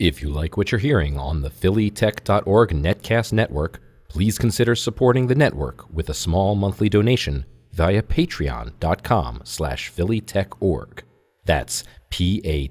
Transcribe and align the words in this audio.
If 0.00 0.20
you 0.22 0.30
like 0.30 0.56
what 0.56 0.72
you're 0.72 0.78
hearing 0.78 1.18
on 1.18 1.42
the 1.42 1.50
phillytech.org 1.50 2.70
netcast 2.70 3.34
network, 3.34 3.82
please 4.08 4.38
consider 4.38 4.74
supporting 4.74 5.26
the 5.26 5.34
network 5.34 5.92
with 5.92 6.08
a 6.08 6.14
small 6.14 6.54
monthly 6.54 6.88
donation 6.88 7.44
via 7.72 8.02
patreon.com 8.02 9.42
slash 9.44 9.92
phillytechorg. 9.92 11.00
That's 11.44 11.84
P-A-T-R-E-O-N 12.08 12.70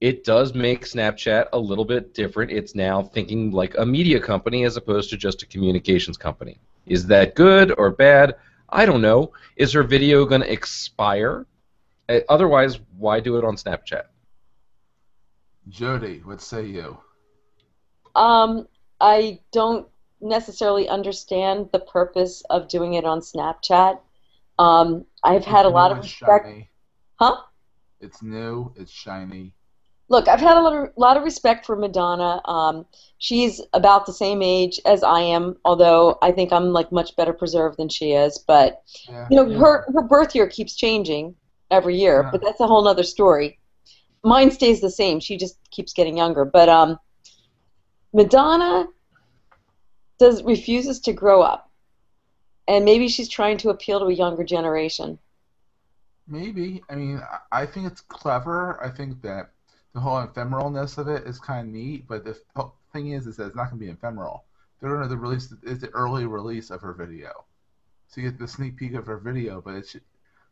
it 0.00 0.24
does 0.24 0.54
make 0.54 0.84
Snapchat 0.84 1.48
a 1.52 1.58
little 1.58 1.84
bit 1.84 2.14
different. 2.14 2.50
It's 2.50 2.74
now 2.74 3.02
thinking 3.02 3.50
like 3.50 3.76
a 3.78 3.86
media 3.86 4.18
company 4.18 4.64
as 4.64 4.76
opposed 4.76 5.10
to 5.10 5.16
just 5.16 5.42
a 5.42 5.46
communications 5.46 6.16
company. 6.16 6.58
Is 6.90 7.06
that 7.06 7.36
good 7.36 7.72
or 7.78 7.90
bad? 7.90 8.34
I 8.68 8.84
don't 8.84 9.00
know. 9.00 9.32
Is 9.54 9.72
her 9.74 9.84
video 9.84 10.24
going 10.24 10.40
to 10.40 10.52
expire? 10.52 11.46
Uh, 12.08 12.18
Otherwise, 12.28 12.80
why 12.98 13.20
do 13.20 13.38
it 13.38 13.44
on 13.44 13.54
Snapchat? 13.54 14.06
Jody, 15.68 16.20
what 16.24 16.40
say 16.42 16.66
you? 16.66 16.98
Um, 18.16 18.66
I 19.00 19.38
don't 19.52 19.86
necessarily 20.20 20.88
understand 20.88 21.68
the 21.72 21.78
purpose 21.78 22.42
of 22.50 22.66
doing 22.66 22.94
it 22.94 23.04
on 23.04 23.20
Snapchat. 23.20 24.00
Um, 24.58 25.06
I've 25.22 25.44
had 25.44 25.66
a 25.66 25.68
lot 25.68 25.92
of 25.92 25.98
respect. 25.98 26.46
shiny. 26.46 26.68
Huh? 27.20 27.36
It's 28.00 28.20
new. 28.20 28.74
It's 28.76 28.90
shiny. 28.90 29.54
Look, 30.10 30.26
I've 30.26 30.40
had 30.40 30.56
a 30.56 30.60
lot 30.60 30.74
of, 30.74 30.88
lot 30.96 31.16
of 31.16 31.22
respect 31.22 31.64
for 31.64 31.76
Madonna. 31.76 32.40
Um, 32.44 32.84
she's 33.18 33.60
about 33.72 34.06
the 34.06 34.12
same 34.12 34.42
age 34.42 34.80
as 34.84 35.04
I 35.04 35.20
am, 35.20 35.56
although 35.64 36.18
I 36.20 36.32
think 36.32 36.52
I'm 36.52 36.72
like 36.72 36.90
much 36.90 37.14
better 37.14 37.32
preserved 37.32 37.78
than 37.78 37.88
she 37.88 38.12
is. 38.12 38.36
But 38.38 38.82
Yeah. 39.08 39.28
you 39.30 39.36
know, 39.36 39.58
her 39.60 39.86
her 39.94 40.02
birth 40.02 40.34
year 40.34 40.48
keeps 40.48 40.74
changing 40.74 41.36
every 41.70 41.96
year, 41.96 42.22
Yeah. 42.24 42.30
but 42.32 42.42
that's 42.42 42.58
a 42.58 42.66
whole 42.66 42.88
other 42.88 43.04
story. 43.04 43.60
Mine 44.24 44.50
stays 44.50 44.80
the 44.80 44.90
same. 44.90 45.20
She 45.20 45.36
just 45.36 45.56
keeps 45.70 45.92
getting 45.92 46.16
younger. 46.16 46.44
But 46.44 46.68
um, 46.68 46.98
Madonna 48.12 48.88
does 50.18 50.42
refuses 50.42 50.98
to 51.02 51.12
grow 51.12 51.40
up, 51.40 51.70
and 52.66 52.84
maybe 52.84 53.06
she's 53.06 53.28
trying 53.28 53.58
to 53.58 53.70
appeal 53.70 54.00
to 54.00 54.06
a 54.06 54.12
younger 54.12 54.42
generation. 54.42 55.20
Maybe. 56.26 56.82
I 56.90 56.96
mean, 56.96 57.18
I- 57.52 57.62
I 57.62 57.66
think 57.66 57.86
it's 57.86 58.00
clever. 58.00 58.82
I 58.84 58.90
think 58.90 59.22
that 59.22 59.52
the 59.92 60.00
whole 60.00 60.24
ephemeralness 60.26 60.98
of 60.98 61.08
it 61.08 61.26
is 61.26 61.38
kind 61.38 61.68
of 61.68 61.74
neat. 61.74 62.06
But 62.08 62.24
the 62.24 62.38
thing 62.92 63.10
is, 63.12 63.26
is 63.26 63.36
that 63.36 63.46
it's 63.46 63.56
not 63.56 63.70
going 63.70 63.80
to 63.80 63.86
be 63.86 63.90
ephemeral. 63.90 64.44
They're 64.80 64.96
going 64.96 65.08
to 65.08 65.16
release. 65.16 65.52
It's 65.62 65.80
the 65.80 65.90
early 65.90 66.26
release 66.26 66.70
of 66.70 66.80
her 66.80 66.92
video, 66.92 67.44
so 68.08 68.20
you 68.20 68.30
get 68.30 68.38
the 68.38 68.48
sneak 68.48 68.76
peek 68.76 68.94
of 68.94 69.06
her 69.06 69.18
video. 69.18 69.60
But 69.60 69.74
it's 69.74 69.96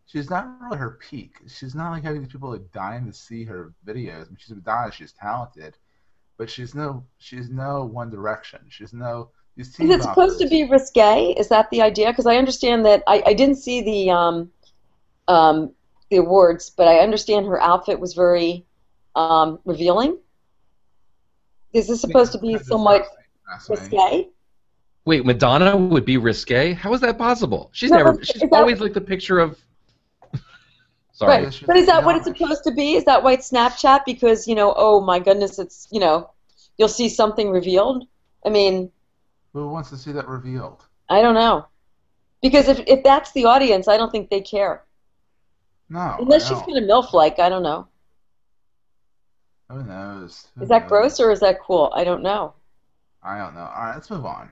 she's 0.06 0.28
not 0.28 0.48
really 0.60 0.78
her 0.78 0.98
peak. 1.00 1.37
She's 1.47 1.75
not 1.75 1.93
like 1.93 2.03
having 2.03 2.22
these 2.22 2.32
people 2.32 2.50
like 2.50 2.71
dying 2.72 3.06
to 3.06 3.12
see 3.12 3.44
her 3.44 3.72
videos. 3.87 4.27
I 4.27 4.28
mean, 4.28 4.37
she's 4.38 4.54
Madonna. 4.54 4.93
She's 4.93 5.12
talented, 5.12 5.77
but 6.37 6.50
she's 6.50 6.75
no. 6.75 7.04
She's 7.19 7.48
no 7.48 7.84
One 7.84 8.10
Direction. 8.10 8.60
She's 8.69 8.93
no. 8.93 9.31
These 9.56 9.81
Is 9.81 9.91
it 9.91 10.03
supposed 10.03 10.38
to 10.41 10.48
be 10.48 10.69
risque? 10.69 11.34
Is 11.37 11.48
that 11.48 11.71
the 11.71 11.82
idea? 11.82 12.09
Because 12.09 12.27
I 12.27 12.37
understand 12.37 12.84
that 12.87 13.03
I, 13.06 13.22
I 13.27 13.34
didn't 13.34 13.56
see 13.56 13.81
the 13.81 14.10
um, 14.10 14.50
um, 15.27 15.72
the 16.10 16.19
awards, 16.19 16.71
but 16.71 16.87
I 16.87 16.98
understand 16.98 17.47
her 17.47 17.60
outfit 17.60 17.98
was 17.98 18.15
very 18.15 18.65
um, 19.19 19.59
revealing. 19.65 20.19
Is 21.73 21.89
this 21.89 22.01
supposed 22.01 22.33
to 22.33 22.39
be 22.39 22.56
somewhat 22.59 23.05
disgusting, 23.49 23.77
that's 23.77 23.93
me. 23.93 23.99
risque? 23.99 24.29
Wait, 25.05 25.27
Madonna 25.27 25.77
would 25.77 26.05
be 26.05 26.17
risque? 26.17 26.73
How 26.73 26.93
is 26.95 27.01
that 27.01 27.19
possible? 27.19 27.71
She's 27.73 27.91
No, 27.91 27.99
never. 27.99 28.23
She's 28.23 28.41
that- 28.41 28.53
always 28.53 28.81
like 28.81 28.93
the 28.95 29.01
picture 29.01 29.39
of. 29.39 29.59
Sorry. 31.12 31.45
Right. 31.45 31.62
But 31.67 31.77
is 31.77 31.87
that 31.87 32.05
what 32.05 32.17
it's 32.17 32.27
supposed 32.27 32.62
to 32.65 32.71
be? 32.73 32.95
Is 32.95 33.05
that 33.05 33.23
why 33.23 33.33
it's 33.33 33.51
Snapchat? 33.51 34.05
Because 34.07 34.47
you 34.47 34.55
know, 34.55 34.73
oh 34.77 35.01
my 35.01 35.19
goodness, 35.19 35.59
it's 35.59 35.89
you 35.91 36.01
know, 36.01 36.31
you'll 36.78 36.89
see 36.89 37.09
something 37.09 37.51
revealed. 37.51 38.07
I 38.47 38.51
mean, 38.51 38.91
Who 39.53 39.69
wants 39.69 39.91
to 39.91 39.97
see 39.97 40.12
that 40.12 40.28
revealed? 40.28 40.84
I 41.09 41.23
don't 41.23 41.34
know. 41.34 41.67
Because 42.41 42.69
if 42.69 42.81
if 42.87 43.03
that's 43.03 43.33
the 43.33 43.47
audience, 43.47 43.89
I 43.89 43.97
don't 43.97 44.12
think 44.12 44.31
they 44.31 44.41
care. 44.41 44.84
No. 45.91 46.17
Unless 46.21 46.49
she's 46.49 46.59
kind 46.61 46.77
of 46.78 46.84
milf 46.84 47.12
like, 47.12 47.39
I 47.39 47.49
don't 47.49 47.62
know. 47.62 47.89
Who 49.71 49.84
knows? 49.84 50.49
Who 50.56 50.62
Is 50.62 50.69
that 50.69 50.83
knows? 50.83 50.89
gross 50.89 51.21
or 51.21 51.31
is 51.31 51.41
that 51.41 51.61
cool? 51.61 51.93
I 51.95 52.05
don't 52.05 52.23
know. 52.23 52.55
I 53.23 53.39
don't 53.39 53.55
know. 53.55 53.61
All 53.61 53.83
right, 53.83 53.95
let's 53.95 54.11
move 54.11 54.25
on. 54.25 54.51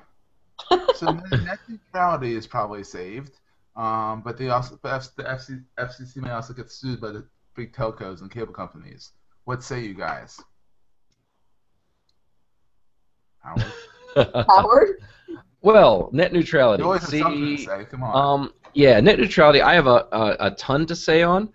so 0.94 1.10
net 1.12 1.44
net 1.44 1.59
neutrality 1.69 2.34
is 2.34 2.47
probably 2.47 2.82
saved, 2.82 3.38
um, 3.76 4.22
but 4.22 4.38
they 4.38 4.49
also 4.49 4.78
but 4.82 4.93
F, 4.94 5.09
the 5.16 5.22
FC, 5.22 5.62
FCC 5.78 6.16
may 6.16 6.31
also 6.31 6.55
get 6.55 6.71
sued 6.71 7.00
by 7.00 7.10
the 7.10 7.26
big 7.55 7.72
telcos 7.72 8.22
and 8.22 8.31
cable 8.31 8.53
companies. 8.53 9.10
What 9.44 9.62
say 9.62 9.82
you 9.84 9.94
guys? 9.94 10.41
Howard? 13.41 13.72
Howard? 14.49 15.03
well, 15.62 16.09
net 16.12 16.32
neutrality. 16.32 16.82
You 16.82 16.87
always 16.87 17.03
have 17.03 17.21
something 17.21 17.56
to 17.56 17.62
say. 17.62 17.84
Come 17.91 18.03
on. 18.03 18.41
Um, 18.43 18.53
yeah, 18.75 18.99
net 19.00 19.19
neutrality. 19.19 19.62
I 19.62 19.75
have 19.75 19.87
a, 19.87 20.06
a, 20.12 20.37
a 20.41 20.50
ton 20.53 20.87
to 20.87 20.97
say 20.97 21.22
on, 21.22 21.50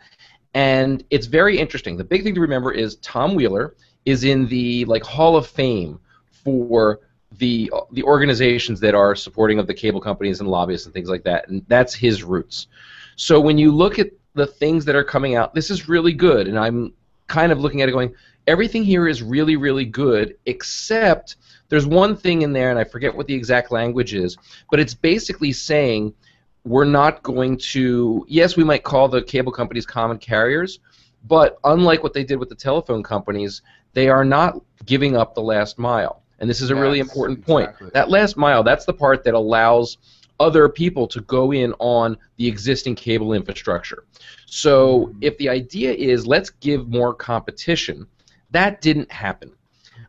and 0.54 1.04
it's 1.10 1.28
very 1.28 1.58
interesting. 1.58 1.98
The 1.98 2.04
big 2.04 2.24
thing 2.24 2.36
to 2.36 2.42
remember 2.42 2.72
is 2.72 2.96
Tom 2.98 3.36
Wheeler 3.36 3.76
is 4.06 4.24
in 4.24 4.48
the 4.48 4.86
like 4.86 5.03
Hall 5.03 5.36
of 5.36 5.48
Fame 5.48 6.00
for 6.44 7.00
the 7.38 7.72
uh, 7.74 7.82
the 7.92 8.03
organizations 8.03 8.80
that 8.82 8.96
are 8.96 9.16
supporting 9.16 9.59
of 9.59 9.68
the 9.68 9.74
cable 9.74 10.02
companies 10.02 10.40
and 10.40 10.50
lobbyists 10.50 10.86
and 10.86 10.94
things 10.94 11.09
like 11.09 11.24
that, 11.24 11.48
and 11.48 11.66
that's 11.68 11.94
his 11.94 12.24
roots. 12.24 12.68
So 13.16 13.40
when 13.40 13.58
you 13.58 13.72
look 13.72 14.00
at 14.00 14.12
the 14.34 14.48
things 14.48 14.86
that 14.86 14.96
are 14.96 15.03
coming 15.03 15.36
out, 15.36 15.53
this 15.53 15.70
is 15.70 15.88
really 15.88 16.14
good, 16.14 16.48
and 16.48 16.58
I'm 16.58 16.94
kind 17.28 17.52
of 17.52 17.59
looking 17.59 17.82
at 17.82 17.90
it 17.90 17.94
going, 17.94 18.14
everything 18.47 18.84
here 18.84 19.08
is 19.08 19.22
really, 19.22 19.56
really 19.56 19.86
good, 19.86 20.36
except 20.46 21.38
there's 21.70 21.86
one 21.86 22.16
thing 22.16 22.42
in 22.42 22.52
there, 22.52 22.70
and 22.70 22.80
I 22.80 22.84
forget 22.84 23.16
what 23.16 23.28
the 23.28 23.34
exact 23.34 23.72
language 23.72 24.14
is, 24.14 24.38
but 24.70 24.80
it's 24.80 24.94
basically 24.94 25.54
saying 25.54 26.14
we're 26.63 26.85
not 26.85 27.23
going 27.23 27.58
to, 27.58 28.25
yes, 28.28 28.55
we 28.55 28.63
might 28.63 28.84
call 28.84 29.08
the 29.08 29.22
cable 29.22 29.52
companies 29.52 29.85
common 29.85 30.17
carriers, 30.17 30.79
but 31.28 31.58
unlike 31.63 32.03
what 32.03 32.13
they 32.13 32.23
did 32.23 32.37
with 32.37 32.49
the 32.49 32.55
telephone 32.55 33.03
companies, 33.03 33.61
they 33.93 34.09
are 34.09 34.25
not 34.25 34.61
giving 34.85 35.16
up 35.16 35.35
the 35.35 35.41
last 35.41 35.78
mile. 35.78 36.23
And 36.40 36.49
this 36.49 36.61
is 36.61 36.72
a 36.72 36.75
really 36.75 36.99
important 36.99 37.46
point. 37.46 37.69
exactly. 37.69 37.91
That 37.93 38.09
last 38.09 38.35
mile, 38.35 38.63
that's 38.63 38.85
the 38.85 38.93
part 38.93 39.23
that 39.25 39.35
allows 39.35 39.97
other 40.40 40.67
people 40.67 41.08
to 41.08 41.22
go 41.22 41.53
in 41.53 41.73
on 41.78 42.17
the 42.37 42.47
existing 42.47 42.96
cable 42.96 43.34
infrastructure. 43.34 44.05
So 44.47 45.13
if 45.22 45.37
the 45.37 45.49
idea 45.49 45.93
is 45.93 46.25
let's 46.25 46.49
give 46.49 46.90
more 46.90 47.13
competition, 47.13 48.08
that 48.49 48.81
didn't 48.81 49.11
happen. 49.11 49.52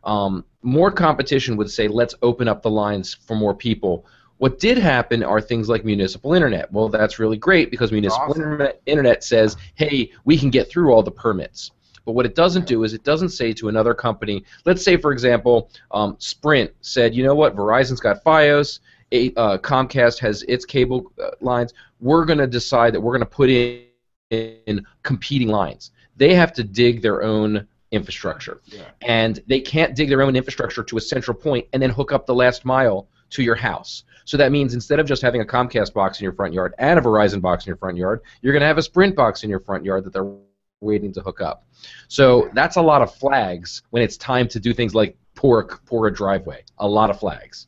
Um, 0.03 0.43
more 0.63 0.91
competition 0.91 1.55
would 1.57 1.69
say 1.69 1.87
let's 1.87 2.15
open 2.23 2.47
up 2.47 2.63
the 2.63 2.69
lines 2.71 3.13
for 3.13 3.35
more 3.35 3.53
people. 3.53 4.05
What 4.43 4.59
did 4.59 4.77
happen 4.77 5.23
are 5.23 5.39
things 5.39 5.69
like 5.69 5.85
municipal 5.85 6.33
internet. 6.33 6.69
Well, 6.69 6.89
that's 6.89 7.17
really 7.17 7.37
great 7.37 7.71
because 7.71 7.93
municipal 7.93 8.31
Awesome. 8.31 8.41
internet, 8.41 8.81
internet 8.85 9.23
says, 9.23 9.55
hey, 9.75 10.11
we 10.25 10.37
can 10.37 10.49
get 10.49 10.69
through 10.69 10.91
all 10.91 11.01
the 11.01 11.11
permits. 11.11 11.71
But 12.03 12.11
what 12.11 12.25
it 12.25 12.35
doesn't 12.35 12.67
do 12.67 12.83
is 12.83 12.93
it 12.93 13.05
doesn't 13.05 13.29
say 13.29 13.53
to 13.53 13.69
another 13.69 13.93
company, 13.93 14.43
let's 14.65 14.83
say, 14.83 14.97
for 14.97 15.13
example, 15.13 15.69
um, 15.91 16.17
Sprint 16.19 16.71
said, 16.81 17.15
you 17.15 17.23
know 17.23 17.33
what, 17.33 17.55
Verizon's 17.55 18.01
got 18.01 18.21
Fios, 18.21 18.81
a, 19.13 19.33
uh, 19.35 19.59
Comcast 19.59 20.19
has 20.19 20.43
its 20.49 20.65
cable 20.65 21.09
uh, 21.23 21.29
lines. 21.39 21.73
We're 22.01 22.25
going 22.25 22.39
to 22.39 22.47
decide 22.47 22.93
that 22.95 22.99
we're 22.99 23.13
going 23.17 23.21
to 23.21 23.25
put 23.25 23.49
in, 23.49 23.85
in 24.29 24.85
competing 25.03 25.47
lines. 25.47 25.91
They 26.17 26.33
have 26.33 26.51
to 26.55 26.65
dig 26.65 27.01
their 27.01 27.23
own 27.23 27.65
infrastructure. 27.91 28.59
Yeah. 28.65 28.81
And 29.03 29.41
they 29.47 29.61
can't 29.61 29.95
dig 29.95 30.09
their 30.09 30.21
own 30.21 30.35
infrastructure 30.35 30.83
to 30.83 30.97
a 30.97 31.01
central 31.01 31.37
point 31.37 31.65
and 31.71 31.81
then 31.81 31.91
hook 31.91 32.11
up 32.11 32.25
the 32.25 32.35
last 32.35 32.65
mile 32.65 33.07
to 33.33 33.43
your 33.43 33.55
house. 33.55 34.03
So 34.25 34.37
that 34.37 34.51
means 34.51 34.73
instead 34.73 34.99
of 34.99 35.05
just 35.05 35.21
having 35.21 35.41
a 35.41 35.45
Comcast 35.45 35.93
box 35.93 36.19
in 36.19 36.23
your 36.23 36.33
front 36.33 36.53
yard 36.53 36.73
and 36.77 36.97
a 36.97 37.01
Verizon 37.01 37.41
box 37.41 37.65
in 37.65 37.69
your 37.69 37.77
front 37.77 37.97
yard, 37.97 38.21
you're 38.41 38.53
going 38.53 38.61
to 38.61 38.67
have 38.67 38.77
a 38.77 38.81
Sprint 38.83 39.15
box 39.15 39.43
in 39.43 39.49
your 39.49 39.59
front 39.59 39.83
yard 39.83 40.05
that 40.05 40.13
they're 40.13 40.31
waiting 40.79 41.11
to 41.13 41.21
hook 41.21 41.41
up. 41.41 41.65
So 42.07 42.49
that's 42.53 42.77
a 42.77 42.81
lot 42.81 43.01
of 43.01 43.13
flags 43.13 43.83
when 43.89 44.01
it's 44.03 44.17
time 44.17 44.47
to 44.49 44.59
do 44.59 44.73
things 44.73 44.95
like 44.95 45.17
pour 45.35 45.65
pour 45.85 46.07
a 46.07 46.13
driveway. 46.13 46.63
A 46.77 46.87
lot 46.87 47.09
of 47.09 47.19
flags. 47.19 47.67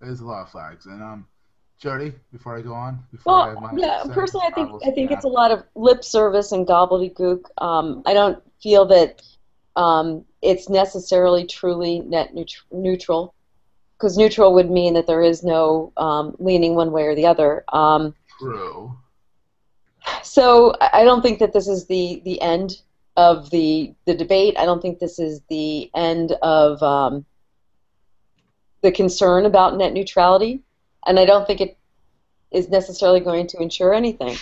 There's 0.00 0.20
a 0.20 0.26
lot 0.26 0.42
of 0.42 0.50
flags. 0.50 0.86
And 0.86 1.02
um, 1.02 1.26
Jody, 1.78 2.12
before 2.32 2.56
I 2.56 2.62
go 2.62 2.72
on, 2.72 3.04
before 3.12 3.32
I 3.32 3.48
have 3.48 3.56
Well, 3.56 3.72
my 3.72 3.80
yeah. 3.80 4.02
say, 4.02 4.12
Personally, 4.12 4.46
I 4.48 4.52
think 4.52 4.72
will 4.72 4.80
I 4.86 4.90
think 4.90 5.10
it's 5.10 5.24
a 5.24 5.28
lot 5.28 5.50
of 5.50 5.64
lip 5.74 6.02
service 6.02 6.52
and 6.52 6.66
gobbledygook. 6.66 7.42
Um, 7.58 8.02
I 8.06 8.14
don't 8.14 8.42
feel 8.60 8.84
that 8.86 9.22
um, 9.76 10.24
it's 10.42 10.68
necessarily 10.68 11.46
truly 11.46 12.00
net 12.00 12.34
neut- 12.34 12.64
neutral, 12.72 13.34
because 13.98 14.16
neutral 14.16 14.54
would 14.54 14.70
mean 14.70 14.94
that 14.94 15.06
there 15.06 15.22
is 15.22 15.42
no 15.42 15.92
um, 15.96 16.36
leaning 16.38 16.74
one 16.74 16.92
way 16.92 17.04
or 17.04 17.14
the 17.14 17.26
other. 17.26 17.64
Um, 17.72 18.14
true. 18.38 18.96
so 20.22 20.74
I 20.80 21.00
I 21.00 21.04
don't 21.04 21.22
think 21.22 21.40
that 21.40 21.52
this 21.52 21.68
is 21.68 21.86
the 21.86 22.22
the 22.24 22.40
end 22.40 22.80
of 23.16 23.50
the 23.50 23.94
the 24.06 24.14
debate. 24.14 24.56
I 24.58 24.64
don't 24.64 24.80
think 24.80 24.98
this 24.98 25.18
is 25.18 25.40
the 25.48 25.90
end 25.94 26.32
of 26.42 26.82
um, 26.82 27.24
the 28.82 28.92
concern 28.92 29.46
about 29.46 29.76
net 29.76 29.92
neutrality, 29.92 30.62
and 31.06 31.18
I 31.18 31.24
don't 31.24 31.46
think 31.46 31.60
it 31.60 31.76
is 32.52 32.68
necessarily 32.68 33.20
going 33.20 33.46
to 33.48 33.60
ensure 33.60 33.92
anything. 33.92 34.36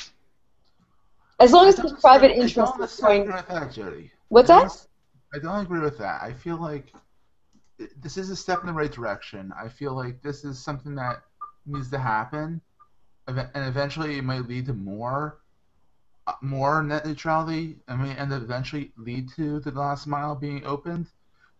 As 1.40 1.52
long 1.52 1.68
as 1.68 1.78
I 1.78 1.82
the 1.82 1.94
private 1.96 2.32
interest 2.32 2.72
is 2.80 2.96
going. 2.96 3.22
agree 3.22 3.42
that, 3.48 3.72
Jody. 3.72 4.10
What's 4.28 4.50
I 4.50 4.60
that? 4.60 4.86
I 5.34 5.38
don't 5.38 5.60
agree 5.60 5.80
with 5.80 5.98
that. 5.98 6.22
I 6.22 6.32
feel 6.32 6.56
like 6.56 6.86
it- 6.88 7.05
this 7.96 8.16
is 8.16 8.30
a 8.30 8.36
step 8.36 8.60
in 8.60 8.66
the 8.66 8.72
right 8.72 8.90
direction. 8.90 9.52
I 9.58 9.68
feel 9.68 9.94
like 9.94 10.22
this 10.22 10.44
is 10.44 10.58
something 10.58 10.94
that 10.94 11.22
needs 11.66 11.90
to 11.90 11.98
happen, 11.98 12.60
and 13.26 13.48
eventually 13.54 14.18
it 14.18 14.24
might 14.24 14.46
lead 14.46 14.66
to 14.66 14.74
more, 14.74 15.38
uh, 16.26 16.34
more 16.40 16.82
net 16.82 17.06
neutrality. 17.06 17.76
I 17.88 17.96
mean, 17.96 18.16
and 18.16 18.32
eventually 18.32 18.92
lead 18.96 19.28
to 19.36 19.60
the 19.60 19.72
last 19.72 20.06
mile 20.06 20.34
being 20.34 20.64
opened. 20.64 21.06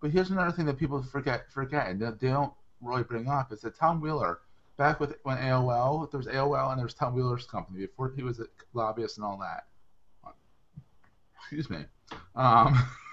But 0.01 0.11
here's 0.11 0.31
another 0.31 0.53
thing 0.53 0.67
that 0.67 0.79
people 0.79 1.03
forget, 1.03 1.51
forget, 1.53 1.89
and 1.89 2.01
they 2.01 2.29
don't 2.29 2.53
really 2.81 3.03
bring 3.03 3.29
up 3.29 3.53
is 3.53 3.63
that 3.63 3.77
Tom 3.77 4.01
Wheeler, 4.01 4.41
back 4.77 5.01
with 5.01 5.17
when 5.23 5.39
AOL, 5.39 6.11
there 6.11 6.19
was 6.19 6.27
AOL 6.27 6.71
and 6.71 6.79
there 6.79 6.85
was 6.87 6.95
Tom 6.95 7.15
Wheeler's 7.15 7.47
company 7.47 7.81
before 7.87 8.13
he 8.15 8.23
was 8.23 8.41
a 8.41 8.47
lobbyist 8.75 9.17
and 9.17 9.25
all 9.25 9.39
that. 9.39 9.67
Excuse 11.39 11.71
me. 11.71 11.85
Um, 12.35 12.79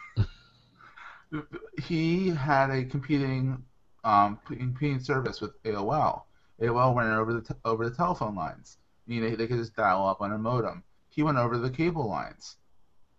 he 1.82 2.30
had 2.30 2.70
a 2.70 2.84
competing 2.84 3.64
um, 4.04 4.40
competing 4.46 5.00
service 5.00 5.42
with 5.42 5.62
AOL. 5.64 6.24
AOL 6.62 6.96
went 6.96 7.10
over 7.10 7.34
the 7.34 7.42
t- 7.42 7.60
over 7.66 7.90
the 7.90 7.96
telephone 7.96 8.36
lines. 8.36 8.78
You 9.08 9.22
know, 9.22 9.36
they 9.36 9.48
could 9.48 9.58
just 9.58 9.76
dial 9.76 10.08
up 10.08 10.22
on 10.22 10.32
a 10.32 10.38
modem. 10.38 10.84
He 11.10 11.24
went 11.24 11.38
over 11.38 11.58
the 11.58 11.70
cable 11.70 12.08
lines, 12.08 12.58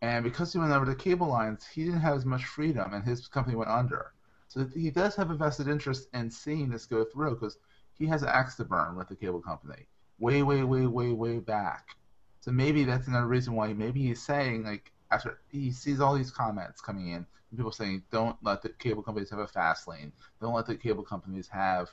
and 0.02 0.24
because 0.24 0.52
he 0.52 0.58
went 0.58 0.72
over 0.72 0.84
the 0.84 0.94
cable 0.94 1.28
lines, 1.28 1.66
he 1.66 1.84
didn't 1.84 2.00
have 2.00 2.16
as 2.16 2.24
much 2.24 2.44
freedom, 2.44 2.92
and 2.92 3.04
his 3.04 3.26
company 3.28 3.56
went 3.56 3.70
under. 3.70 4.12
So 4.48 4.66
he 4.74 4.90
does 4.90 5.16
have 5.16 5.30
a 5.30 5.34
vested 5.34 5.68
interest 5.68 6.08
in 6.14 6.30
seeing 6.30 6.70
this 6.70 6.86
go 6.86 7.04
through 7.04 7.34
because 7.34 7.58
he 7.94 8.06
has 8.06 8.22
an 8.22 8.28
axe 8.28 8.54
to 8.56 8.64
burn 8.64 8.96
with 8.96 9.08
the 9.08 9.16
cable 9.16 9.40
company, 9.40 9.88
way, 10.18 10.42
way, 10.42 10.62
way, 10.62 10.86
way, 10.86 11.12
way 11.12 11.38
back. 11.38 11.96
So 12.40 12.50
maybe 12.52 12.84
that's 12.84 13.08
another 13.08 13.26
reason 13.26 13.54
why 13.54 13.72
maybe 13.72 14.02
he's 14.02 14.22
saying 14.22 14.64
like 14.64 14.92
after 15.10 15.40
he 15.48 15.70
sees 15.70 16.00
all 16.00 16.14
these 16.14 16.30
comments 16.30 16.80
coming 16.80 17.08
in, 17.08 17.26
people 17.56 17.72
saying 17.72 18.02
don't 18.10 18.36
let 18.42 18.62
the 18.62 18.70
cable 18.70 19.02
companies 19.02 19.30
have 19.30 19.38
a 19.38 19.46
fast 19.46 19.88
lane, 19.88 20.12
don't 20.40 20.54
let 20.54 20.66
the 20.66 20.76
cable 20.76 21.02
companies 21.02 21.48
have 21.48 21.92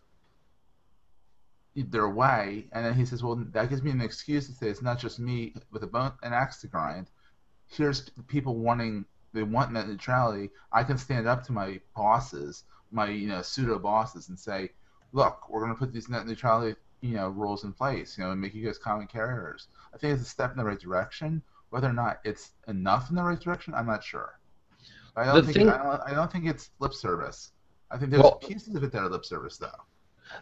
their 1.76 2.10
way, 2.10 2.68
and 2.74 2.86
then 2.86 2.94
he 2.94 3.06
says, 3.06 3.24
well, 3.24 3.36
that 3.36 3.70
gives 3.70 3.82
me 3.82 3.92
an 3.92 4.02
excuse 4.02 4.48
to 4.48 4.54
say 4.54 4.68
it's 4.68 4.82
not 4.82 5.00
just 5.00 5.20
me 5.20 5.54
with 5.72 5.84
a 5.84 5.88
bone 5.88 6.12
an 6.22 6.34
axe 6.34 6.60
to 6.62 6.68
grind. 6.68 7.08
Here's 7.68 8.10
people 8.28 8.58
wanting 8.58 9.06
they 9.34 9.44
want 9.44 9.72
net 9.72 9.88
neutrality. 9.88 10.50
I 10.74 10.84
can 10.84 10.98
stand 10.98 11.28
up 11.28 11.44
to 11.46 11.54
my 11.54 11.80
bosses, 11.96 12.66
my 12.92 13.10
you 13.10 13.30
know 13.30 13.42
pseudo 13.42 13.80
bosses, 13.80 14.28
and 14.28 14.38
say, 14.38 14.72
look, 15.14 15.50
we're 15.50 15.62
going 15.62 15.74
to 15.74 15.80
put 15.80 15.94
these 15.94 16.10
net 16.10 16.28
neutrality 16.28 16.76
you 17.02 17.16
know 17.16 17.30
rules 17.30 17.64
in 17.64 17.74
place, 17.74 18.18
you 18.18 18.24
know, 18.24 18.32
and 18.32 18.42
make 18.42 18.54
you 18.54 18.66
guys 18.66 18.78
common 18.78 19.08
carriers. 19.08 19.68
I 19.94 19.98
think 19.98 20.14
it's 20.14 20.28
a 20.28 20.30
step 20.30 20.52
in 20.52 20.58
the 20.58 20.66
right 20.66 20.80
direction. 20.80 21.42
Whether 21.70 21.88
or 21.88 21.94
not 21.94 22.20
it's 22.26 22.52
enough 22.68 23.10
in 23.10 23.16
the 23.16 23.24
right 23.24 23.40
direction, 23.40 23.74
I'm 23.74 23.88
not 23.88 24.04
sure. 24.04 24.38
I 25.16 25.26
don't 25.26 25.36
The 25.36 25.44
think 25.44 25.58
thing- 25.58 25.70
I, 25.70 25.78
don't, 25.78 26.02
I 26.08 26.14
don't 26.14 26.32
think 26.32 26.46
it's 26.46 26.70
lip 26.80 26.94
service. 26.94 27.52
I 27.90 27.98
think 27.98 28.12
there's 28.12 28.24
Well- 28.24 28.36
pieces 28.36 28.76
of 28.76 28.84
it 28.84 28.92
that 28.94 29.00
are 29.04 29.10
lip 29.10 29.26
service 29.26 29.58
though. 29.58 29.68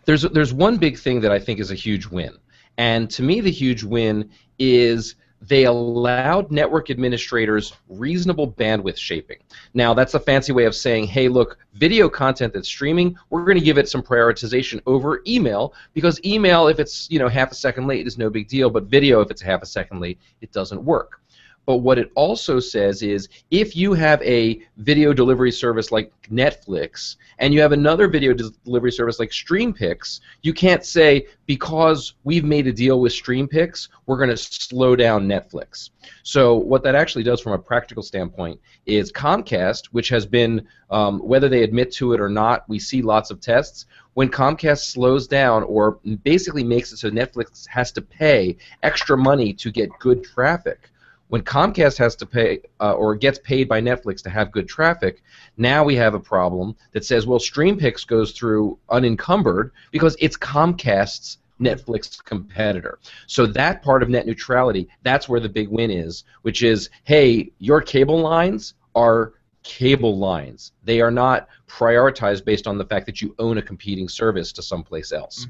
there's 0.06 0.22
there's 0.24 0.54
one 0.54 0.78
big 0.78 0.98
thing 1.00 1.20
that 1.22 1.32
I 1.32 1.40
think 1.40 1.60
is 1.60 1.72
a 1.72 1.76
huge 1.76 2.06
win, 2.06 2.38
and 2.78 3.10
to 3.12 3.24
me 3.24 3.42
the 3.42 3.50
huge 3.52 3.84
win 3.84 4.30
is 4.60 5.16
they 5.42 5.64
allowed 5.64 6.52
network 6.52 6.90
administrators 6.90 7.72
reasonable 7.88 8.52
bandwidth 8.52 8.98
shaping. 8.98 9.38
Now 9.74 9.94
that's 9.94 10.14
a 10.14 10.20
fancy 10.20 10.52
way 10.52 10.66
of 10.66 10.76
saying, 10.76 11.08
hey, 11.08 11.30
look, 11.30 11.58
video 11.76 12.10
content 12.10 12.52
that's 12.54 12.68
streaming, 12.68 13.16
we're 13.30 13.46
going 13.46 13.58
to 13.58 13.64
give 13.64 13.78
it 13.78 13.88
some 13.88 14.04
prioritization 14.04 14.82
over 14.86 15.22
email 15.26 15.74
because 15.94 16.20
email, 16.26 16.68
if 16.68 16.78
it's 16.80 17.10
you 17.10 17.20
know 17.20 17.30
half 17.30 17.52
a 17.52 17.56
second 17.56 17.88
late, 17.88 18.06
is 18.06 18.18
no 18.18 18.30
big 18.30 18.48
deal, 18.50 18.70
but 18.70 18.84
video, 18.84 19.22
if 19.22 19.32
it's 19.32 19.42
half 19.42 19.64
a 19.64 19.66
second 19.66 20.02
late, 20.02 20.20
it 20.42 20.52
doesn't 20.52 20.84
work. 20.84 21.22
But 21.66 21.78
what 21.78 22.00
it 22.00 22.12
also 22.16 22.60
says 22.60 23.04
is 23.04 23.30
if 23.52 23.76
you 23.76 23.94
have 23.94 24.22
a 24.24 24.60
video 24.78 25.14
delivery 25.14 25.52
service 25.52 25.92
like 25.92 26.12
Netflix 26.32 27.18
and 27.38 27.54
you 27.54 27.62
have 27.62 27.72
another 27.72 28.08
video 28.08 28.34
delivery 28.34 28.92
service 28.92 29.20
like 29.20 29.30
StreamPix, 29.30 30.20
you 30.42 30.54
can't 30.54 30.84
say 30.84 31.28
because 31.46 32.14
we've 32.24 32.44
made 32.44 32.66
a 32.66 32.74
deal 32.74 33.00
with 33.02 33.14
StreamPix, 33.14 33.90
we're 34.08 34.18
going 34.18 34.30
to 34.30 34.38
slow 34.38 34.96
down 34.96 35.28
Netflix. 35.28 35.92
So 36.24 36.56
what 36.56 36.84
that 36.84 36.96
actually 36.96 37.24
does 37.24 37.40
from 37.40 37.54
a 37.54 37.60
practical 37.60 38.04
standpoint 38.04 38.60
is 38.86 39.12
Comcast, 39.12 39.88
which 39.88 40.10
has 40.10 40.26
been, 40.26 40.68
um, 40.90 41.20
whether 41.20 41.50
they 41.50 41.64
admit 41.64 41.92
to 41.94 42.14
it 42.14 42.20
or 42.20 42.30
not, 42.30 42.68
we 42.68 42.80
see 42.80 43.02
lots 43.02 43.30
of 43.30 43.42
tests. 43.42 43.86
When 44.16 44.30
Comcast 44.30 44.92
slows 44.92 45.28
down 45.28 45.64
or 45.64 46.00
basically 46.24 46.64
makes 46.64 46.92
it 46.92 46.98
so 46.98 47.10
Netflix 47.10 47.68
has 47.68 47.92
to 47.94 48.02
pay 48.02 48.58
extra 48.84 49.18
money 49.18 49.54
to 49.54 49.72
get 49.72 49.90
good 50.00 50.24
traffic, 50.24 50.90
when 51.30 51.42
Comcast 51.42 51.98
has 51.98 52.16
to 52.18 52.26
pay 52.26 52.62
uh, 52.80 52.94
or 52.94 53.16
gets 53.16 53.40
paid 53.40 53.70
by 53.70 53.80
Netflix 53.80 54.22
to 54.24 54.30
have 54.30 54.52
good 54.52 54.68
traffic, 54.68 55.24
now 55.58 55.84
we 55.84 55.96
have 55.96 56.16
a 56.16 56.20
problem 56.20 56.76
that 56.92 57.06
says, 57.06 57.26
well, 57.26 57.40
StreamPix 57.40 58.06
goes 58.06 58.32
through 58.32 58.78
unencumbered 58.90 59.72
because 59.92 60.18
it's 60.20 60.36
Comcast's 60.36 61.38
Netflix 61.62 62.24
competitor. 62.24 63.00
So 63.28 63.46
that 63.46 63.84
part 63.84 64.02
of 64.02 64.10
net 64.10 64.26
neutrality, 64.26 64.88
that's 65.04 65.30
where 65.30 65.40
the 65.40 65.50
big 65.50 65.70
win 65.70 65.92
is, 65.92 66.24
which 66.42 66.64
is, 66.64 66.90
hey, 67.04 67.52
your 67.60 67.82
cable 67.82 68.20
lines 68.20 68.74
are 68.96 69.34
cable 69.62 70.18
lines. 70.18 70.72
They 70.84 71.00
are 71.02 71.12
not 71.12 71.48
prioritized 71.68 72.44
based 72.44 72.66
on 72.66 72.78
the 72.78 72.86
fact 72.86 73.06
that 73.06 73.22
you 73.22 73.36
own 73.38 73.58
a 73.58 73.62
competing 73.62 74.10
service 74.10 74.52
to 74.54 74.64
someplace 74.64 75.12
else. 75.12 75.48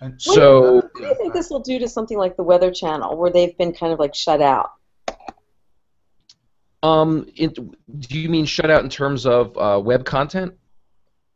And 0.00 0.20
So 0.20 0.74
What 0.74 0.94
do 0.94 1.06
you 1.06 1.14
think 1.14 1.32
this 1.32 1.50
will 1.50 1.60
do 1.60 1.78
to 1.78 1.88
something 1.88 2.18
like 2.18 2.36
the 2.36 2.42
Weather 2.42 2.70
Channel, 2.70 3.16
where 3.16 3.30
they've 3.30 3.56
been 3.56 3.72
kind 3.72 3.92
of 3.92 3.98
like 3.98 4.14
shut 4.14 4.42
out? 4.42 4.72
Um, 6.82 7.26
it, 7.36 7.54
do 7.54 8.18
you 8.18 8.28
mean 8.28 8.44
shut 8.44 8.70
out 8.70 8.82
in 8.82 8.90
terms 8.90 9.24
of 9.26 9.56
uh, 9.56 9.80
web 9.82 10.04
content? 10.04 10.54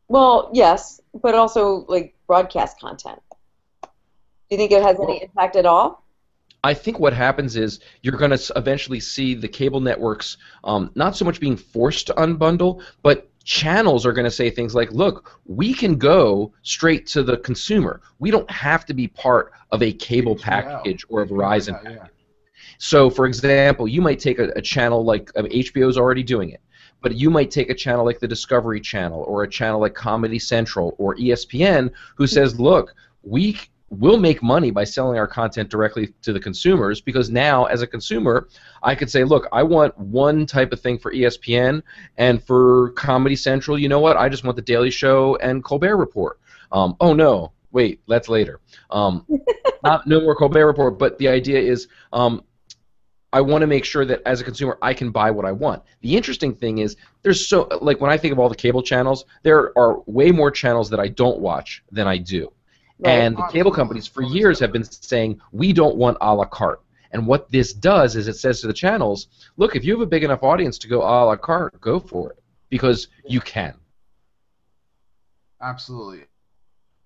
Well, 0.08 0.50
yes, 0.52 1.00
but 1.22 1.34
also 1.34 1.84
like 1.88 2.14
broadcast 2.26 2.80
content. 2.80 3.20
Do 3.82 3.88
you 4.50 4.56
think 4.56 4.72
it 4.72 4.82
has 4.82 4.98
any 5.00 5.22
impact 5.22 5.56
at 5.56 5.66
all? 5.66 6.04
I 6.62 6.74
think 6.74 6.98
what 6.98 7.12
happens 7.12 7.56
is 7.56 7.80
you're 8.02 8.16
going 8.16 8.36
to 8.36 8.52
eventually 8.56 8.98
see 8.98 9.34
the 9.34 9.48
cable 9.48 9.80
networks 9.80 10.36
um, 10.64 10.90
not 10.94 11.16
so 11.16 11.24
much 11.24 11.38
being 11.38 11.56
forced 11.56 12.08
to 12.08 12.14
unbundle, 12.14 12.82
but 13.02 13.28
channels 13.44 14.04
are 14.04 14.12
going 14.12 14.24
to 14.24 14.30
say 14.30 14.50
things 14.50 14.74
like, 14.74 14.90
look, 14.90 15.40
we 15.46 15.72
can 15.72 15.96
go 15.96 16.52
straight 16.62 17.06
to 17.06 17.22
the 17.22 17.36
consumer. 17.38 18.00
We 18.18 18.32
don't 18.32 18.50
have 18.50 18.84
to 18.86 18.94
be 18.94 19.06
part 19.06 19.52
of 19.70 19.82
a 19.82 19.92
cable 19.92 20.34
package 20.34 21.04
or 21.08 21.22
a 21.22 21.26
Verizon 21.26 21.80
Yeah, 21.84 21.90
yeah. 21.90 21.98
package. 21.98 22.12
So, 22.78 23.10
for 23.10 23.26
example, 23.26 23.88
you 23.88 24.00
might 24.00 24.18
take 24.18 24.38
a, 24.38 24.48
a 24.56 24.62
channel 24.62 25.04
like 25.04 25.32
HBO 25.34 25.88
is 25.88 25.96
already 25.96 26.22
doing 26.22 26.50
it, 26.50 26.60
but 27.00 27.14
you 27.14 27.30
might 27.30 27.50
take 27.50 27.70
a 27.70 27.74
channel 27.74 28.04
like 28.04 28.20
the 28.20 28.28
Discovery 28.28 28.80
Channel 28.80 29.22
or 29.22 29.42
a 29.42 29.48
channel 29.48 29.80
like 29.80 29.94
Comedy 29.94 30.38
Central 30.38 30.94
or 30.98 31.16
ESPN 31.16 31.90
who 32.16 32.26
says, 32.26 32.58
look, 32.60 32.94
we 33.22 33.58
will 33.90 34.18
make 34.18 34.42
money 34.42 34.70
by 34.70 34.84
selling 34.84 35.18
our 35.18 35.28
content 35.28 35.68
directly 35.68 36.12
to 36.22 36.32
the 36.32 36.40
consumers 36.40 37.00
because 37.00 37.30
now, 37.30 37.66
as 37.66 37.82
a 37.82 37.86
consumer, 37.86 38.48
I 38.82 38.94
could 38.94 39.10
say, 39.10 39.22
look, 39.24 39.46
I 39.52 39.62
want 39.62 39.96
one 39.98 40.44
type 40.46 40.72
of 40.72 40.80
thing 40.80 40.98
for 40.98 41.12
ESPN 41.12 41.82
and 42.16 42.42
for 42.42 42.90
Comedy 42.90 43.36
Central, 43.36 43.78
you 43.78 43.88
know 43.88 44.00
what? 44.00 44.16
I 44.16 44.28
just 44.28 44.44
want 44.44 44.56
the 44.56 44.62
Daily 44.62 44.90
Show 44.90 45.36
and 45.36 45.62
Colbert 45.62 45.96
Report. 45.96 46.40
Um, 46.72 46.96
oh 47.00 47.14
no, 47.14 47.52
wait, 47.70 48.00
that's 48.08 48.28
later. 48.28 48.60
Um, 48.90 49.24
not 49.84 50.06
no 50.06 50.20
more 50.20 50.34
Colbert 50.34 50.66
Report, 50.66 50.98
but 50.98 51.16
the 51.18 51.28
idea 51.28 51.60
is 51.60 51.86
um, 52.12 52.42
I 53.32 53.40
want 53.40 53.62
to 53.62 53.66
make 53.66 53.84
sure 53.84 54.04
that 54.04 54.22
as 54.24 54.40
a 54.40 54.44
consumer 54.44 54.78
I 54.82 54.94
can 54.94 55.10
buy 55.10 55.30
what 55.30 55.44
I 55.44 55.52
want. 55.52 55.82
The 56.00 56.16
interesting 56.16 56.54
thing 56.54 56.78
is 56.78 56.96
there's 57.22 57.46
so 57.46 57.68
like 57.80 58.00
when 58.00 58.10
I 58.10 58.16
think 58.16 58.32
of 58.32 58.38
all 58.38 58.48
the 58.48 58.54
cable 58.54 58.82
channels, 58.82 59.24
there 59.42 59.76
are 59.76 60.00
way 60.06 60.30
more 60.30 60.50
channels 60.50 60.90
that 60.90 61.00
I 61.00 61.08
don't 61.08 61.40
watch 61.40 61.82
than 61.90 62.06
I 62.06 62.18
do. 62.18 62.52
Right. 62.98 63.10
And 63.10 63.36
the 63.36 63.46
cable 63.48 63.72
companies 63.72 64.06
for 64.06 64.22
years 64.22 64.58
have 64.60 64.72
been 64.72 64.84
saying 64.84 65.40
we 65.52 65.72
don't 65.72 65.96
want 65.96 66.16
a 66.20 66.34
la 66.34 66.46
carte. 66.46 66.80
And 67.12 67.26
what 67.26 67.50
this 67.50 67.72
does 67.72 68.16
is 68.16 68.26
it 68.28 68.36
says 68.36 68.60
to 68.60 68.66
the 68.66 68.72
channels, 68.72 69.28
look, 69.56 69.76
if 69.76 69.84
you 69.84 69.92
have 69.92 70.00
a 70.00 70.06
big 70.06 70.24
enough 70.24 70.42
audience 70.42 70.78
to 70.78 70.88
go 70.88 71.02
a 71.02 71.24
la 71.24 71.36
carte, 71.36 71.80
go 71.80 72.00
for 72.00 72.32
it 72.32 72.42
because 72.68 73.08
you 73.26 73.40
can. 73.40 73.74
Absolutely. 75.60 76.24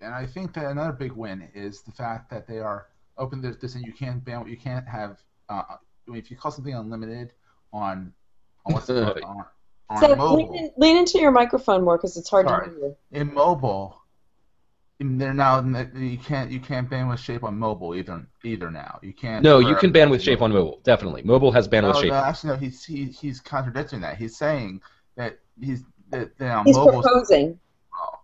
And 0.01 0.13
I 0.13 0.25
think 0.25 0.53
that 0.53 0.65
another 0.65 0.91
big 0.91 1.11
win 1.11 1.47
is 1.53 1.81
the 1.81 1.91
fact 1.91 2.29
that 2.31 2.47
they 2.47 2.59
are 2.59 2.87
open 3.17 3.41
to 3.41 3.51
this 3.51 3.75
and 3.75 3.85
you 3.85 3.93
can't 3.93 4.23
ban 4.23 4.47
you 4.47 4.57
can't 4.57 4.87
have 4.87 5.21
uh, 5.49 5.63
I 6.07 6.11
mean, 6.11 6.19
if 6.19 6.31
you 6.31 6.37
call 6.37 6.51
something 6.51 6.73
unlimited 6.73 7.33
on 7.73 8.13
on 8.65 8.73
what's 8.73 8.89
it 8.89 8.97
on, 9.23 9.45
on 9.89 9.99
Seth, 9.99 10.17
mobile 10.17 10.35
lean, 10.37 10.55
in, 10.55 10.71
lean 10.77 10.97
into 10.97 11.19
your 11.19 11.31
microphone 11.31 11.83
more 11.83 11.97
because 11.97 12.17
it's 12.17 12.29
hard 12.29 12.47
Sorry. 12.47 12.67
to 12.69 12.71
hear 12.75 12.79
you. 12.89 12.95
in 13.11 13.33
mobile 13.33 13.97
in- 14.99 15.17
they're 15.17 15.33
now 15.33 15.59
you 15.95 16.17
can't 16.17 16.51
you 16.51 16.59
can't 16.59 16.89
bandwidth 16.89 17.17
shape 17.19 17.43
on 17.43 17.57
mobile 17.57 17.95
either 17.95 18.25
either 18.43 18.69
now 18.69 18.99
you 19.01 19.13
can't 19.13 19.43
No, 19.43 19.59
you 19.59 19.75
can 19.75 19.91
bandwidth 19.91 20.21
shape 20.21 20.41
on 20.41 20.51
mobile. 20.51 20.79
Definitely, 20.83 21.23
mobile 21.23 21.51
has 21.51 21.67
ban 21.67 21.83
no, 21.83 21.89
with 21.89 21.97
shape. 21.97 22.09
no, 22.09 22.15
actually 22.15 22.49
no 22.51 22.55
he's 22.57 22.83
he, 22.83 23.05
he's 23.05 23.39
contradicting 23.39 24.01
that 24.01 24.17
he's 24.17 24.37
saying 24.37 24.81
that 25.15 25.39
he's 25.59 25.83
that, 26.09 26.37
that 26.37 26.51
on 26.51 26.65
He's 26.65 26.75
mobile 26.75 27.01
proposing. 27.01 27.57
Oh. 27.95 28.19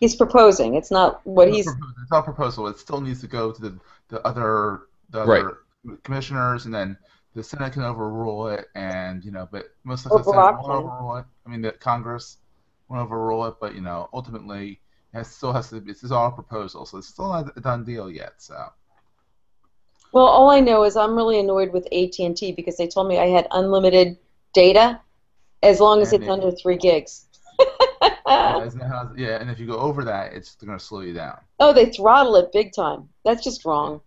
He's 0.00 0.14
proposing. 0.14 0.74
It's 0.76 0.90
not 0.92 1.20
what 1.26 1.48
he's. 1.52 1.66
It's 1.66 1.76
not 2.12 2.20
a 2.20 2.22
proposal. 2.22 2.68
It 2.68 2.78
still 2.78 3.00
needs 3.00 3.20
to 3.22 3.26
go 3.26 3.50
to 3.50 3.60
the, 3.60 3.78
the 4.08 4.24
other 4.26 4.82
the 5.10 5.24
Right. 5.26 5.40
other 5.44 5.58
commissioners, 6.04 6.66
and 6.66 6.74
then 6.74 6.96
the 7.34 7.42
Senate 7.42 7.72
can 7.72 7.82
overrule 7.82 8.48
it. 8.48 8.66
And 8.74 9.24
you 9.24 9.30
know, 9.30 9.48
but 9.50 9.66
most 9.84 10.06
of 10.06 10.14
the 10.14 10.22
Senate 10.24 10.52
won't 10.52 10.72
overrule 10.72 11.16
it. 11.18 11.26
I 11.46 11.50
mean, 11.50 11.62
the 11.62 11.72
Congress 11.72 12.38
won't 12.88 13.02
overrule 13.02 13.46
it, 13.46 13.54
but 13.60 13.74
you 13.74 13.80
know, 13.80 14.08
ultimately, 14.12 14.80
it 15.14 15.26
still 15.26 15.52
has 15.52 15.70
to. 15.70 15.80
be 15.80 15.92
This 15.92 16.02
is 16.04 16.12
all 16.12 16.28
a 16.28 16.32
proposal, 16.32 16.86
so 16.86 16.98
it's 16.98 17.08
still 17.08 17.28
not 17.28 17.56
a 17.56 17.60
done 17.60 17.84
deal 17.84 18.10
yet. 18.10 18.34
So 18.38 18.66
Well, 20.12 20.26
all 20.26 20.50
I 20.50 20.60
know 20.60 20.84
is 20.84 20.96
I'm 20.96 21.14
really 21.16 21.38
annoyed 21.38 21.72
with 21.72 21.86
AT 21.92 22.24
and 22.24 22.36
T 22.36 22.52
because 22.52 22.76
they 22.76 22.86
told 22.86 23.08
me 23.08 23.18
I 23.18 23.26
had 23.26 23.46
unlimited 23.50 24.16
data 24.52 25.00
as 25.62 25.80
long 25.80 26.00
as 26.02 26.12
And 26.12 26.22
it's 26.22 26.28
it- 26.28 26.32
under 26.32 26.50
three 26.52 26.76
gigs. 26.76 27.26
yeah, 27.58 28.70
yeah, 29.16 29.40
and 29.40 29.50
if 29.50 29.58
you 29.58 29.66
go 29.66 29.78
over 29.78 30.04
that, 30.04 30.32
it's 30.32 30.54
going 30.56 30.76
to 30.78 30.84
slow 30.84 31.00
you 31.00 31.12
down. 31.12 31.38
oh, 31.60 31.72
they 31.72 31.86
throttle 31.86 32.36
it 32.36 32.52
big 32.52 32.72
time. 32.72 33.08
That's 33.24 33.42
just 33.42 33.64
wrong. 33.64 34.00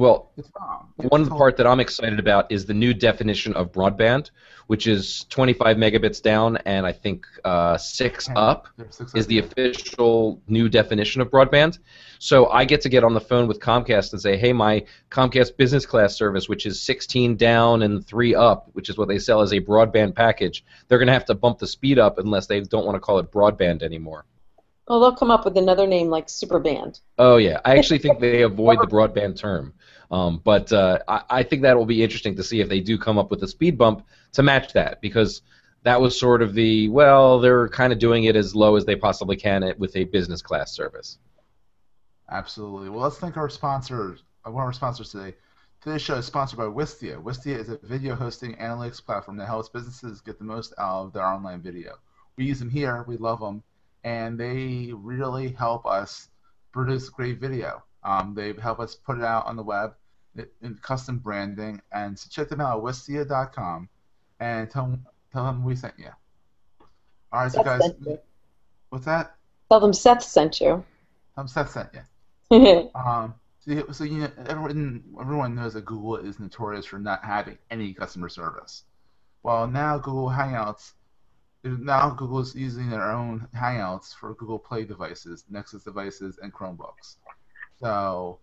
Well, 0.00 0.30
It's 0.38 0.50
wrong. 0.58 0.88
one 1.10 1.20
of 1.20 1.28
the 1.28 1.34
part 1.34 1.58
that 1.58 1.66
I'm 1.66 1.78
excited 1.78 2.18
about 2.18 2.50
is 2.50 2.64
the 2.64 2.72
new 2.72 2.94
definition 2.94 3.52
of 3.52 3.70
broadband, 3.70 4.30
which 4.66 4.86
is 4.86 5.26
25 5.28 5.76
megabits 5.76 6.22
down 6.22 6.56
and 6.64 6.86
I 6.86 6.92
think 6.92 7.26
uh, 7.44 7.76
six 7.76 8.26
Yeah. 8.28 8.38
up 8.38 8.68
there's 8.78 8.94
six 8.96 9.14
is 9.14 9.26
the 9.26 9.40
official 9.40 10.40
new 10.48 10.70
definition 10.70 11.20
of 11.20 11.28
broadband. 11.30 11.80
So 12.18 12.48
I 12.48 12.64
get 12.64 12.80
to 12.80 12.88
get 12.88 13.04
on 13.04 13.12
the 13.12 13.20
phone 13.20 13.46
with 13.46 13.60
Comcast 13.60 14.12
and 14.12 14.22
say, 14.22 14.38
hey, 14.38 14.54
my 14.54 14.86
Comcast 15.10 15.58
business 15.58 15.84
class 15.84 16.16
service, 16.16 16.48
which 16.48 16.64
is 16.64 16.80
16 16.80 17.36
down 17.36 17.82
and 17.82 18.02
3 18.06 18.34
up, 18.34 18.70
which 18.72 18.88
is 18.88 18.96
what 18.96 19.08
they 19.08 19.18
sell 19.18 19.42
as 19.42 19.52
a 19.52 19.60
broadband 19.60 20.14
package, 20.14 20.64
they're 20.88 20.98
going 20.98 21.08
to 21.08 21.12
have 21.12 21.26
to 21.26 21.34
bump 21.34 21.58
the 21.58 21.66
speed 21.66 21.98
up 21.98 22.16
unless 22.18 22.46
they 22.46 22.62
don't 22.62 22.86
want 22.86 22.96
to 22.96 23.00
call 23.00 23.18
it 23.18 23.30
broadband 23.30 23.82
anymore. 23.82 24.24
Well, 24.88 24.98
they'll 25.00 25.14
come 25.14 25.30
up 25.30 25.44
with 25.44 25.56
another 25.56 25.86
name 25.86 26.08
like 26.08 26.26
Superband. 26.26 27.00
Oh 27.16 27.36
yeah, 27.36 27.60
I 27.64 27.78
actually 27.78 27.98
think 27.98 28.18
they 28.18 28.42
avoid 28.42 28.80
the 28.80 28.88
broadband 28.88 29.36
term, 29.36 29.72
um, 30.10 30.40
but 30.42 30.72
uh, 30.72 30.98
I, 31.06 31.22
I 31.30 31.42
think 31.42 31.62
that 31.62 31.76
will 31.76 31.86
be 31.86 32.02
interesting 32.02 32.36
to 32.36 32.42
see 32.42 32.60
if 32.60 32.68
they 32.68 32.80
do 32.80 32.98
come 32.98 33.18
up 33.18 33.30
with 33.30 33.42
a 33.42 33.48
speed 33.48 33.78
bump 33.78 34.06
to 34.32 34.42
match 34.42 34.72
that 34.72 35.00
because 35.00 35.42
that 35.82 36.00
was 36.00 36.18
sort 36.18 36.42
of 36.42 36.54
the 36.54 36.88
well, 36.88 37.38
they're 37.38 37.68
kind 37.68 37.92
of 37.92 37.98
doing 37.98 38.24
it 38.24 38.36
as 38.36 38.54
low 38.54 38.76
as 38.76 38.84
they 38.84 38.96
possibly 38.96 39.36
can 39.36 39.62
it 39.62 39.78
with 39.78 39.96
a 39.96 40.04
business 40.04 40.42
class 40.42 40.74
service. 40.74 41.18
Absolutely. 42.30 42.90
Well, 42.90 43.00
let's 43.00 43.18
thank 43.18 43.36
our 43.36 43.48
sponsors. 43.48 44.22
uh, 44.46 44.50
One 44.50 44.62
of 44.62 44.66
our 44.66 44.72
sponsors 44.72 45.10
today. 45.10 45.34
Today's 45.80 46.02
show 46.02 46.16
is 46.16 46.26
sponsored 46.26 46.58
by 46.58 46.64
Wistia. 46.64 47.22
Wistia 47.22 47.58
is 47.58 47.70
a 47.70 47.78
video 47.82 48.14
hosting 48.14 48.54
analytics 48.56 49.02
platform 49.04 49.38
that 49.38 49.46
helps 49.46 49.68
businesses 49.70 50.20
get 50.20 50.38
the 50.38 50.44
most 50.44 50.74
out 50.78 51.06
of 51.06 51.12
their 51.12 51.24
online 51.24 51.62
video. 51.62 51.94
We 52.36 52.44
use 52.44 52.58
them 52.58 52.68
here. 52.68 53.04
We 53.08 53.16
love 53.16 53.40
them, 53.40 53.62
and 54.04 54.38
they 54.38 54.90
really 54.92 55.52
help 55.52 55.86
us 55.86 56.28
produce 56.72 57.08
great 57.08 57.40
video. 57.40 57.82
Um, 58.04 58.34
they 58.34 58.52
help 58.60 58.78
us 58.78 58.94
put 58.94 59.18
it 59.18 59.24
out 59.24 59.46
on 59.46 59.56
the 59.56 59.62
web 59.62 59.94
in- 60.62 60.78
custom 60.82 61.18
branding, 61.18 61.80
and 61.92 62.18
so 62.18 62.28
check 62.30 62.48
them 62.48 62.60
out 62.60 62.78
at 62.78 62.84
wistia.com 62.84 63.88
and 64.38 64.70
tell 64.70 64.86
them, 64.86 65.06
tell 65.32 65.44
them 65.44 65.64
we 65.64 65.76
sent 65.76 65.94
you. 65.98 66.10
All 67.32 67.42
right, 67.42 67.52
so 67.52 67.62
guys, 67.62 67.82
what's 68.88 69.04
that? 69.04 69.36
Tell 69.70 69.80
them 69.80 69.92
Seth 69.92 70.22
sent 70.22 70.60
you. 70.60 70.84
Um, 71.36 71.46
Seth 71.46 71.70
sent 71.70 71.90
you. 71.94 72.00
Um, 72.94 73.34
so, 73.60 73.92
so 73.92 74.04
you 74.04 74.22
know, 74.22 74.30
everyone 74.48 75.04
everyone 75.20 75.54
knows 75.54 75.74
that 75.74 75.84
Google 75.84 76.16
is 76.16 76.40
notorious 76.40 76.86
for 76.86 76.98
not 76.98 77.24
having 77.24 77.58
any 77.70 77.92
customer 77.92 78.28
service. 78.28 78.84
Well, 79.42 79.66
now 79.68 79.98
Google 79.98 80.28
Hangouts, 80.28 80.92
now 81.62 82.10
Google 82.10 82.40
is 82.40 82.54
using 82.54 82.90
their 82.90 83.10
own 83.10 83.46
Hangouts 83.54 84.14
for 84.14 84.34
Google 84.34 84.58
Play 84.58 84.84
devices, 84.84 85.44
Nexus 85.48 85.84
devices, 85.84 86.38
and 86.42 86.52
Chromebooks. 86.52 87.16
So, 87.80 88.38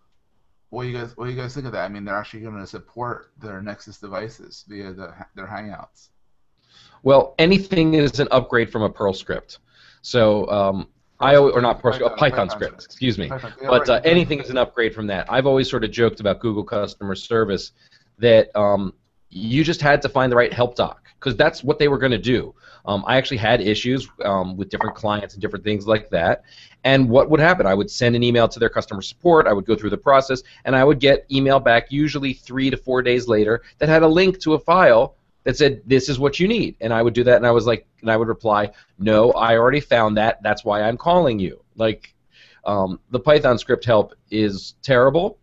what 0.69 0.83
do 0.83 0.89
you 0.89 0.97
guys 0.97 1.15
what 1.15 1.25
do 1.25 1.31
you 1.31 1.37
guys 1.37 1.53
think 1.53 1.65
of 1.65 1.71
that? 1.71 1.85
I 1.85 1.89
mean, 1.89 2.03
they're 2.05 2.17
actually 2.17 2.41
going 2.41 2.59
to 2.59 2.67
support 2.67 3.31
their 3.39 3.61
Nexus 3.61 3.99
devices 3.99 4.65
via 4.67 4.91
the, 4.91 5.13
their 5.35 5.47
Hangouts. 5.47 6.09
Well, 7.03 7.35
anything 7.39 7.93
is 7.93 8.19
an 8.19 8.27
upgrade 8.31 8.71
from 8.71 8.81
a 8.81 8.89
Perl 8.89 9.13
script. 9.13 9.59
So 10.01 10.49
um, 10.49 10.87
I 11.19 11.35
always, 11.35 11.53
or 11.55 11.61
not 11.61 11.79
Perl 11.79 11.93
script, 11.93 12.13
a 12.13 12.17
Python 12.17 12.49
script. 12.49 12.83
Excuse 12.83 13.17
me. 13.17 13.29
Python- 13.29 13.53
yeah, 13.61 13.67
But 13.69 13.89
uh, 13.89 14.01
anything 14.03 14.39
is 14.39 14.49
an 14.49 14.57
upgrade 14.57 14.93
from 14.93 15.07
that. 15.07 15.31
I've 15.31 15.45
always 15.45 15.69
sort 15.69 15.83
of 15.83 15.91
joked 15.91 16.19
about 16.19 16.39
Google 16.39 16.63
customer 16.63 17.15
service 17.15 17.71
that 18.19 18.53
um, 18.55 18.93
you 19.29 19.63
just 19.63 19.81
had 19.81 20.01
to 20.01 20.09
find 20.09 20.31
the 20.31 20.35
right 20.35 20.51
help 20.51 20.75
doc 20.75 21.06
because 21.19 21.35
that's 21.35 21.63
what 21.63 21.79
they 21.79 21.87
were 21.87 21.97
going 21.97 22.11
to 22.11 22.17
do. 22.17 22.53
Um, 22.85 23.03
I 23.07 23.17
actually 23.17 23.37
had 23.37 23.59
issues 23.59 24.07
um, 24.23 24.55
with 24.55 24.69
different 24.69 24.95
clients 24.95 25.33
and 25.33 25.41
different 25.41 25.65
things 25.65 25.87
like 25.87 26.09
that. 26.09 26.43
And 26.83 27.09
what 27.09 27.29
would 27.29 27.39
happen? 27.39 27.65
I 27.65 27.73
would 27.73 27.91
send 27.91 28.15
an 28.15 28.23
email 28.23 28.47
to 28.47 28.59
their 28.59 28.69
customer 28.69 29.01
support. 29.01 29.47
I 29.47 29.53
would 29.53 29.65
go 29.65 29.75
through 29.75 29.89
the 29.89 29.97
process, 29.97 30.43
and 30.63 30.75
I 30.75 30.83
would 30.83 30.99
get 30.99 31.25
email 31.31 31.59
back 31.59 31.91
usually 31.91 32.33
three 32.33 32.69
to 32.69 32.77
four 32.77 33.01
days 33.01 33.27
later 33.27 33.63
that 33.79 33.89
had 33.89 34.03
a 34.03 34.07
link 34.07 34.39
to 34.41 34.53
a 34.53 34.59
file 34.59 35.15
that 35.47 35.55
said 35.55 35.81
this 35.85 36.09
is 36.09 36.19
what 36.19 36.41
you 36.41 36.47
need 36.47 36.75
and 36.81 36.93
i 36.93 37.01
would 37.01 37.13
do 37.13 37.23
that 37.23 37.37
and 37.37 37.47
i 37.47 37.51
was 37.51 37.65
like 37.65 37.87
and 38.01 38.11
i 38.11 38.17
would 38.17 38.27
reply 38.27 38.69
no 38.99 39.31
i 39.31 39.55
already 39.55 39.79
found 39.79 40.17
that 40.17 40.43
that's 40.43 40.65
why 40.65 40.81
i'm 40.81 40.97
calling 40.97 41.39
you 41.39 41.63
like 41.77 42.13
um, 42.65 42.99
the 43.11 43.19
python 43.19 43.57
script 43.57 43.85
help 43.85 44.13
is 44.29 44.75
terrible 44.81 45.39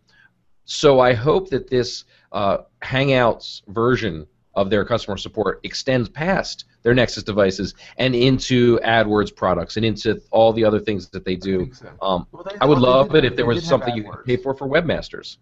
so 0.65 0.99
i 0.99 1.11
hope 1.11 1.49
that 1.49 1.67
this 1.67 2.05
uh, 2.33 2.59
hangouts 2.83 3.63
version 3.69 4.27
of 4.55 4.69
their 4.69 4.85
customer 4.85 5.17
support 5.17 5.59
extends 5.63 6.07
past 6.09 6.65
their 6.83 6.93
nexus 6.93 7.23
devices 7.23 7.73
and 7.97 8.15
into 8.15 8.77
adwords 8.79 9.35
products 9.35 9.75
and 9.77 9.85
into 9.85 10.21
all 10.31 10.53
the 10.53 10.63
other 10.63 10.79
things 10.79 11.09
that 11.09 11.25
they 11.25 11.35
do 11.35 11.59
think 11.59 11.75
so. 11.75 11.91
um, 12.01 12.27
Well, 12.31 12.43
they- 12.43 12.57
i 12.61 12.65
would 12.65 12.79
love 12.79 13.09
did 13.11 13.25
it 13.25 13.31
if 13.31 13.35
there 13.35 13.45
was 13.45 13.65
something 13.65 13.95
you 13.95 14.03
could 14.03 14.25
pay 14.25 14.37
for 14.37 14.53
for 14.53 14.67
webmasters 14.67 15.37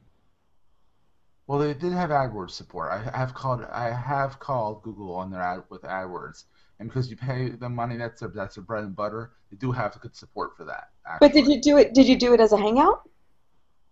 Well, 1.47 1.59
they 1.59 1.73
did 1.73 1.91
have 1.91 2.09
AdWords 2.09 2.51
support. 2.51 2.91
I 2.91 2.99
have 3.17 3.33
called 3.33 3.63
I 3.71 3.89
have 3.91 4.39
called 4.39 4.81
Google 4.81 5.13
on 5.13 5.29
their 5.29 5.41
ad 5.41 5.63
with 5.69 5.81
AdWords, 5.81 6.45
and 6.79 6.87
because 6.87 7.09
you 7.09 7.17
pay 7.17 7.49
them 7.49 7.75
money, 7.75 7.97
that's 7.97 8.21
their 8.21 8.29
that's 8.29 8.55
their 8.55 8.63
bread 8.63 8.85
and 8.85 8.95
butter. 8.95 9.31
They 9.51 9.57
do 9.57 9.71
have 9.73 9.99
good 9.99 10.15
support 10.15 10.55
for 10.55 10.63
that. 10.63 10.89
Actually. 11.05 11.27
but 11.27 11.33
did 11.33 11.47
you 11.47 11.61
do 11.61 11.77
it? 11.77 11.93
Did 11.93 12.07
you 12.07 12.15
do 12.17 12.33
it 12.33 12.39
as 12.39 12.53
a 12.53 12.57
hangout? 12.57 13.01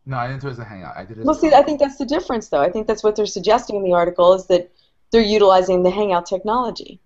No, 0.05 0.17
I 0.17 0.27
didn't 0.29 0.41
do 0.41 0.47
it 0.47 0.51
as 0.51 0.59
a 0.59 0.63
Hangout. 0.63 0.95
I 0.97 1.03
did 1.05 1.19
it. 1.19 1.25
Well, 1.25 1.35
as 1.35 1.41
see, 1.41 1.49
a- 1.49 1.57
I 1.57 1.61
think 1.61 1.79
that's 1.79 1.97
the 1.97 2.05
difference, 2.05 2.47
though. 2.49 2.61
I 2.61 2.71
think 2.71 2.87
that's 2.87 3.03
what 3.03 3.15
they're 3.15 3.27
suggesting 3.27 3.75
in 3.75 3.83
the 3.83 3.91
article 3.93 4.33
is 4.33 4.47
that 4.47 4.71
they're 5.11 5.21
utilizing 5.21 5.83
the 5.83 5.91
hangout 5.91 6.25
technology. 6.25 6.99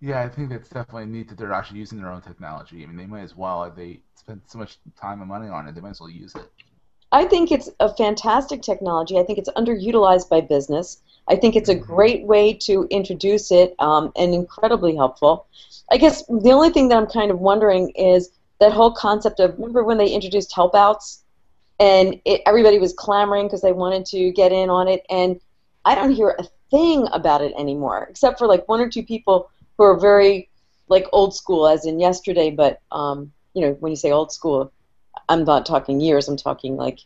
Yeah, 0.00 0.20
I 0.22 0.28
think 0.28 0.52
it's 0.52 0.68
definitely 0.68 1.06
neat 1.06 1.28
that 1.28 1.38
they're 1.38 1.52
actually 1.52 1.78
using 1.80 1.98
their 1.98 2.10
own 2.12 2.20
technology. 2.20 2.82
I 2.82 2.86
mean, 2.86 2.96
they 2.96 3.06
might 3.06 3.22
as 3.22 3.34
well. 3.36 3.70
They 3.70 4.02
spend 4.14 4.42
so 4.46 4.58
much 4.58 4.78
time 4.96 5.20
and 5.20 5.28
money 5.28 5.48
on 5.48 5.66
it, 5.66 5.74
they 5.74 5.80
might 5.80 5.90
as 5.90 6.00
well 6.00 6.10
use 6.10 6.34
it. 6.34 6.50
I 7.12 7.24
think 7.24 7.52
it's 7.52 7.70
a 7.80 7.94
fantastic 7.94 8.60
technology. 8.62 9.18
I 9.18 9.22
think 9.22 9.38
it's 9.38 9.48
underutilized 9.50 10.28
by 10.28 10.40
business. 10.40 11.00
I 11.28 11.36
think 11.36 11.54
it's 11.56 11.68
a 11.68 11.74
Mhm. 11.74 11.86
great 11.86 12.24
way 12.26 12.52
to 12.64 12.86
introduce 12.90 13.50
it 13.52 13.74
um, 13.78 14.12
and 14.16 14.34
incredibly 14.34 14.96
helpful. 14.96 15.46
I 15.90 15.96
guess 15.96 16.24
the 16.26 16.50
only 16.52 16.70
thing 16.70 16.88
that 16.88 16.98
I'm 16.98 17.06
kind 17.06 17.30
of 17.30 17.38
wondering 17.40 17.90
is 17.90 18.30
that 18.58 18.72
whole 18.72 18.92
concept 18.92 19.40
of 19.40 19.54
remember 19.56 19.84
when 19.84 19.98
they 19.98 20.08
introduced 20.08 20.52
helpouts 20.54 21.22
and 21.80 22.20
it, 22.24 22.42
everybody 22.46 22.78
was 22.78 22.92
clamoring 22.94 23.46
because 23.46 23.62
they 23.62 23.72
wanted 23.72 24.06
to 24.06 24.32
get 24.32 24.52
in 24.52 24.70
on 24.70 24.88
it, 24.88 25.04
and 25.10 25.40
I 25.84 25.94
don't 25.94 26.12
hear 26.12 26.34
a 26.38 26.44
thing 26.70 27.06
about 27.12 27.42
it 27.42 27.52
anymore 27.58 28.06
except 28.10 28.38
for 28.38 28.46
like 28.46 28.66
one 28.68 28.80
or 28.80 28.88
two 28.88 29.02
people 29.02 29.50
who 29.76 29.84
are 29.84 29.98
very 29.98 30.48
like 30.88 31.06
old 31.12 31.34
school, 31.34 31.66
as 31.66 31.86
in 31.86 32.00
yesterday. 32.00 32.50
But 32.50 32.80
um, 32.92 33.32
you 33.54 33.62
know, 33.62 33.72
when 33.80 33.90
you 33.90 33.96
say 33.96 34.12
old 34.12 34.32
school, 34.32 34.72
I'm 35.28 35.44
not 35.44 35.66
talking 35.66 36.00
years. 36.00 36.28
I'm 36.28 36.36
talking 36.36 36.76
like 36.76 37.00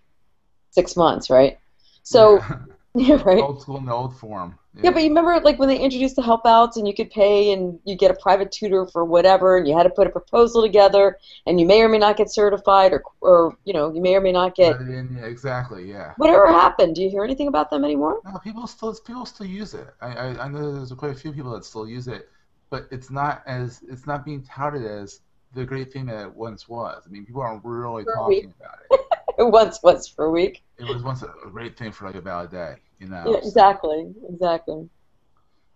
six 0.71 0.97
months, 0.97 1.31
right? 1.31 1.59
So, 2.03 2.43
yeah, 2.95 3.23
right. 3.23 3.43
old 3.43 3.61
school 3.61 3.77
in 3.77 3.85
the 3.85 3.93
old 3.93 4.17
form. 4.19 4.59
Yeah, 4.81 4.93
but 4.93 5.03
you 5.03 5.09
remember 5.09 5.41
like 5.41 5.59
when 5.59 5.69
they 5.69 5.79
introduced 5.79 6.17
the 6.17 6.23
helpouts 6.23 6.77
and 6.77 6.87
you 6.87 6.95
could 6.95 7.11
pay 7.11 7.53
and 7.53 7.81
you 7.85 7.97
get 7.97 8.13
a 8.13 8.15
private 8.15 8.53
tutor 8.53 8.87
for 8.87 9.05
whatever 9.05 9.57
and 9.57 9.67
you 9.67 9.77
had 9.77 9.83
to 9.83 9.91
put 9.91 10.07
a 10.07 10.11
proposal 10.11 10.63
together 10.63 11.19
and 11.47 11.59
you 11.59 11.67
may 11.67 11.83
or 11.83 11.89
may 11.89 11.99
not 11.99 12.17
get 12.17 12.31
certified 12.31 12.93
or, 12.93 13.03
or 13.21 13.57
you 13.65 13.73
know, 13.73 13.93
you 13.93 14.01
may 14.01 14.15
or 14.15 14.21
may 14.21 14.31
not 14.31 14.55
get 14.55 14.81
in- 14.81 15.17
yeah, 15.19 15.27
exactly. 15.27 15.91
Yeah. 15.91 16.13
whatever 16.17 16.47
happened. 16.47 16.95
Do 16.95 17.03
you 17.03 17.11
hear 17.11 17.25
anything 17.25 17.49
about 17.49 17.71
them 17.71 17.85
anymore? 17.85 18.21
No, 18.25 18.39
people 18.39 18.67
still 18.67 18.95
people 18.95 19.27
still 19.27 19.47
use 19.47 19.75
it. 19.75 19.89
I, 20.01 20.13
I, 20.13 20.45
I 20.45 20.49
know 20.49 20.75
there's 20.75 20.93
quite 20.93 21.13
a 21.13 21.19
few 21.19 21.33
people 21.33 21.51
that 21.53 21.65
still 21.65 21.89
use 21.89 22.07
it, 22.07 22.29
but 22.71 22.87
it's 22.93 23.11
not 23.11 23.43
as 23.47 23.83
it's 23.89 24.07
not 24.07 24.25
being 24.25 24.43
touted 24.45 24.85
as 24.85 25.21
the 25.55 25.65
great 25.65 25.93
thing 25.93 26.07
that 26.07 26.27
it 26.27 26.35
once 26.35 26.69
was. 26.69 27.03
I 27.05 27.11
mean, 27.11 27.27
people 27.27 27.43
aren't 27.43 27.65
really 27.65 28.05
talking 28.05 28.55
about 28.61 28.79
it. 28.91 29.01
It 29.39 29.45
once 29.53 29.83
was 29.83 30.09
for 30.09 30.27
a 30.27 30.31
week. 30.31 30.63
It 30.79 30.87
was 30.87 31.03
once 31.03 31.23
a 31.23 31.33
great 31.51 31.79
thing 31.79 31.93
for 31.93 32.07
like 32.07 32.17
about 32.17 32.47
a 32.47 32.49
day, 32.49 32.77
you 32.99 33.09
know. 33.09 33.25
Yeah, 33.27 33.39
exactly, 33.39 34.13
exactly. 34.29 34.89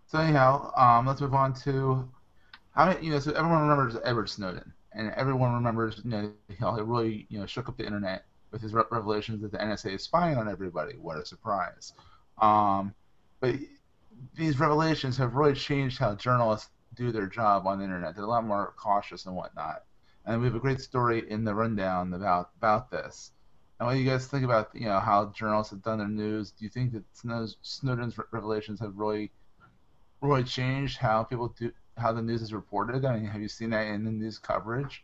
So 0.07 0.19
anyhow, 0.19 0.71
um, 0.75 1.07
let's 1.07 1.21
move 1.21 1.33
on 1.33 1.53
to 1.65 2.07
how 2.71 2.87
many, 2.87 3.05
you 3.05 3.11
know. 3.11 3.19
So 3.19 3.31
everyone 3.31 3.61
remembers 3.61 3.97
Edward 4.03 4.29
Snowden, 4.29 4.73
and 4.93 5.11
everyone 5.15 5.53
remembers 5.53 6.01
you 6.03 6.11
know 6.11 6.31
how 6.59 6.75
he 6.75 6.81
really 6.81 7.25
you 7.29 7.39
know 7.39 7.45
shook 7.45 7.69
up 7.69 7.77
the 7.77 7.85
internet 7.85 8.25
with 8.51 8.61
his 8.61 8.73
revelations 8.73 9.41
that 9.41 9.51
the 9.51 9.57
NSA 9.59 9.93
is 9.93 10.03
spying 10.03 10.37
on 10.37 10.47
everybody. 10.47 10.93
What 10.97 11.17
a 11.17 11.25
surprise! 11.25 11.93
Um, 12.39 12.93
but 13.39 13.55
these 14.35 14.59
revelations 14.59 15.17
have 15.17 15.35
really 15.35 15.53
changed 15.53 15.99
how 15.99 16.15
journalists 16.15 16.69
do 16.95 17.11
their 17.11 17.27
job 17.27 17.65
on 17.67 17.79
the 17.79 17.83
internet. 17.83 18.15
They're 18.15 18.23
a 18.23 18.27
lot 18.27 18.45
more 18.45 18.73
cautious 18.77 19.25
and 19.25 19.35
whatnot. 19.35 19.83
And 20.25 20.39
we 20.39 20.47
have 20.47 20.55
a 20.55 20.59
great 20.59 20.79
story 20.79 21.29
in 21.29 21.43
the 21.43 21.53
rundown 21.55 22.13
about 22.13 22.51
about 22.57 22.91
this. 22.91 23.31
And 23.83 23.89
what 23.89 23.95
do 23.95 23.99
you 23.99 24.09
guys 24.09 24.27
think 24.27 24.45
about 24.45 24.69
you 24.73 24.85
know 24.85 24.97
how 24.97 25.33
journalists 25.35 25.71
have 25.71 25.81
done 25.81 25.97
their 25.97 26.07
news? 26.07 26.51
Do 26.51 26.63
you 26.63 26.69
think 26.69 26.93
that 26.93 27.03
Snowden's 27.63 28.17
revelations 28.31 28.79
have 28.79 28.95
really 28.95 29.29
really 30.21 30.45
changed 30.45 30.99
how 30.99 31.23
people 31.23 31.53
do 31.59 31.69
how 31.97 32.13
the 32.13 32.21
news 32.21 32.41
is 32.41 32.53
reported? 32.53 33.03
I 33.03 33.15
mean, 33.15 33.25
have 33.25 33.41
you 33.41 33.49
seen 33.49 33.71
that 33.71 33.87
in 33.87 34.05
the 34.05 34.11
news 34.11 34.39
coverage? 34.39 35.03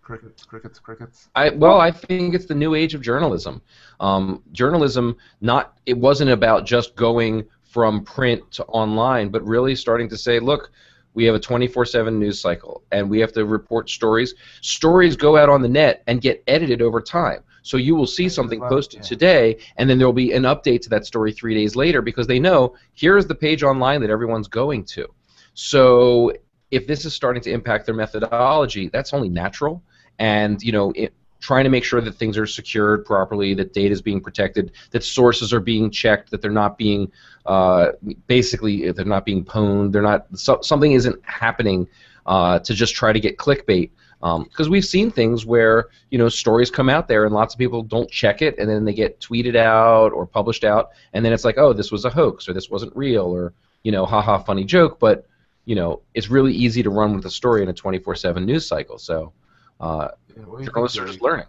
Crickets, 0.00 0.44
crickets, 0.44 0.78
crickets. 0.78 1.30
I 1.34 1.50
well, 1.50 1.80
I 1.80 1.90
think 1.90 2.32
it's 2.32 2.46
the 2.46 2.54
new 2.54 2.76
age 2.76 2.94
of 2.94 3.02
journalism. 3.02 3.60
Um, 3.98 4.44
journalism, 4.52 5.16
not 5.40 5.80
it 5.84 5.98
wasn't 5.98 6.30
about 6.30 6.64
just 6.64 6.94
going 6.94 7.44
from 7.64 8.04
print 8.04 8.48
to 8.52 8.64
online, 8.66 9.30
but 9.30 9.44
really 9.44 9.74
starting 9.74 10.08
to 10.10 10.16
say, 10.16 10.38
look, 10.38 10.70
we 11.14 11.24
have 11.24 11.34
a 11.34 11.40
24/7 11.40 12.18
news 12.18 12.40
cycle, 12.40 12.82
and 12.92 13.08
we 13.08 13.20
have 13.20 13.32
to 13.32 13.44
report 13.44 13.90
stories. 13.90 14.34
Stories 14.60 15.16
go 15.16 15.36
out 15.36 15.48
on 15.48 15.62
the 15.62 15.68
net 15.68 16.02
and 16.06 16.20
get 16.20 16.42
edited 16.46 16.82
over 16.82 17.00
time. 17.00 17.42
So 17.62 17.76
you 17.76 17.94
will 17.96 18.06
see 18.06 18.28
something 18.28 18.60
posted 18.60 19.02
today, 19.02 19.58
and 19.76 19.90
then 19.90 19.98
there 19.98 20.06
will 20.06 20.14
be 20.14 20.32
an 20.32 20.44
update 20.44 20.80
to 20.82 20.88
that 20.90 21.04
story 21.04 21.32
three 21.32 21.54
days 21.54 21.76
later 21.76 22.00
because 22.00 22.26
they 22.26 22.38
know 22.38 22.74
here's 22.94 23.26
the 23.26 23.34
page 23.34 23.62
online 23.62 24.00
that 24.00 24.10
everyone's 24.10 24.48
going 24.48 24.84
to. 24.84 25.06
So 25.54 26.32
if 26.70 26.86
this 26.86 27.04
is 27.04 27.14
starting 27.14 27.42
to 27.42 27.50
impact 27.50 27.86
their 27.86 27.94
methodology, 27.94 28.88
that's 28.88 29.12
only 29.12 29.28
natural. 29.28 29.82
And 30.18 30.62
you 30.62 30.72
know, 30.72 30.92
it, 30.94 31.12
trying 31.40 31.64
to 31.64 31.70
make 31.70 31.84
sure 31.84 32.00
that 32.00 32.12
things 32.12 32.36
are 32.36 32.46
secured 32.46 33.04
properly, 33.04 33.54
that 33.54 33.72
data 33.72 33.92
is 33.92 34.02
being 34.02 34.20
protected, 34.20 34.72
that 34.90 35.04
sources 35.04 35.52
are 35.52 35.60
being 35.60 35.90
checked, 35.90 36.30
that 36.30 36.42
they're 36.42 36.50
not 36.50 36.78
being 36.78 37.10
uh, 37.46 37.92
basically 38.26 38.90
they're 38.92 39.04
not 39.04 39.24
being 39.24 39.44
pwned, 39.44 39.92
they're 39.92 40.02
not 40.02 40.26
so, 40.34 40.60
something 40.62 40.92
isn't 40.92 41.20
happening 41.24 41.88
uh, 42.26 42.58
to 42.60 42.74
just 42.74 42.94
try 42.94 43.12
to 43.12 43.20
get 43.20 43.38
clickbait. 43.38 43.90
Because 44.20 44.68
we've 44.68 44.84
seen 44.84 45.12
things 45.12 45.46
where 45.46 45.88
you 46.10 46.18
know 46.18 46.28
stories 46.28 46.72
come 46.72 46.88
out 46.88 47.06
there 47.06 47.24
and 47.24 47.32
lots 47.32 47.54
of 47.54 47.58
people 47.58 47.82
don't 47.82 48.10
check 48.10 48.42
it, 48.42 48.58
and 48.58 48.68
then 48.68 48.84
they 48.84 48.92
get 48.92 49.20
tweeted 49.20 49.54
out 49.54 50.12
or 50.12 50.26
published 50.26 50.64
out, 50.64 50.90
and 51.12 51.24
then 51.24 51.32
it's 51.32 51.44
like, 51.44 51.56
oh, 51.56 51.72
this 51.72 51.92
was 51.92 52.04
a 52.04 52.10
hoax 52.10 52.48
or 52.48 52.52
this 52.52 52.68
wasn't 52.68 52.94
real 52.96 53.26
or 53.26 53.52
you 53.84 53.92
know, 53.92 54.04
haha, 54.04 54.38
funny 54.38 54.64
joke. 54.64 54.98
But 54.98 55.26
you 55.64 55.74
know, 55.74 56.02
it's 56.14 56.28
really 56.28 56.52
easy 56.52 56.82
to 56.82 56.90
run 56.90 57.14
with 57.14 57.26
a 57.26 57.30
story 57.30 57.62
in 57.62 57.68
a 57.68 57.74
24/7 57.74 58.44
news 58.44 58.66
cycle. 58.66 58.98
So 58.98 59.32
uh, 59.80 60.08
Yeah, 60.36 60.44
what 60.44 60.58
think, 60.58 60.72
journalists 60.72 60.98
are 60.98 61.06
just 61.06 61.22
learning. 61.22 61.46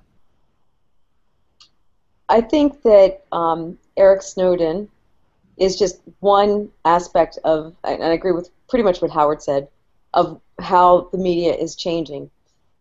I 2.30 2.42
think 2.42 2.82
that 2.84 3.26
um, 3.32 3.78
Eric 3.98 4.22
Snowden 4.22 4.88
is 5.58 5.78
just 5.78 6.02
one 6.20 6.70
aspect 6.86 7.38
of, 7.44 7.76
and 7.84 8.04
I 8.04 8.10
agree 8.10 8.32
with 8.32 8.50
pretty 8.70 8.84
much 8.84 9.02
what 9.02 9.12
Howard 9.12 9.42
said, 9.42 9.68
of 10.14 10.40
how 10.60 11.10
the 11.12 11.18
media 11.18 11.54
is 11.54 11.76
changing. 11.76 12.30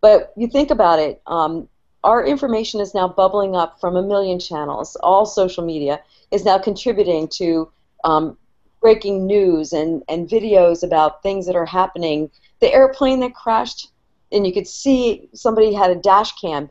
But 0.01 0.33
you 0.37 0.47
think 0.47 0.71
about 0.71 0.99
it, 0.99 1.21
um, 1.27 1.69
our 2.05 2.25
information 2.25 2.81
is 2.81 2.95
now 2.95 3.09
bubbling 3.09 3.57
up 3.57 3.81
from 3.81 3.97
a 3.97 4.03
million 4.03 4.39
channels. 4.39 4.97
All 4.97 5.27
social 5.27 5.65
media 5.65 6.01
is 6.31 6.45
now 6.45 6.59
contributing 6.59 7.27
to 7.29 7.71
um, 8.05 8.37
breaking 8.81 9.27
news 9.27 9.73
and, 9.73 10.03
and 10.09 10.29
videos 10.29 10.85
about 10.85 11.23
things 11.23 11.47
that 11.47 11.57
are 11.57 11.67
happening. 11.67 12.31
The 12.61 12.73
airplane 12.73 13.21
that 13.21 13.35
crashed, 13.35 13.91
and 14.33 14.47
you 14.47 14.53
could 14.53 14.67
see 14.67 15.29
somebody 15.35 15.73
had 15.73 15.91
a 15.91 15.97
dash 15.97 16.33
cam. 16.41 16.71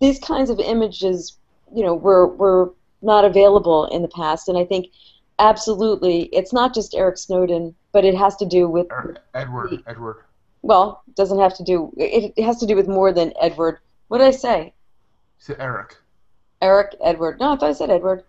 These 0.00 0.18
kinds 0.18 0.50
of 0.50 0.58
images, 0.58 1.38
you 1.74 1.82
know, 1.84 1.94
were, 1.94 2.28
were 2.28 2.72
not 3.02 3.24
available 3.24 3.86
in 3.86 4.02
the 4.02 4.08
past, 4.08 4.48
and 4.48 4.56
I 4.58 4.64
think 4.64 4.86
absolutely 5.38 6.24
it's 6.32 6.52
not 6.52 6.74
just 6.74 6.94
Eric 6.94 7.18
Snowden, 7.18 7.74
but 7.92 8.04
it 8.04 8.14
has 8.14 8.36
to 8.36 8.46
do 8.46 8.68
with 8.68 8.86
Edward, 9.34 9.82
Edward. 9.86 10.24
well, 10.62 11.02
it 11.08 11.16
doesn't 11.16 11.38
have 11.38 11.56
to 11.56 11.64
do. 11.64 11.92
It, 11.96 12.32
it 12.36 12.44
has 12.44 12.58
to 12.58 12.66
do 12.66 12.76
with 12.76 12.88
more 12.88 13.12
than 13.12 13.32
Edward. 13.40 13.78
What 14.08 14.18
did 14.18 14.26
I 14.28 14.32
say? 14.32 14.64
You 14.64 14.72
said 15.38 15.56
Eric. 15.58 15.96
Eric, 16.60 16.94
Edward. 17.02 17.40
No, 17.40 17.52
I 17.52 17.56
thought 17.56 17.70
I 17.70 17.72
said 17.72 17.90
Edward. 17.90 18.24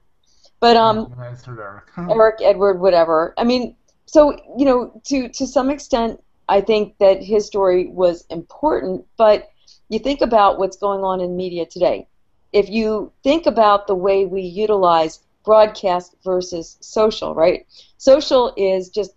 But 0.59 0.77
um, 0.77 1.13
I 1.19 1.33
said 1.35 1.59
Eric. 1.59 1.83
Eric, 1.97 2.41
Edward, 2.41 2.79
whatever. 2.79 3.33
I 3.37 3.43
mean, 3.43 3.75
so 4.05 4.31
you 4.57 4.65
know, 4.65 5.01
to 5.05 5.29
to 5.29 5.45
some 5.45 5.69
extent, 5.69 6.21
I 6.49 6.61
think 6.61 6.97
that 6.99 7.23
his 7.23 7.45
story 7.45 7.87
was 7.87 8.25
important. 8.29 9.05
But 9.17 9.49
you 9.89 9.99
think 9.99 10.21
about 10.21 10.59
what's 10.59 10.77
going 10.77 11.03
on 11.03 11.21
in 11.21 11.35
media 11.35 11.65
today. 11.65 12.07
If 12.51 12.69
you 12.69 13.11
think 13.23 13.45
about 13.45 13.87
the 13.87 13.95
way 13.95 14.25
we 14.25 14.41
utilize 14.41 15.19
broadcast 15.43 16.15
versus 16.23 16.77
social, 16.81 17.33
right? 17.35 17.65
Social 17.97 18.53
is 18.55 18.89
just 18.89 19.11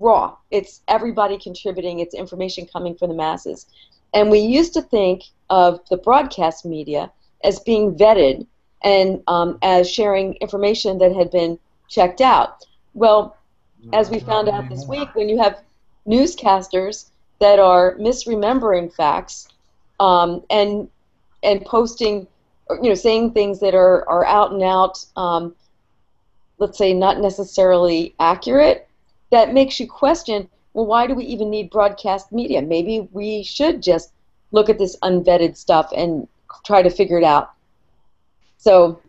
raw. 0.00 0.36
It's 0.50 0.82
everybody 0.88 1.38
contributing. 1.38 2.00
It's 2.00 2.14
information 2.14 2.66
coming 2.66 2.96
from 2.96 3.08
the 3.08 3.14
masses. 3.14 3.66
And 4.14 4.30
we 4.30 4.38
used 4.38 4.72
to 4.74 4.82
think 4.82 5.22
of 5.50 5.80
the 5.90 5.96
broadcast 5.96 6.64
media 6.64 7.10
as 7.44 7.60
being 7.60 7.94
vetted 7.94 8.46
and 8.82 9.22
um, 9.26 9.58
as 9.62 9.90
sharing 9.90 10.34
information 10.34 10.98
that 10.98 11.14
had 11.14 11.30
been 11.30 11.58
checked 11.88 12.20
out. 12.20 12.64
Well, 12.94 13.36
as 13.92 14.10
we 14.10 14.20
found 14.20 14.48
out 14.48 14.68
this 14.68 14.86
week, 14.86 15.14
when 15.14 15.28
you 15.28 15.38
have 15.38 15.60
newscasters 16.06 17.10
that 17.38 17.58
are 17.58 17.94
misremembering 17.96 18.92
facts 18.92 19.48
um, 20.00 20.42
and 20.50 20.88
and 21.42 21.64
posting, 21.64 22.26
you 22.82 22.88
know, 22.88 22.94
saying 22.94 23.32
things 23.32 23.60
that 23.60 23.74
are, 23.74 24.08
are 24.08 24.24
out 24.24 24.52
and 24.52 24.62
out, 24.62 25.04
um, 25.16 25.54
let's 26.58 26.78
say, 26.78 26.92
not 26.92 27.20
necessarily 27.20 28.14
accurate, 28.18 28.88
that 29.30 29.54
makes 29.54 29.78
you 29.78 29.86
question, 29.86 30.48
well, 30.72 30.86
why 30.86 31.06
do 31.06 31.14
we 31.14 31.24
even 31.24 31.50
need 31.50 31.70
broadcast 31.70 32.32
media? 32.32 32.60
Maybe 32.62 33.08
we 33.12 33.42
should 33.42 33.82
just 33.82 34.10
look 34.50 34.68
at 34.68 34.78
this 34.78 34.96
unvetted 35.02 35.56
stuff 35.56 35.92
and 35.96 36.26
try 36.64 36.82
to 36.82 36.90
figure 36.90 37.18
it 37.18 37.24
out. 37.24 37.52
So, 38.58 39.00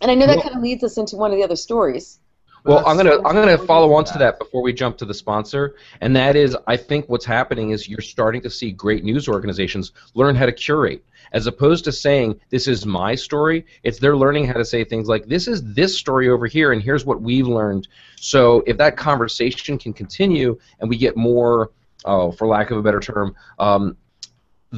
and 0.00 0.10
I 0.10 0.14
know 0.14 0.26
that 0.26 0.42
kind 0.42 0.54
of 0.54 0.62
leads 0.62 0.84
us 0.84 0.96
into 0.98 1.16
one 1.16 1.32
of 1.32 1.36
the 1.36 1.44
other 1.44 1.56
stories. 1.56 2.20
Well, 2.64 2.82
I'm 2.86 2.96
gonna 2.96 3.10
so- 3.10 3.24
I'm 3.26 3.34
gonna 3.34 3.58
follow 3.58 3.92
on 3.92 4.04
to 4.06 4.18
that 4.18 4.38
before 4.38 4.62
we 4.62 4.72
jump 4.72 4.96
to 4.98 5.04
the 5.04 5.12
sponsor, 5.12 5.74
and 6.00 6.16
that 6.16 6.34
is 6.34 6.56
I 6.66 6.76
think 6.76 7.06
what's 7.08 7.24
happening 7.26 7.70
is 7.70 7.88
you're 7.88 8.00
starting 8.00 8.40
to 8.42 8.50
see 8.50 8.72
great 8.72 9.04
news 9.04 9.28
organizations 9.28 9.92
learn 10.14 10.34
how 10.34 10.46
to 10.46 10.52
curate, 10.52 11.04
as 11.32 11.46
opposed 11.46 11.84
to 11.84 11.92
saying 11.92 12.40
this 12.48 12.66
is 12.66 12.86
my 12.86 13.14
story. 13.14 13.66
It's 13.82 13.98
they're 13.98 14.16
learning 14.16 14.46
how 14.46 14.54
to 14.54 14.64
say 14.64 14.82
things 14.82 15.08
like 15.08 15.26
this 15.26 15.46
is 15.46 15.62
this 15.74 15.96
story 15.96 16.30
over 16.30 16.46
here, 16.46 16.72
and 16.72 16.80
here's 16.82 17.04
what 17.04 17.20
we've 17.20 17.46
learned. 17.46 17.86
So 18.16 18.62
if 18.66 18.78
that 18.78 18.96
conversation 18.96 19.76
can 19.76 19.92
continue, 19.92 20.58
and 20.80 20.88
we 20.88 20.96
get 20.96 21.18
more, 21.18 21.70
oh, 22.06 22.32
for 22.32 22.46
lack 22.46 22.70
of 22.70 22.78
a 22.78 22.82
better 22.82 23.00
term, 23.00 23.36
um, 23.58 23.94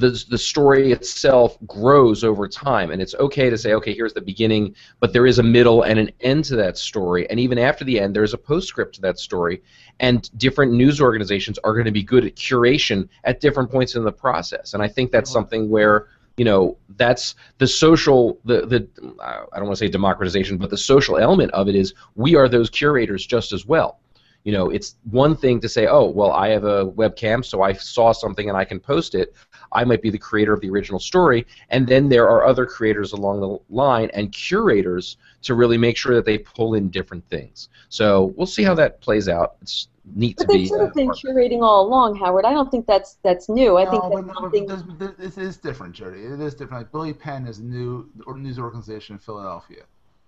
the, 0.00 0.24
the 0.28 0.38
story 0.38 0.92
itself 0.92 1.56
grows 1.66 2.24
over 2.24 2.46
time. 2.48 2.90
And 2.90 3.00
it's 3.00 3.14
okay 3.14 3.50
to 3.50 3.58
say 3.58 3.74
okay 3.74 3.94
here's 3.94 4.14
the 4.14 4.20
beginning 4.20 4.74
but 5.00 5.12
there 5.12 5.26
is 5.26 5.38
a 5.38 5.42
middle 5.42 5.82
and 5.82 5.98
an 5.98 6.10
end 6.20 6.44
to 6.46 6.56
that 6.56 6.78
story. 6.78 7.28
And 7.30 7.40
even 7.40 7.58
after 7.58 7.84
the 7.84 7.98
end 7.98 8.14
there's 8.14 8.34
a 8.34 8.38
postscript 8.38 8.96
to 8.96 9.00
that 9.02 9.18
story. 9.18 9.62
And 10.00 10.30
different 10.38 10.72
news 10.72 11.00
organizations 11.00 11.58
are 11.64 11.72
going 11.72 11.86
to 11.86 11.92
be 11.92 12.02
good 12.02 12.24
at 12.24 12.36
curation 12.36 13.08
at 13.24 13.40
different 13.40 13.70
points 13.70 13.94
in 13.94 14.04
the 14.04 14.12
process. 14.12 14.74
And 14.74 14.82
i 14.82 14.88
think 14.88 15.10
that's 15.10 15.30
something 15.30 15.68
where 15.70 16.08
you 16.36 16.44
know 16.44 16.76
that's 16.96 17.34
the 17.58 17.66
social 17.66 18.38
the 18.44 18.66
the 18.66 18.88
i 19.22 19.56
don't 19.56 19.66
want 19.66 19.72
to 19.72 19.84
say 19.84 19.88
democratization 19.88 20.58
but 20.58 20.70
the 20.70 20.76
social 20.76 21.16
element 21.16 21.50
of 21.52 21.68
it 21.68 21.74
is 21.74 21.94
we 22.14 22.34
are 22.36 22.48
those 22.48 22.70
curators 22.70 23.26
just 23.26 23.52
as 23.52 23.66
well. 23.66 24.00
You 24.44 24.52
know 24.52 24.70
it's 24.70 24.94
one 25.10 25.36
thing 25.36 25.60
to 25.60 25.68
say 25.68 25.88
oh 25.88 26.04
well 26.04 26.30
i 26.30 26.48
have 26.50 26.62
a 26.62 26.86
webcam 26.86 27.44
so 27.44 27.62
i 27.62 27.72
saw 27.72 28.12
something 28.12 28.48
and 28.48 28.56
i 28.56 28.64
can 28.64 28.78
post 28.78 29.16
it 29.16 29.34
i 29.76 29.84
might 29.84 30.02
be 30.02 30.10
the 30.10 30.18
creator 30.18 30.52
of 30.52 30.60
the 30.60 30.70
original 30.70 30.98
story 30.98 31.46
and 31.70 31.86
then 31.86 32.08
there 32.08 32.28
are 32.28 32.44
other 32.44 32.66
creators 32.66 33.12
along 33.12 33.40
the 33.40 33.58
line 33.74 34.10
and 34.14 34.32
curators 34.32 35.16
to 35.42 35.54
really 35.54 35.78
make 35.78 35.96
sure 35.96 36.14
that 36.14 36.24
they 36.24 36.38
pull 36.38 36.74
in 36.74 36.88
different 36.88 37.26
things 37.28 37.68
so 37.88 38.32
we'll 38.36 38.46
see 38.46 38.64
how 38.64 38.74
that 38.74 39.00
plays 39.00 39.28
out 39.28 39.56
it's 39.62 39.88
neat 40.14 40.36
But 40.36 40.44
to 40.44 40.48
they've 40.48 40.62
be 40.62 40.68
sort 40.68 40.82
of 40.82 40.90
uh, 40.90 40.92
been 40.92 41.08
curating 41.10 41.62
all 41.62 41.86
along, 41.86 42.16
Howard. 42.16 42.44
I 42.44 42.52
don't 42.52 42.70
think 42.70 42.86
that's 42.86 43.18
that's 43.22 43.48
new. 43.48 43.76
I 43.76 43.88
think 43.90 44.02
that's 44.02 44.26
no, 44.26 44.34
something. 44.34 44.66
there's, 44.66 44.82
there, 44.98 45.14
this 45.18 45.38
is 45.38 45.56
different, 45.56 45.94
Jody. 45.94 46.20
It 46.20 46.40
is 46.40 46.54
different. 46.54 46.84
Like 46.84 46.92
Billy 46.92 47.12
Penn 47.12 47.46
is 47.46 47.58
a 47.58 47.64
new 47.64 48.08
news 48.36 48.58
organization 48.58 49.14
in 49.14 49.18
Philadelphia. 49.18 49.82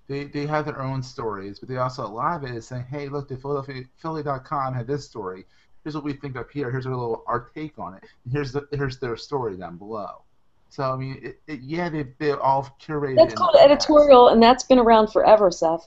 They, 0.09 0.25
they 0.25 0.47
have 0.47 0.65
their 0.65 0.81
own 0.81 1.03
stories, 1.03 1.59
but 1.59 1.69
they 1.69 1.77
also 1.77 2.07
a 2.07 2.09
lot 2.09 2.43
of 2.43 2.51
it 2.51 2.57
is 2.57 2.67
saying, 2.67 2.85
hey, 2.85 3.09
look, 3.09 3.29
the 3.29 3.37
Philadelphia 3.37 3.85
Philly.com 3.99 4.73
had 4.73 4.87
this 4.87 5.05
story. 5.05 5.45
Here's 5.85 5.95
what 5.95 6.05
we 6.05 6.13
think 6.13 6.37
up 6.37 6.51
here. 6.51 6.71
Here's 6.71 6.87
our 6.87 6.95
little 6.95 7.25
our 7.27 7.51
take 7.55 7.79
on 7.79 7.95
it. 7.95 8.05
Here's 8.31 8.53
the 8.53 8.67
here's 8.73 8.99
their 8.99 9.17
story 9.17 9.57
down 9.57 9.77
below. 9.77 10.23
So 10.71 10.83
I 10.85 10.97
mean, 10.97 11.21
it, 11.23 11.41
it, 11.47 11.61
yeah, 11.61 11.89
they 11.89 12.07
they 12.19 12.33
all 12.33 12.75
curated. 12.81 13.17
That's 13.17 13.35
called 13.35 13.55
past. 13.55 13.65
editorial, 13.65 14.29
and 14.29 14.43
that's 14.43 14.65
been 14.65 14.79
around 14.79 15.09
forever, 15.09 15.51
Seth. 15.51 15.87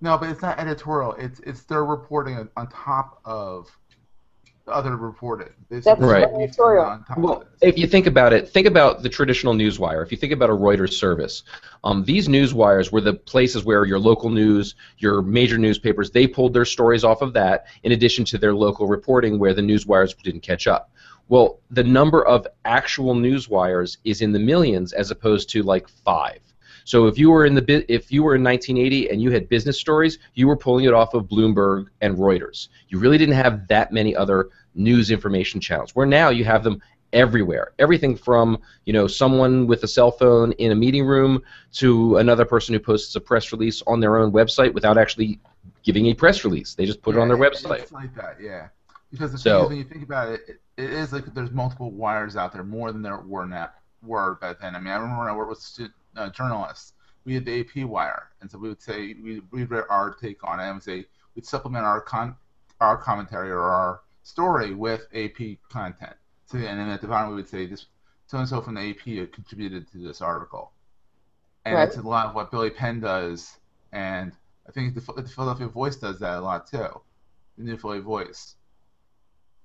No, 0.00 0.16
but 0.18 0.28
it's 0.28 0.42
not 0.42 0.58
editorial. 0.58 1.12
It's 1.14 1.40
it's 1.40 1.62
their 1.62 1.84
reporting 1.84 2.36
on, 2.36 2.50
on 2.56 2.68
top 2.68 3.20
of 3.24 3.68
other 4.68 4.96
reporting. 4.96 5.48
This 5.68 5.84
That's 5.84 6.00
is 6.00 6.06
Right. 6.06 6.20
what 6.20 6.30
we've 6.32 6.38
done 6.38 6.42
editorial. 6.48 6.84
on 6.84 7.04
top 7.04 7.18
Well, 7.18 7.32
of 7.34 7.40
this. 7.60 7.70
if 7.70 7.78
you 7.78 7.86
think 7.86 8.06
about 8.06 8.32
it, 8.32 8.48
think 8.48 8.66
about 8.66 9.02
the 9.02 9.08
traditional 9.08 9.54
newswire. 9.54 10.02
If 10.02 10.10
you 10.12 10.18
think 10.18 10.32
about 10.32 10.50
a 10.50 10.54
Reuters 10.54 10.92
service, 10.94 11.42
um, 11.84 12.04
these 12.04 12.28
newswires 12.28 12.92
were 12.92 13.00
the 13.00 13.14
places 13.14 13.64
where 13.64 13.84
your 13.84 13.98
local 13.98 14.30
news, 14.30 14.74
your 14.98 15.22
major 15.22 15.58
newspapers, 15.58 16.10
they 16.10 16.26
pulled 16.26 16.52
their 16.54 16.64
stories 16.64 17.04
off 17.04 17.22
of 17.22 17.32
that, 17.34 17.66
in 17.82 17.92
addition 17.92 18.24
to 18.26 18.38
their 18.38 18.54
local 18.54 18.86
reporting 18.86 19.38
where 19.38 19.54
the 19.54 19.62
newswires 19.62 20.14
didn't 20.22 20.40
catch 20.42 20.66
up. 20.66 20.90
Well, 21.28 21.60
the 21.70 21.84
number 21.84 22.24
of 22.26 22.46
actual 22.64 23.14
newswires 23.14 23.98
is 24.04 24.22
in 24.22 24.32
the 24.32 24.38
millions 24.38 24.92
as 24.92 25.10
opposed 25.10 25.50
to 25.50 25.62
like 25.62 25.86
five. 25.88 26.40
So 26.88 27.06
if 27.06 27.18
you 27.18 27.28
were 27.30 27.44
in 27.44 27.54
the 27.54 27.60
bi- 27.60 27.84
if 27.86 28.10
you 28.10 28.22
were 28.22 28.34
in 28.34 28.42
1980 28.42 29.10
and 29.10 29.20
you 29.20 29.30
had 29.30 29.46
business 29.50 29.78
stories, 29.78 30.18
you 30.32 30.46
were 30.48 30.56
pulling 30.56 30.86
it 30.86 30.94
off 30.94 31.12
of 31.12 31.24
Bloomberg 31.28 31.88
and 32.00 32.16
Reuters. 32.16 32.68
You 32.88 32.98
really 32.98 33.18
didn't 33.18 33.34
have 33.34 33.68
that 33.68 33.92
many 33.92 34.16
other 34.16 34.48
news 34.74 35.10
information 35.10 35.60
channels. 35.60 35.94
Where 35.94 36.06
now 36.06 36.30
you 36.30 36.46
have 36.46 36.64
them 36.64 36.80
everywhere. 37.12 37.72
Everything 37.78 38.16
from 38.16 38.56
you 38.86 38.94
know 38.94 39.06
someone 39.06 39.66
with 39.66 39.82
a 39.84 39.86
cell 39.86 40.10
phone 40.10 40.52
in 40.52 40.72
a 40.72 40.74
meeting 40.74 41.04
room 41.04 41.42
to 41.74 42.16
another 42.16 42.46
person 42.46 42.72
who 42.72 42.80
posts 42.80 43.14
a 43.16 43.20
press 43.20 43.52
release 43.52 43.82
on 43.86 44.00
their 44.00 44.16
own 44.16 44.32
website 44.32 44.72
without 44.72 44.96
actually 44.96 45.38
giving 45.82 46.06
a 46.06 46.14
press 46.14 46.42
release. 46.42 46.74
They 46.74 46.86
just 46.86 47.02
put 47.02 47.16
it 47.16 47.18
on 47.18 47.28
their 47.28 47.36
website. 47.36 47.80
It's 47.80 47.92
like 47.92 48.14
that, 48.14 48.38
yeah. 48.40 48.68
Because 49.10 49.32
the 49.32 49.36
So- 49.36 49.50
thing 49.50 49.62
is, 49.64 49.68
when 49.68 49.78
you 49.78 49.84
think 49.84 50.04
about 50.04 50.32
it, 50.32 50.40
it, 50.48 50.60
it 50.78 50.90
is 50.90 51.12
like 51.12 51.26
there's 51.34 51.50
multiple 51.50 51.90
wires 51.90 52.34
out 52.34 52.54
there, 52.54 52.64
more 52.64 52.92
than 52.92 53.02
there 53.02 53.18
were 53.18 53.44
now 53.44 53.68
were 54.02 54.36
back 54.36 54.60
then. 54.60 54.74
I 54.74 54.78
mean, 54.80 54.88
I 54.92 54.96
remember 54.96 55.18
when 55.18 55.28
I 55.28 55.36
worked 55.36 55.50
with 55.50 55.90
uh, 56.18 56.30
journalists, 56.30 56.94
we 57.24 57.34
had 57.34 57.44
the 57.46 57.60
AP 57.60 57.84
wire, 57.88 58.30
and 58.40 58.50
so 58.50 58.58
we 58.58 58.68
would 58.68 58.82
say 58.82 59.14
we 59.22 59.40
we'd 59.52 59.70
read 59.70 59.84
our 59.90 60.14
take 60.14 60.44
on 60.44 60.60
it, 60.60 60.64
and 60.64 60.76
we'd 60.76 60.82
say 60.84 61.06
we'd 61.34 61.46
supplement 61.46 61.84
our 61.86 62.00
con 62.02 62.36
our 62.80 62.96
commentary 62.98 63.50
or 63.50 63.62
our 63.62 64.02
story 64.24 64.74
with 64.74 65.06
AP 65.14 65.58
content. 65.70 66.16
So 66.46 66.58
and 66.58 66.78
then 66.80 66.90
at 66.90 67.00
the 67.02 67.08
bottom 67.08 67.30
we 67.30 67.36
would 67.36 67.48
say 67.48 67.66
this 67.66 67.86
so 68.26 68.38
and 68.38 68.48
so 68.48 68.60
from 68.62 68.74
the 68.74 68.90
AP 68.90 69.32
contributed 69.32 69.90
to 69.92 69.98
this 69.98 70.20
article, 70.22 70.74
and 71.64 71.76
Right. 71.76 71.86
that's 71.86 71.96
a 71.98 72.02
lot 72.02 72.26
of 72.26 72.34
what 72.34 72.50
Billy 72.50 72.70
Penn 72.70 73.00
does, 73.00 73.58
and 73.92 74.32
I 74.68 74.72
think 74.72 74.94
the, 74.94 75.00
the 75.22 75.28
Philadelphia 75.28 75.68
Voice 75.68 75.96
does 75.96 76.20
that 76.20 76.38
a 76.38 76.42
lot 76.42 76.66
too. 76.66 77.02
The 77.58 77.64
New 77.64 77.78
Philly 77.78 78.00
Voice. 78.00 78.56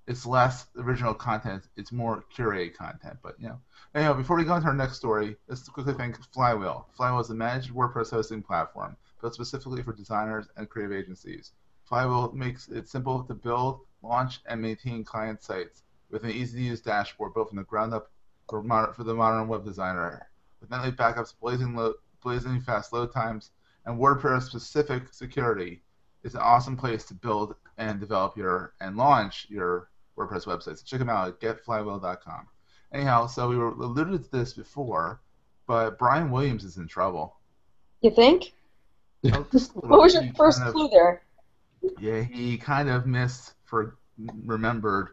It's 0.06 0.26
less 0.26 0.68
original 0.78 1.14
content; 1.14 1.70
it's 1.78 1.94
more 1.94 2.26
curated 2.36 2.76
content. 2.76 3.20
But 3.24 3.40
you 3.40 3.48
know, 3.48 3.60
anyhow, 3.96 4.14
before 4.14 4.36
we 4.36 4.44
go 4.44 4.56
into 4.56 4.68
our 4.68 4.74
next 4.74 4.98
story, 4.98 5.38
let's 5.48 5.68
quickly 5.70 5.94
thank 5.94 6.18
Flywheel. 6.34 6.88
Flywheel 6.92 7.22
is 7.22 7.30
a 7.30 7.36
managed 7.36 7.74
WordPress 7.74 8.10
hosting 8.10 8.44
platform 8.44 8.98
built 9.22 9.34
specifically 9.34 9.82
for 9.82 9.94
designers 9.94 10.48
and 10.58 10.70
creative 10.70 10.92
agencies. 10.92 11.54
Flywheel 11.86 12.34
makes 12.34 12.68
it 12.68 12.90
simple 12.90 13.24
to 13.24 13.34
build, 13.34 13.80
launch, 14.02 14.42
and 14.46 14.62
maintain 14.62 15.06
client 15.06 15.42
sites 15.42 15.84
with 16.12 16.26
an 16.26 16.32
easy-to-use 16.32 16.82
dashboard 16.82 17.34
built 17.34 17.48
from 17.48 17.58
the 17.58 17.64
ground 17.64 17.94
up 17.94 18.12
for, 18.50 18.62
for 18.94 19.04
the 19.06 19.14
modern 19.14 19.48
web 19.48 19.64
designer. 19.64 20.28
With 20.60 20.70
nightly 20.70 20.92
backups, 20.92 21.34
blazing, 21.40 21.80
blazing 22.22 22.60
fast 22.60 22.92
load 22.92 23.14
times, 23.14 23.52
and 23.86 23.98
WordPress-specific 23.98 25.14
security, 25.14 25.82
it's 26.24 26.36
an 26.36 26.42
awesome 26.42 26.76
place 26.76 27.06
to 27.06 27.14
build 27.14 27.56
and 27.78 28.00
develop 28.00 28.36
your 28.36 28.74
and 28.82 28.98
launch 28.98 29.48
your 29.50 29.90
WordPress 30.18 30.46
website. 30.46 30.78
So 30.78 30.84
check 30.86 31.00
them 31.00 31.10
out 31.10 31.28
at 31.28 31.40
getflywheel.com. 31.40 32.48
Anyhow, 32.94 33.28
so 33.28 33.50
we 33.50 33.58
were 33.58 33.70
alluded 33.70 34.24
to 34.24 34.32
this 34.32 34.54
before, 34.54 35.22
but 35.68 35.98
Brian 35.98 36.30
Williams 36.30 36.64
is 36.64 36.78
in 36.78 36.88
trouble. 36.88 37.36
You 38.02 38.12
think? 38.12 38.54
Oh, 39.32 39.46
just 39.52 39.72
a 39.72 39.76
little 39.76 39.90
What 39.90 40.02
was 40.02 40.14
your 40.14 40.32
first 40.36 40.60
kind 40.60 40.70
of- 40.70 40.76
clue 40.76 40.90
there? 40.90 41.24
Yeah, 42.00 42.22
he 42.22 42.58
kind 42.58 42.90
of 42.90 43.06
missed 43.06 43.54
for 43.66 43.98
remembered 44.46 45.10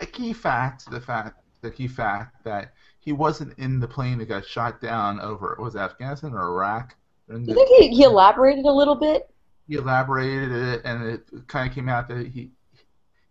a 0.00 0.06
key 0.06 0.32
fact, 0.32 0.90
the 0.90 1.00
fact, 1.00 1.40
the 1.60 1.70
key 1.70 1.86
fact 1.88 2.42
that 2.44 2.72
he 3.00 3.12
wasn't 3.12 3.56
in 3.58 3.78
the 3.80 3.86
plane 3.88 4.18
that 4.18 4.26
got 4.26 4.44
shot 4.44 4.80
down 4.80 5.20
over 5.20 5.56
was 5.60 5.74
it 5.76 5.78
Afghanistan 5.80 6.32
or 6.34 6.40
Iraq. 6.48 6.96
And 7.28 7.46
You 7.46 7.54
think 7.54 7.68
he, 7.68 7.96
he 7.96 8.02
elaborated 8.04 8.64
a 8.64 8.72
little 8.72 8.94
bit? 8.96 9.30
he 9.68 9.74
elaborated 9.76 10.50
it, 10.50 10.80
and 10.84 11.04
it 11.04 11.28
kind 11.46 11.68
of 11.68 11.74
came 11.74 11.88
out 11.90 12.08
that 12.08 12.26
he 12.26 12.50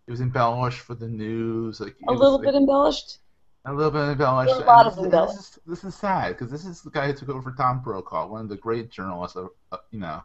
it 0.08 0.10
was 0.10 0.22
embellished 0.22 0.80
for 0.80 0.94
the 0.94 1.06
news, 1.06 1.80
like 1.80 1.90
A 1.90 2.10
it 2.10 2.12
was, 2.12 2.20
little 2.20 2.38
like, 2.38 2.46
bit 2.46 2.54
embellished? 2.54 3.18
a 3.66 3.72
little 3.74 3.90
bit 3.90 4.08
embellished. 4.08 4.54
A 4.54 4.58
lot 4.60 4.86
and 4.86 4.88
of 4.88 4.96
this, 4.96 5.04
embellished. 5.04 5.36
This 5.36 5.48
is, 5.50 5.58
this 5.66 5.84
is 5.84 5.94
sad 5.94 6.28
because 6.30 6.50
this 6.50 6.64
is 6.64 6.80
the 6.80 6.90
guy 6.90 7.08
who 7.08 7.12
took 7.12 7.28
over 7.28 7.42
for 7.42 7.52
Tom 7.52 7.82
Brokaw, 7.82 8.26
one 8.26 8.40
of 8.40 8.48
the 8.48 8.56
great 8.56 8.90
journalists, 8.90 9.36
of, 9.36 9.50
uh, 9.70 9.76
you 9.90 10.00
know. 10.00 10.22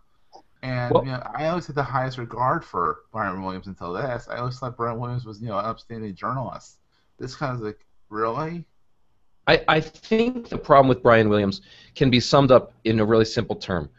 And 0.62 0.94
Well- 0.94 1.04
you 1.04 1.12
know, 1.12 1.22
I 1.36 1.50
always 1.50 1.68
had 1.68 1.76
the 1.76 1.84
highest 1.84 2.18
regard 2.18 2.64
for 2.64 3.00
Brian 3.12 3.44
Williams 3.44 3.68
until 3.68 3.92
this. 3.92 4.30
I 4.30 4.38
always 4.38 4.58
thought 4.58 4.78
Brian 4.78 4.98
Williams 4.98 5.26
was, 5.26 5.42
you 5.42 5.50
know, 5.50 5.60
an 5.60 5.66
upstanding 5.66 6.16
journalist. 6.16 6.78
This 7.20 7.36
kind 7.36 7.54
of 7.54 7.62
like, 7.62 7.86
really? 8.10 8.64
I, 9.48 9.62
I 9.68 9.82
think 9.82 10.48
the 10.48 10.58
problem 10.58 10.88
with 10.88 11.04
Brian 11.04 11.28
Williams 11.28 11.62
can 11.96 12.10
be 12.10 12.22
summed 12.22 12.52
up 12.52 12.72
in 12.86 13.02
a 13.02 13.06
really 13.06 13.26
simple 13.26 13.58
term. 13.58 13.90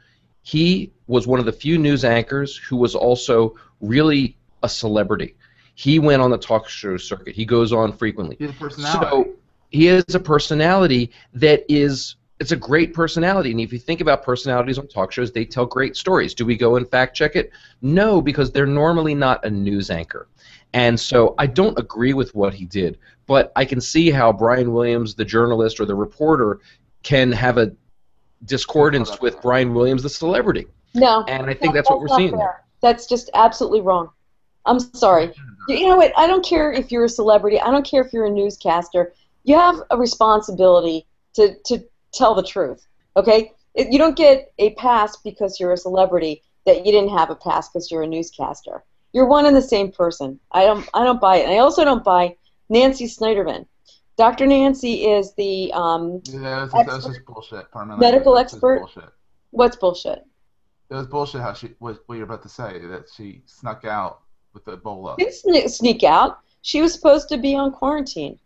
He 0.41 0.95
was 1.07 1.27
one 1.27 1.39
of 1.39 1.45
the 1.45 1.53
few 1.53 1.77
news 1.77 2.03
anchors 2.03 2.57
who 2.57 2.77
was 2.77 2.95
also 2.95 3.55
really 3.83 4.39
a 4.63 4.69
celebrity. 4.71 5.37
He 5.75 5.99
went 5.99 6.23
on 6.23 6.31
the 6.31 6.39
talk 6.39 6.69
show 6.69 6.97
circuit. 6.97 7.35
He 7.35 7.45
goes 7.45 7.73
on 7.73 7.93
frequently. 7.93 8.37
He 8.39 8.45
has 8.45 8.55
a 8.55 8.59
personality. 8.59 9.07
So 9.11 9.35
he 9.71 9.89
is 9.89 10.15
a 10.15 10.21
personality 10.21 11.11
that 11.35 11.65
is 11.69 12.17
it's 12.41 12.53
a 12.53 12.57
great 12.57 12.93
personality. 12.93 13.53
And 13.53 13.61
if 13.61 13.73
you 13.73 13.79
think 13.79 14.01
about 14.01 14.23
personalities 14.23 14.79
on 14.79 14.89
talk 14.89 15.13
shows, 15.13 15.33
they 15.33 15.45
tell 15.45 15.67
great 15.67 15.97
stories. 15.97 16.35
Do 16.35 16.45
we 16.45 16.57
go 16.57 16.77
and 16.77 16.89
fact 16.89 17.17
check 17.17 17.37
it? 17.37 17.51
No, 17.81 18.21
because 18.21 18.51
they're 18.51 18.67
normally 18.67 19.15
not 19.15 19.45
a 19.45 19.51
news 19.51 19.91
anchor. 19.91 20.29
And 20.73 20.99
so 20.99 21.35
I 21.39 21.47
don't 21.47 21.79
agree 21.79 22.13
with 22.13 22.35
what 22.35 22.53
he 22.53 22.65
did, 22.65 22.99
but 23.27 23.53
I 23.55 23.65
can 23.65 23.81
see 23.81 24.11
how 24.11 24.33
Brian 24.33 24.73
Williams, 24.73 25.15
the 25.15 25.25
journalist 25.25 25.79
or 25.79 25.85
the 25.85 25.95
reporter, 25.95 26.61
can 27.05 27.31
have 27.31 27.59
a 27.59 27.73
discordance 28.45 29.21
with 29.21 29.41
Brian 29.41 29.73
Williams, 29.73 30.03
the 30.03 30.09
celebrity. 30.09 30.67
No. 30.95 31.25
And 31.29 31.45
I 31.45 31.55
think 31.55 31.73
No, 31.73 31.73
that's 31.73 31.89
what 31.89 32.01
we're 32.01 32.09
seeing 32.09 32.31
fair. 32.31 32.39
there. 32.39 32.65
That's 32.83 33.07
just 33.07 33.31
absolutely 33.35 33.81
wrong. 33.81 34.11
I'm 34.67 34.81
sorry. 34.81 35.33
You 35.69 35.89
know 35.89 35.97
what? 35.97 36.13
I 36.17 36.27
don't 36.27 36.45
care 36.45 36.73
if 36.73 36.93
you're 36.93 37.05
a 37.05 37.09
celebrity. 37.09 37.61
I 37.61 37.71
don't 37.71 37.87
care 37.87 38.03
if 38.03 38.13
you're 38.13 38.27
a 38.27 38.31
newscaster. 38.31 39.15
You 39.45 39.57
have 39.57 39.77
a 39.91 39.97
responsibility 39.97 41.07
to, 41.35 41.55
to 41.67 41.85
tell 42.13 42.35
the 42.35 42.43
truth. 42.43 42.87
Okay? 43.17 43.53
You 43.75 43.99
don't 43.99 44.17
get 44.17 44.53
a 44.59 44.75
pass 44.75 45.17
because 45.17 45.59
you're 45.59 45.73
a 45.73 45.77
celebrity 45.77 46.43
that 46.67 46.87
you 46.87 46.93
didn't 46.93 47.17
have 47.17 47.31
a 47.31 47.35
past 47.35 47.73
because 47.73 47.91
you're 47.91 48.03
a 48.03 48.07
newscaster. 48.07 48.85
You're 49.13 49.27
one 49.27 49.47
and 49.47 49.57
the 49.57 49.63
same 49.63 49.93
person. 49.93 50.41
I 50.53 50.65
don't 50.65 50.89
I 50.93 51.05
don't 51.05 51.21
buy 51.21 51.37
it. 51.37 51.45
And 51.45 51.53
I 51.53 51.59
also 51.59 51.85
don't 51.85 52.03
buy 52.05 52.37
Nancy 52.69 53.07
Snyderman. 53.07 53.67
Dr. 54.17 54.47
Nancy 54.47 55.07
is 55.07 55.35
the 55.35 55.73
um, 55.73 56.21
Yeah, 56.25 56.67
that's, 56.73 56.87
that's 56.87 57.07
just 57.07 57.25
bullshit. 57.25 57.71
Pardon 57.73 57.99
Medical 57.99 58.39
expert? 58.39 58.81
Bullshit. 58.81 59.11
what's 59.51 59.77
bullshit? 59.77 60.25
It 60.91 60.95
was 60.95 61.07
bullshit 61.07 61.41
how 61.41 61.53
she 61.53 61.75
what, 61.79 61.99
what 62.07 62.17
you're 62.17 62.25
about 62.25 62.43
to 62.43 62.49
say 62.49 62.79
that 62.87 63.05
she 63.15 63.43
snuck 63.47 63.85
out 63.85 64.21
with 64.55 64.65
Ebola. 64.65 65.17
Didn't 65.19 65.35
sne- 65.35 65.69
sneak 65.69 66.03
out. 66.05 66.39
She 66.63 66.81
was 66.81 66.95
supposed 66.95 67.29
to 67.29 67.37
be 67.37 67.55
on 67.55 67.73
quarantine. 67.73 68.39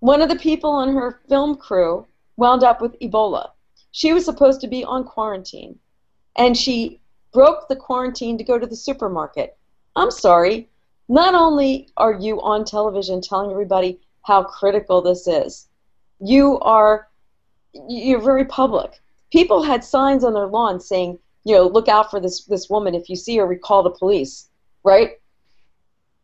One 0.00 0.22
of 0.22 0.28
the 0.28 0.36
people 0.36 0.70
on 0.70 0.94
her 0.94 1.20
film 1.28 1.56
crew 1.56 2.06
wound 2.36 2.62
up 2.62 2.80
with 2.80 2.98
Ebola. 3.00 3.50
She 3.90 4.12
was 4.12 4.24
supposed 4.24 4.60
to 4.60 4.68
be 4.68 4.84
on 4.84 5.04
quarantine, 5.04 5.78
and 6.36 6.56
she 6.56 7.00
broke 7.32 7.66
the 7.68 7.76
quarantine 7.76 8.38
to 8.38 8.44
go 8.44 8.58
to 8.58 8.66
the 8.66 8.76
supermarket. 8.76 9.56
I'm 9.96 10.10
sorry. 10.10 10.68
Not 11.08 11.34
only 11.34 11.88
are 11.96 12.12
you 12.12 12.40
on 12.42 12.64
television 12.64 13.20
telling 13.20 13.50
everybody 13.50 13.98
how 14.22 14.42
critical 14.42 15.00
this 15.00 15.26
is, 15.26 15.68
you 16.20 16.58
are 16.60 17.08
you're 17.88 18.20
very 18.20 18.44
public. 18.44 19.00
People 19.32 19.62
had 19.62 19.84
signs 19.84 20.24
on 20.24 20.34
their 20.34 20.46
lawn 20.46 20.80
saying, 20.80 21.18
you 21.44 21.54
know, 21.54 21.66
look 21.66 21.88
out 21.88 22.10
for 22.10 22.20
this 22.20 22.44
this 22.44 22.68
woman. 22.68 22.94
If 22.94 23.08
you 23.08 23.16
see 23.16 23.36
her, 23.38 23.46
recall 23.46 23.82
the 23.82 23.90
police. 23.90 24.48
Right? 24.86 25.18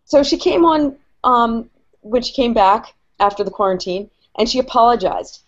So 0.04 0.22
she 0.22 0.38
came 0.38 0.64
on 0.64 0.96
um, 1.24 1.68
when 2.02 2.22
she 2.22 2.32
came 2.32 2.54
back 2.54 2.94
after 3.18 3.42
the 3.42 3.50
quarantine, 3.50 4.08
and 4.38 4.48
she 4.48 4.60
apologized. 4.60 5.42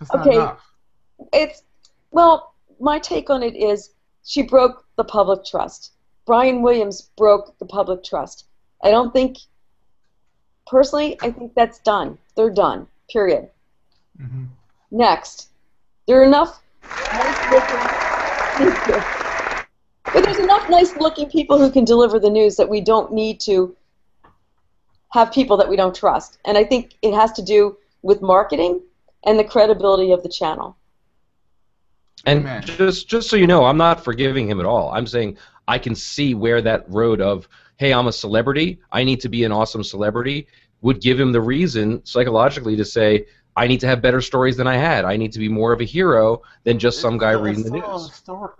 That's 0.00 0.14
okay. 0.14 0.50
It's 1.32 1.62
well, 2.10 2.52
my 2.80 2.98
take 2.98 3.30
on 3.30 3.42
it 3.44 3.54
is 3.54 3.90
she 4.24 4.42
broke 4.42 4.84
the 4.96 5.04
public 5.04 5.44
trust. 5.44 5.92
Brian 6.26 6.62
Williams 6.62 7.10
broke 7.16 7.56
the 7.58 7.66
public 7.66 8.02
trust. 8.02 8.46
I 8.82 8.90
don't 8.90 9.12
think, 9.12 9.38
personally, 10.66 11.16
I 11.22 11.30
think 11.30 11.54
that's 11.54 11.78
done. 11.78 12.18
They're 12.34 12.50
done. 12.50 12.88
Period. 13.08 13.50
hmm 14.18 14.44
Next, 14.90 15.48
there 16.06 16.20
are 16.20 16.24
enough 16.24 16.62
nice 17.12 17.50
looking. 17.50 17.80
Thank 18.58 18.86
you. 18.86 20.03
But 20.14 20.22
there's 20.24 20.38
enough 20.38 20.70
nice 20.70 20.94
looking 20.94 21.28
people 21.28 21.58
who 21.58 21.72
can 21.72 21.84
deliver 21.84 22.20
the 22.20 22.30
news 22.30 22.54
that 22.54 22.68
we 22.68 22.80
don't 22.80 23.12
need 23.12 23.40
to 23.40 23.76
have 25.10 25.32
people 25.32 25.56
that 25.56 25.68
we 25.68 25.74
don't 25.74 25.94
trust. 25.94 26.38
And 26.44 26.56
I 26.56 26.62
think 26.62 26.96
it 27.02 27.12
has 27.14 27.32
to 27.32 27.42
do 27.42 27.76
with 28.02 28.22
marketing 28.22 28.80
and 29.24 29.36
the 29.36 29.44
credibility 29.44 30.12
of 30.12 30.22
the 30.22 30.28
channel. 30.28 30.76
And 32.26 32.40
Amen. 32.40 32.62
just 32.62 33.08
just 33.08 33.28
so 33.28 33.34
you 33.34 33.48
know, 33.48 33.64
I'm 33.64 33.76
not 33.76 34.04
forgiving 34.04 34.48
him 34.48 34.60
at 34.60 34.66
all. 34.66 34.92
I'm 34.92 35.06
saying 35.06 35.36
I 35.66 35.78
can 35.78 35.96
see 35.96 36.34
where 36.34 36.62
that 36.62 36.88
road 36.88 37.20
of 37.20 37.48
hey, 37.76 37.92
I'm 37.92 38.06
a 38.06 38.12
celebrity, 38.12 38.78
I 38.92 39.02
need 39.02 39.20
to 39.22 39.28
be 39.28 39.42
an 39.42 39.50
awesome 39.50 39.82
celebrity 39.82 40.46
would 40.80 41.00
give 41.00 41.18
him 41.18 41.32
the 41.32 41.40
reason 41.40 42.04
psychologically 42.04 42.76
to 42.76 42.84
say 42.84 43.26
I 43.56 43.66
need 43.66 43.80
to 43.80 43.88
have 43.88 44.00
better 44.00 44.20
stories 44.20 44.56
than 44.56 44.68
I 44.68 44.76
had. 44.76 45.04
I 45.04 45.16
need 45.16 45.32
to 45.32 45.38
be 45.40 45.48
more 45.48 45.72
of 45.72 45.80
a 45.80 45.84
hero 45.84 46.42
than 46.62 46.78
just 46.78 47.00
some 47.00 47.18
guy 47.18 47.32
It's 47.32 47.42
reading 47.42 47.64
the 47.64 47.70
news. 47.70 48.12
story. 48.14 48.52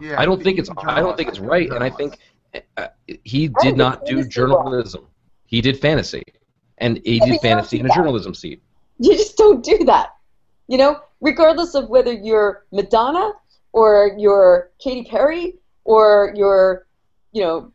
Yeah, 0.00 0.20
I 0.20 0.24
don't 0.24 0.42
think 0.42 0.58
it's 0.58 0.68
he's 0.68 0.76
a 0.76 0.90
I 0.90 1.00
don't 1.00 1.16
think 1.16 1.28
it's 1.28 1.40
right, 1.40 1.70
and 1.70 1.82
I 1.82 1.90
think 1.90 2.18
uh, 2.76 2.88
he 3.24 3.48
did 3.48 3.54
think 3.60 3.76
not 3.76 4.04
do 4.04 4.16
fantasy 4.16 4.28
journalism. 4.30 5.06
He 5.46 5.60
did 5.60 5.78
fantasy, 5.78 6.22
and 6.78 7.00
he 7.04 7.16
Yeah, 7.18 7.26
did 7.26 7.40
fantasy 7.40 7.80
in 7.80 7.86
a 7.86 7.94
journalism 7.94 8.34
seat. 8.34 8.62
You 8.98 9.16
just 9.16 9.36
don't 9.36 9.64
do 9.64 9.78
that. 9.84 10.14
You 10.66 10.78
know, 10.78 11.00
regardless 11.20 11.74
of 11.74 11.88
whether 11.88 12.12
you're 12.12 12.64
Madonna 12.72 13.32
or 13.72 14.14
you're 14.18 14.70
Katy 14.78 15.04
Perry 15.04 15.54
or 15.84 16.32
you're, 16.36 16.86
you 17.32 17.42
know, 17.42 17.72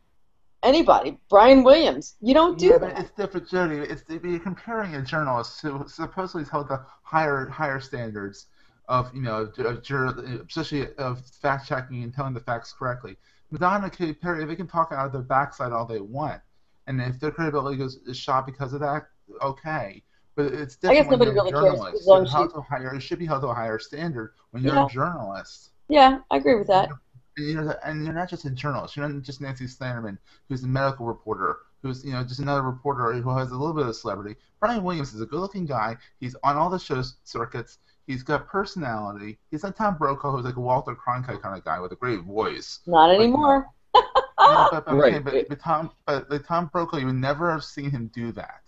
anybody, 0.62 1.18
Brian 1.28 1.64
Williams. 1.64 2.16
You 2.20 2.34
don't 2.34 2.58
do 2.58 2.66
yeah, 2.66 2.78
but 2.78 2.94
that. 2.94 3.00
it's 3.00 3.10
different, 3.10 3.48
Jody. 3.48 3.76
It's 3.76 4.04
you're 4.08 4.38
comparing 4.38 4.94
a 4.94 5.02
journalist 5.02 5.60
who 5.60 5.84
supposedly 5.86 6.44
held 6.50 6.68
the 6.68 6.84
higher 7.02 7.46
higher 7.48 7.80
standards 7.80 8.46
of 8.88 9.14
you 9.14 9.22
know 9.22 9.50
of 9.58 9.82
jur- 9.82 10.42
especially 10.48 10.94
of 10.96 11.24
fact 11.26 11.66
checking 11.68 12.02
and 12.02 12.12
telling 12.12 12.34
the 12.34 12.40
facts 12.40 12.72
correctly. 12.72 13.16
Madonna, 13.50 13.88
Katy 13.88 14.14
Perry, 14.14 14.44
they 14.44 14.56
can 14.56 14.66
talk 14.66 14.90
out 14.92 15.06
of 15.06 15.12
their 15.12 15.22
backside 15.22 15.72
all 15.72 15.86
they 15.86 16.00
want, 16.00 16.40
and 16.86 17.00
if 17.00 17.20
their 17.20 17.30
credibility 17.30 17.76
goes 17.76 17.96
is 18.06 18.16
shot 18.16 18.46
because 18.46 18.72
of 18.72 18.80
that, 18.80 19.06
okay. 19.42 20.02
But 20.36 20.46
it's 20.46 20.76
I 20.84 20.94
guess 20.94 21.08
nobody 21.08 21.30
really 21.30 21.52
cares, 21.52 21.64
journalist. 21.64 22.00
as 22.00 22.06
long 22.06 22.24
as 22.24 22.32
held 22.32 22.50
to 22.50 22.56
a 22.56 22.62
higher, 22.62 22.94
it 22.94 23.00
should 23.00 23.20
be 23.20 23.26
held 23.26 23.42
to 23.42 23.48
a 23.48 23.54
higher 23.54 23.78
standard 23.78 24.32
when 24.50 24.64
you're 24.64 24.74
Yeah. 24.74 24.86
a 24.86 24.88
journalist. 24.88 25.70
Yeah, 25.88 26.18
I 26.30 26.38
agree 26.38 26.56
with 26.56 26.66
that. 26.68 26.88
And 27.36 27.46
you're, 27.48 27.70
and 27.84 28.04
you're 28.04 28.14
not 28.14 28.28
just 28.28 28.44
a 28.44 28.50
journalist. 28.50 28.96
You're 28.96 29.08
not 29.08 29.22
just 29.22 29.40
Nancy 29.40 29.66
Slanderman, 29.66 30.18
who's 30.48 30.64
a 30.64 30.68
medical 30.68 31.06
reporter, 31.06 31.58
who's 31.82 32.04
you 32.04 32.12
know 32.12 32.24
just 32.24 32.40
another 32.40 32.62
reporter 32.62 33.12
who 33.12 33.36
has 33.36 33.50
a 33.50 33.56
little 33.56 33.74
bit 33.74 33.86
of 33.86 33.94
celebrity. 33.94 34.36
Brian 34.58 34.82
Williams 34.82 35.14
is 35.14 35.20
a 35.20 35.26
good-looking 35.26 35.66
guy. 35.66 35.96
He's 36.18 36.34
on 36.42 36.56
all 36.56 36.70
the 36.70 36.78
show 36.78 37.02
circuits. 37.22 37.78
He's 38.06 38.22
got 38.22 38.46
personality. 38.46 39.38
He's 39.50 39.62
not 39.62 39.76
Tom 39.76 39.96
Brokaw, 39.96 40.32
who's 40.32 40.44
like 40.44 40.56
a 40.56 40.60
Walter 40.60 40.94
Cronkite 40.94 41.40
kind 41.40 41.56
of 41.56 41.64
guy 41.64 41.80
with 41.80 41.92
a 41.92 41.96
great 41.96 42.20
voice. 42.20 42.80
Not 42.86 43.06
Like, 43.08 43.20
anymore. 43.20 43.66
But, 44.36 44.84
but, 44.84 44.94
Right. 44.94 45.24
but, 45.24 45.48
but 45.48 45.60
Tom, 45.60 45.90
but 46.06 46.30
like 46.30 46.46
Tom 46.46 46.68
Brokaw, 46.70 46.98
you 46.98 47.06
would 47.06 47.14
never 47.14 47.50
have 47.50 47.64
seen 47.64 47.90
him 47.90 48.10
do 48.14 48.30
that. 48.32 48.60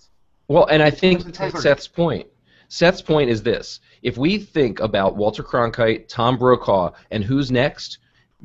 Well, 0.49 0.66
and 0.66 0.83
I 0.83 0.90
think 0.90 1.20
There's 1.20 1.37
to 1.37 1.44
integrity. 1.44 1.62
Seth's 1.62 1.88
point, 1.88 2.27
Seth's 2.68 3.03
point 3.03 3.29
is 3.29 3.42
this: 3.42 3.81
if 4.03 4.16
we 4.16 4.38
think 4.38 4.81
about 4.81 5.16
Walter 5.16 5.42
Cronkite, 5.42 6.09
Tom 6.09 6.38
Brokaw, 6.38 6.92
and 7.11 7.22
who's 7.22 7.51
next, 7.51 7.99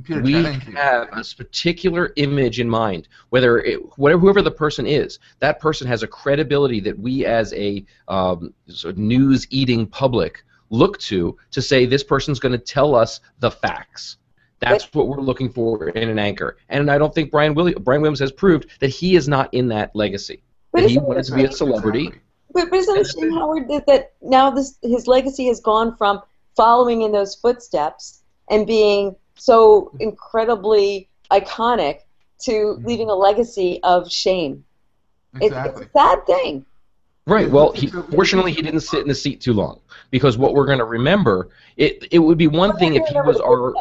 Peter 0.04 0.22
we 0.22 0.34
Jennings, 0.34 0.64
have 0.76 1.10
a 1.14 1.24
particular 1.38 2.12
image 2.18 2.60
in 2.60 2.70
mind. 2.70 3.08
Whether 3.30 3.60
it, 3.60 3.80
whatever 3.98 4.20
whoever 4.20 4.42
the 4.42 4.52
person 4.52 4.86
is, 4.86 5.20
that 5.40 5.60
person 5.60 5.88
has 5.88 6.04
a 6.04 6.08
credibility 6.08 6.80
that 6.82 6.98
we, 6.98 7.26
as 7.26 7.54
a 7.54 7.86
um, 8.08 8.54
sort 8.68 8.94
of 8.94 8.98
news-eating 8.98 9.88
public, 9.88 10.44
look 10.72 10.98
to 11.00 11.38
to 11.52 11.62
say 11.62 11.86
this 11.86 12.04
person's 12.04 12.40
going 12.40 12.54
to 12.54 12.58
tell 12.58 12.96
us 12.96 13.20
the 13.40 13.52
facts. 13.52 14.18
That's 14.60 14.86
what 14.94 15.08
we're 15.08 15.22
looking 15.22 15.52
for 15.52 15.90
in 15.90 16.10
an 16.10 16.18
anchor. 16.20 16.58
And 16.70 16.90
I 16.92 16.98
don't 16.98 17.14
think 17.14 17.32
Brian, 17.32 17.54
Willi- 17.56 17.74
Brian 17.74 18.02
Williams 18.02 18.20
has 18.20 18.32
proved 18.32 18.68
that 18.80 18.90
he 18.90 19.16
is 19.16 19.28
not 19.28 19.52
in 19.54 19.68
that 19.70 19.96
legacy. 19.96 20.44
But 20.72 20.82
That 20.82 20.92
he 20.92 20.98
wanted 21.00 21.26
to 21.26 21.34
be 21.36 21.46
a 21.46 21.52
celebrity. 21.52 22.12
But, 22.54 22.70
but 22.70 22.78
isn't 22.78 22.96
it 22.98 23.08
shame, 23.08 23.32
Howard, 23.32 23.68
that, 23.70 23.86
that 23.88 24.14
now 24.22 24.52
this 24.52 24.78
his 24.84 25.08
legacy 25.08 25.48
has 25.48 25.60
gone 25.60 25.96
from 25.98 26.22
following 26.56 27.02
in 27.02 27.12
those 27.12 27.34
footsteps 27.36 28.22
and 28.50 28.68
being 28.68 29.16
so 29.36 29.92
incredibly 30.00 31.10
iconic 31.32 32.00
to 32.44 32.52
Mm-hmm. 32.52 32.88
leaving 32.88 33.10
a 33.10 33.16
legacy 33.16 33.80
of 33.84 34.12
shame. 34.12 34.64
It's, 35.36 35.46
Exactly. 35.46 35.86
it's 35.86 35.96
a 35.96 35.98
sad 35.98 36.26
thing. 36.26 36.66
Right. 37.28 37.50
Well, 37.50 37.72
he, 37.72 37.88
fortunately, 37.88 38.52
he 38.52 38.62
didn't 38.62 38.80
sit 38.82 39.02
in 39.02 39.08
the 39.08 39.16
seat 39.16 39.42
too 39.42 39.54
long 39.54 39.80
because 40.10 40.38
what 40.38 40.54
we're 40.54 40.66
going 40.66 40.80
to 40.80 40.86
remember 40.86 41.50
it. 41.78 42.08
It 42.12 42.20
would 42.20 42.38
be 42.38 42.48
one 42.48 42.78
thing 42.78 42.96
if 42.96 43.06
he 43.08 43.16
was 43.22 43.40
our 43.40 43.74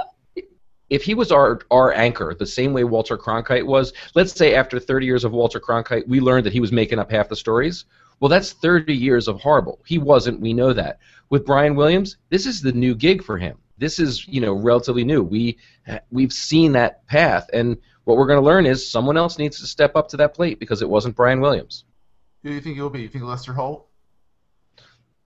if 0.91 1.05
he 1.05 1.15
was 1.15 1.33
our 1.33 1.61
our 1.71 1.93
anchor, 1.93 2.35
the 2.39 2.47
same 2.47 2.73
way 2.75 2.85
Walter 2.85 3.17
Cronkite 3.17 3.65
was. 3.65 3.93
Let's 4.15 4.33
say 4.33 4.55
after 4.55 4.79
30 4.79 5.07
years 5.07 5.25
of 5.25 5.33
Walter 5.33 5.61
Cronkite, 5.61 6.07
we 6.07 6.21
learned 6.21 6.45
that 6.47 6.53
he 6.53 6.61
was 6.61 6.73
making 6.73 6.99
up 6.99 7.11
half 7.11 7.29
the 7.29 7.37
stories. 7.37 7.87
Well, 8.19 8.29
that's 8.29 8.53
30 8.53 8.95
years 8.95 9.29
of 9.29 9.41
horrible. 9.41 9.81
He 9.87 9.97
wasn't. 9.97 10.41
We 10.41 10.53
know 10.53 10.75
that. 10.75 10.99
With 11.31 11.47
Brian 11.47 11.77
Williams, 11.77 12.19
this 12.29 12.45
is 12.45 12.61
the 12.61 12.73
new 12.73 12.95
gig 12.95 13.23
for 13.23 13.39
him. 13.39 13.57
This 13.79 13.99
is 13.99 14.29
you 14.29 14.43
know 14.43 14.53
relatively 14.53 15.05
new. 15.05 15.23
We 15.23 15.57
we've 16.11 16.33
seen 16.33 16.73
that 16.73 17.07
path, 17.07 17.49
and 17.55 17.79
what 18.05 18.19
we're 18.19 18.27
going 18.27 18.41
to 18.41 18.45
learn 18.45 18.67
is 18.67 18.91
someone 18.91 19.17
else 19.17 19.39
needs 19.39 19.61
to 19.61 19.67
step 19.67 19.97
up 19.97 20.09
to 20.09 20.19
that 20.19 20.35
plate 20.35 20.59
because 20.59 20.83
it 20.83 20.91
wasn't 20.91 21.17
Brian 21.17 21.41
Williams. 21.41 21.85
Who 22.43 22.49
do 22.51 22.55
you 22.55 22.61
think 22.61 22.79
it 22.79 22.83
will 22.83 22.91
be? 22.91 23.03
You 23.03 23.09
think 23.09 23.25
Lester 23.25 23.53
Holt? 23.53 23.87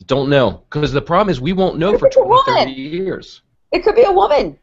Don't 0.06 0.28
know 0.28 0.64
because 0.68 0.92
the 0.92 1.00
problem 1.00 1.30
is 1.30 1.40
we 1.40 1.52
won't 1.52 1.78
know 1.78 1.96
for 1.96 2.08
20, 2.10 2.42
30 2.46 2.70
years. 2.72 3.42
It 3.72 3.82
could 3.84 3.94
be 3.94 4.02
a 4.02 4.12
woman. 4.12 4.58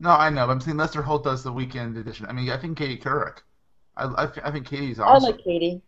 No, 0.00 0.10
I 0.10 0.30
know. 0.30 0.46
But 0.46 0.52
I'm 0.52 0.60
saying 0.60 0.76
Lester 0.76 1.02
Holt 1.02 1.22
does 1.24 1.42
the 1.44 1.52
weekend 1.52 1.96
edition. 1.96 2.26
I 2.26 2.32
mean, 2.32 2.50
I 2.50 2.56
think 2.56 2.76
Katie 2.78 2.96
Couric. 2.98 3.38
I, 3.96 4.04
I, 4.06 4.28
I 4.44 4.50
think 4.50 4.66
Katie's 4.66 4.98
awesome. 4.98 5.24
I 5.24 5.28
like 5.28 5.44
Katie. 5.44 5.82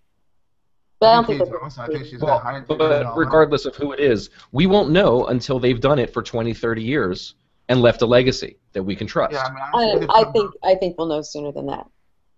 But 1.00 1.06
I 1.08 1.14
don't 1.16 1.26
think 1.26 1.38
Katie's 1.40 1.50
that's 1.50 1.62
awesome. 1.64 1.84
I 1.84 1.86
think 1.88 2.06
she's 2.06 2.20
Well, 2.20 2.38
high 2.38 2.52
but 2.60 2.74
integrity 2.74 2.94
and 2.96 3.04
all 3.06 3.14
that. 3.14 3.20
regardless 3.20 3.64
of 3.64 3.74
who 3.74 3.92
it 3.92 4.00
is, 4.00 4.30
we 4.52 4.66
won't 4.66 4.90
know 4.90 5.26
until 5.26 5.58
they've 5.58 5.80
done 5.80 5.98
it 5.98 6.12
for 6.12 6.22
20, 6.22 6.54
30 6.54 6.82
years 6.82 7.34
and 7.68 7.80
left 7.80 8.02
a 8.02 8.06
legacy 8.06 8.58
that 8.74 8.82
we 8.82 8.94
can 8.94 9.06
trust. 9.06 9.32
Yeah, 9.32 9.44
I 9.44 9.50
mean, 9.50 9.62
honestly, 9.72 10.08
I, 10.08 10.20
I 10.20 10.24
Tom 10.24 10.32
think 10.32 10.54
I 10.62 10.74
think 10.76 10.98
we'll 10.98 11.08
know 11.08 11.22
sooner 11.22 11.50
than 11.50 11.66
that. 11.66 11.86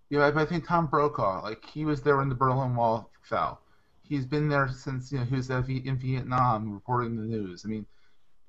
Yeah, 0.08 0.30
but 0.30 0.40
I 0.40 0.46
think 0.46 0.66
Tom 0.66 0.86
Brokaw, 0.86 1.42
like 1.42 1.64
he 1.66 1.84
was 1.84 2.00
there 2.00 2.16
when 2.16 2.28
the 2.28 2.34
Berlin 2.34 2.74
Wall 2.76 3.10
fell. 3.26 3.60
He's 4.02 4.24
been 4.24 4.48
there 4.48 4.68
since 4.68 5.10
you 5.10 5.18
know 5.18 5.24
he 5.24 5.36
was 5.36 5.50
in 5.50 5.98
Vietnam 5.98 6.72
reporting 6.72 7.16
the 7.16 7.22
news. 7.22 7.64
I 7.64 7.68
mean, 7.68 7.86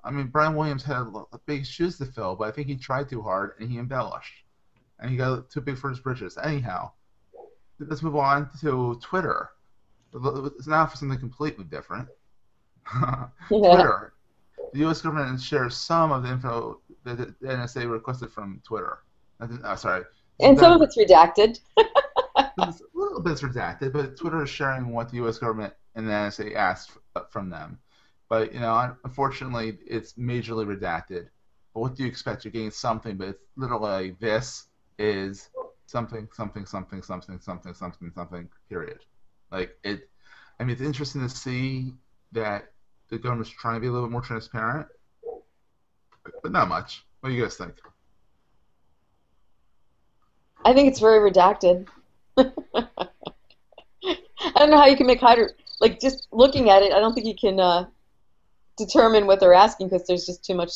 I 0.04 0.10
mean 0.10 0.28
Brian 0.28 0.54
Williams 0.54 0.84
had 0.84 1.06
big 1.46 1.66
shoes 1.66 1.98
to 1.98 2.06
fill, 2.06 2.36
but 2.36 2.48
I 2.48 2.52
think 2.52 2.68
he 2.68 2.76
tried 2.76 3.08
too 3.08 3.22
hard 3.22 3.52
and 3.58 3.70
he 3.70 3.78
embellished, 3.78 4.44
and 5.00 5.10
he 5.10 5.16
got 5.16 5.50
too 5.50 5.60
big 5.60 5.76
for 5.76 5.90
his 5.90 5.98
britches. 5.98 6.38
Anyhow, 6.42 6.92
let's 7.80 8.02
move 8.02 8.16
on 8.16 8.48
to 8.60 8.98
Twitter. 9.02 9.50
It's 10.14 10.66
now 10.66 10.86
for 10.86 10.96
something 10.96 11.18
completely 11.18 11.64
different. 11.64 12.08
Twitter. 13.48 14.14
The 14.72 14.80
U.S. 14.80 15.00
government 15.00 15.40
shares 15.40 15.76
some 15.76 16.12
of 16.12 16.22
the 16.22 16.30
info 16.30 16.80
that 17.04 17.16
the 17.40 17.46
NSA 17.46 17.90
requested 17.90 18.30
from 18.30 18.60
Twitter. 18.64 18.98
Uh, 19.40 19.76
sorry. 19.76 20.04
And 20.40 20.58
some 20.58 20.72
of 20.72 20.82
it's 20.82 20.96
redacted. 20.96 21.60
it's 22.64 22.80
a 22.80 22.84
little 22.94 23.20
bit's 23.20 23.42
redacted, 23.42 23.92
but 23.92 24.16
Twitter 24.16 24.42
is 24.42 24.50
sharing 24.50 24.92
what 24.92 25.10
the 25.10 25.16
U.S. 25.16 25.38
government 25.38 25.74
and 25.94 26.06
the 26.06 26.12
NSA 26.12 26.54
asked 26.54 26.90
from 27.30 27.50
them. 27.50 27.78
But 28.28 28.52
you 28.52 28.60
know, 28.60 28.96
unfortunately, 29.04 29.78
it's 29.86 30.14
majorly 30.14 30.66
redacted. 30.66 31.28
But 31.74 31.80
what 31.80 31.94
do 31.94 32.02
you 32.02 32.08
expect? 32.08 32.44
You're 32.44 32.52
getting 32.52 32.70
something, 32.70 33.16
but 33.16 33.28
it's 33.28 33.42
literally 33.56 34.08
like 34.08 34.18
this 34.18 34.66
is 34.98 35.48
something, 35.86 36.28
something, 36.32 36.66
something, 36.66 37.02
something, 37.02 37.38
something, 37.40 37.74
something, 37.74 38.12
something. 38.14 38.48
Period. 38.68 39.00
Like 39.50 39.76
it. 39.84 40.08
I 40.60 40.64
mean, 40.64 40.72
it's 40.72 40.82
interesting 40.82 41.22
to 41.22 41.28
see 41.28 41.92
that 42.32 42.72
the 43.08 43.18
government's 43.18 43.50
trying 43.50 43.76
to 43.76 43.80
be 43.80 43.86
a 43.86 43.92
little 43.92 44.06
bit 44.06 44.12
more 44.12 44.20
transparent, 44.20 44.88
but 46.42 46.52
not 46.52 46.68
much. 46.68 47.04
What 47.20 47.30
do 47.30 47.34
you 47.34 47.42
guys 47.42 47.56
think? 47.56 47.74
I 50.64 50.74
think 50.74 50.88
it's 50.88 51.00
very 51.00 51.30
redacted. 51.30 51.86
I 54.04 54.52
don't 54.56 54.70
know 54.70 54.78
how 54.78 54.86
you 54.86 54.96
can 54.96 55.06
make 55.06 55.20
hider 55.20 55.50
like 55.80 56.00
just 56.00 56.28
looking 56.32 56.70
at 56.70 56.82
it. 56.82 56.92
I 56.92 57.00
don't 57.00 57.14
think 57.14 57.26
you 57.26 57.34
can 57.34 57.60
uh, 57.60 57.86
determine 58.76 59.26
what 59.26 59.40
they're 59.40 59.54
asking 59.54 59.88
because 59.88 60.06
there's 60.06 60.26
just 60.26 60.44
too 60.44 60.54
much 60.54 60.72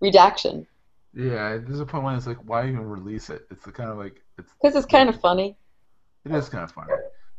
redaction. 0.00 0.66
Yeah, 1.14 1.58
there's 1.58 1.80
a 1.80 1.86
point 1.86 2.04
when 2.04 2.14
it's 2.14 2.26
like, 2.26 2.38
why 2.44 2.66
even 2.66 2.84
release 2.84 3.28
it? 3.30 3.46
It's 3.50 3.64
the 3.64 3.72
kind 3.72 3.90
of 3.90 3.98
like 3.98 4.22
it's 4.38 4.50
because 4.60 4.76
it's 4.76 4.86
kind 4.86 5.08
of 5.08 5.20
funny. 5.20 5.56
It 6.24 6.32
is 6.32 6.48
kind 6.48 6.64
of 6.64 6.72
funny. 6.72 6.92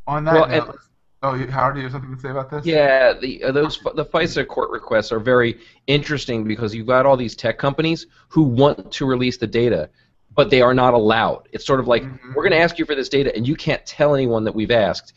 On 0.06 0.24
that 0.26 0.34
Well, 0.34 0.48
note, 0.48 0.70
and- 0.70 0.78
oh, 1.24 1.52
Howard, 1.52 1.76
do 1.76 1.80
you 1.82 1.86
have 1.86 1.94
something 1.94 2.14
to 2.14 2.22
say 2.22 2.30
about 2.30 2.52
this? 2.52 2.66
Yeah, 2.66 3.14
the 3.14 3.44
uh, 3.46 3.52
those 3.52 3.80
the 3.96 4.06
FISA 4.06 4.48
court 4.48 4.70
requests 4.70 5.12
are 5.12 5.20
very 5.20 5.60
interesting 5.88 6.44
because 6.44 6.76
you've 6.76 6.88
got 6.88 7.06
all 7.06 7.18
these 7.18 7.36
tech 7.36 7.58
companies 7.58 8.06
who 8.30 8.44
want 8.44 8.92
to 8.92 9.06
release 9.06 9.38
the 9.38 9.48
data, 9.48 9.90
but 10.36 10.50
they 10.50 10.62
are 10.62 10.74
not 10.74 10.93
allowed. 10.93 11.48
It's 11.52 11.65
sort 11.65 11.80
of 11.80 11.88
like 11.88 12.04
Mhm. 12.04 12.36
we're 12.36 12.43
going 12.43 12.52
to 12.52 12.60
ask 12.60 12.80
you 12.80 12.86
for 12.86 12.96
this 12.96 13.10
data, 13.10 13.36
and 13.36 13.48
you 13.48 13.56
can't 13.56 13.86
tell 13.86 14.15
anyone 14.15 14.43
that 14.46 14.56
we've 14.56 14.72
asked. 14.72 15.13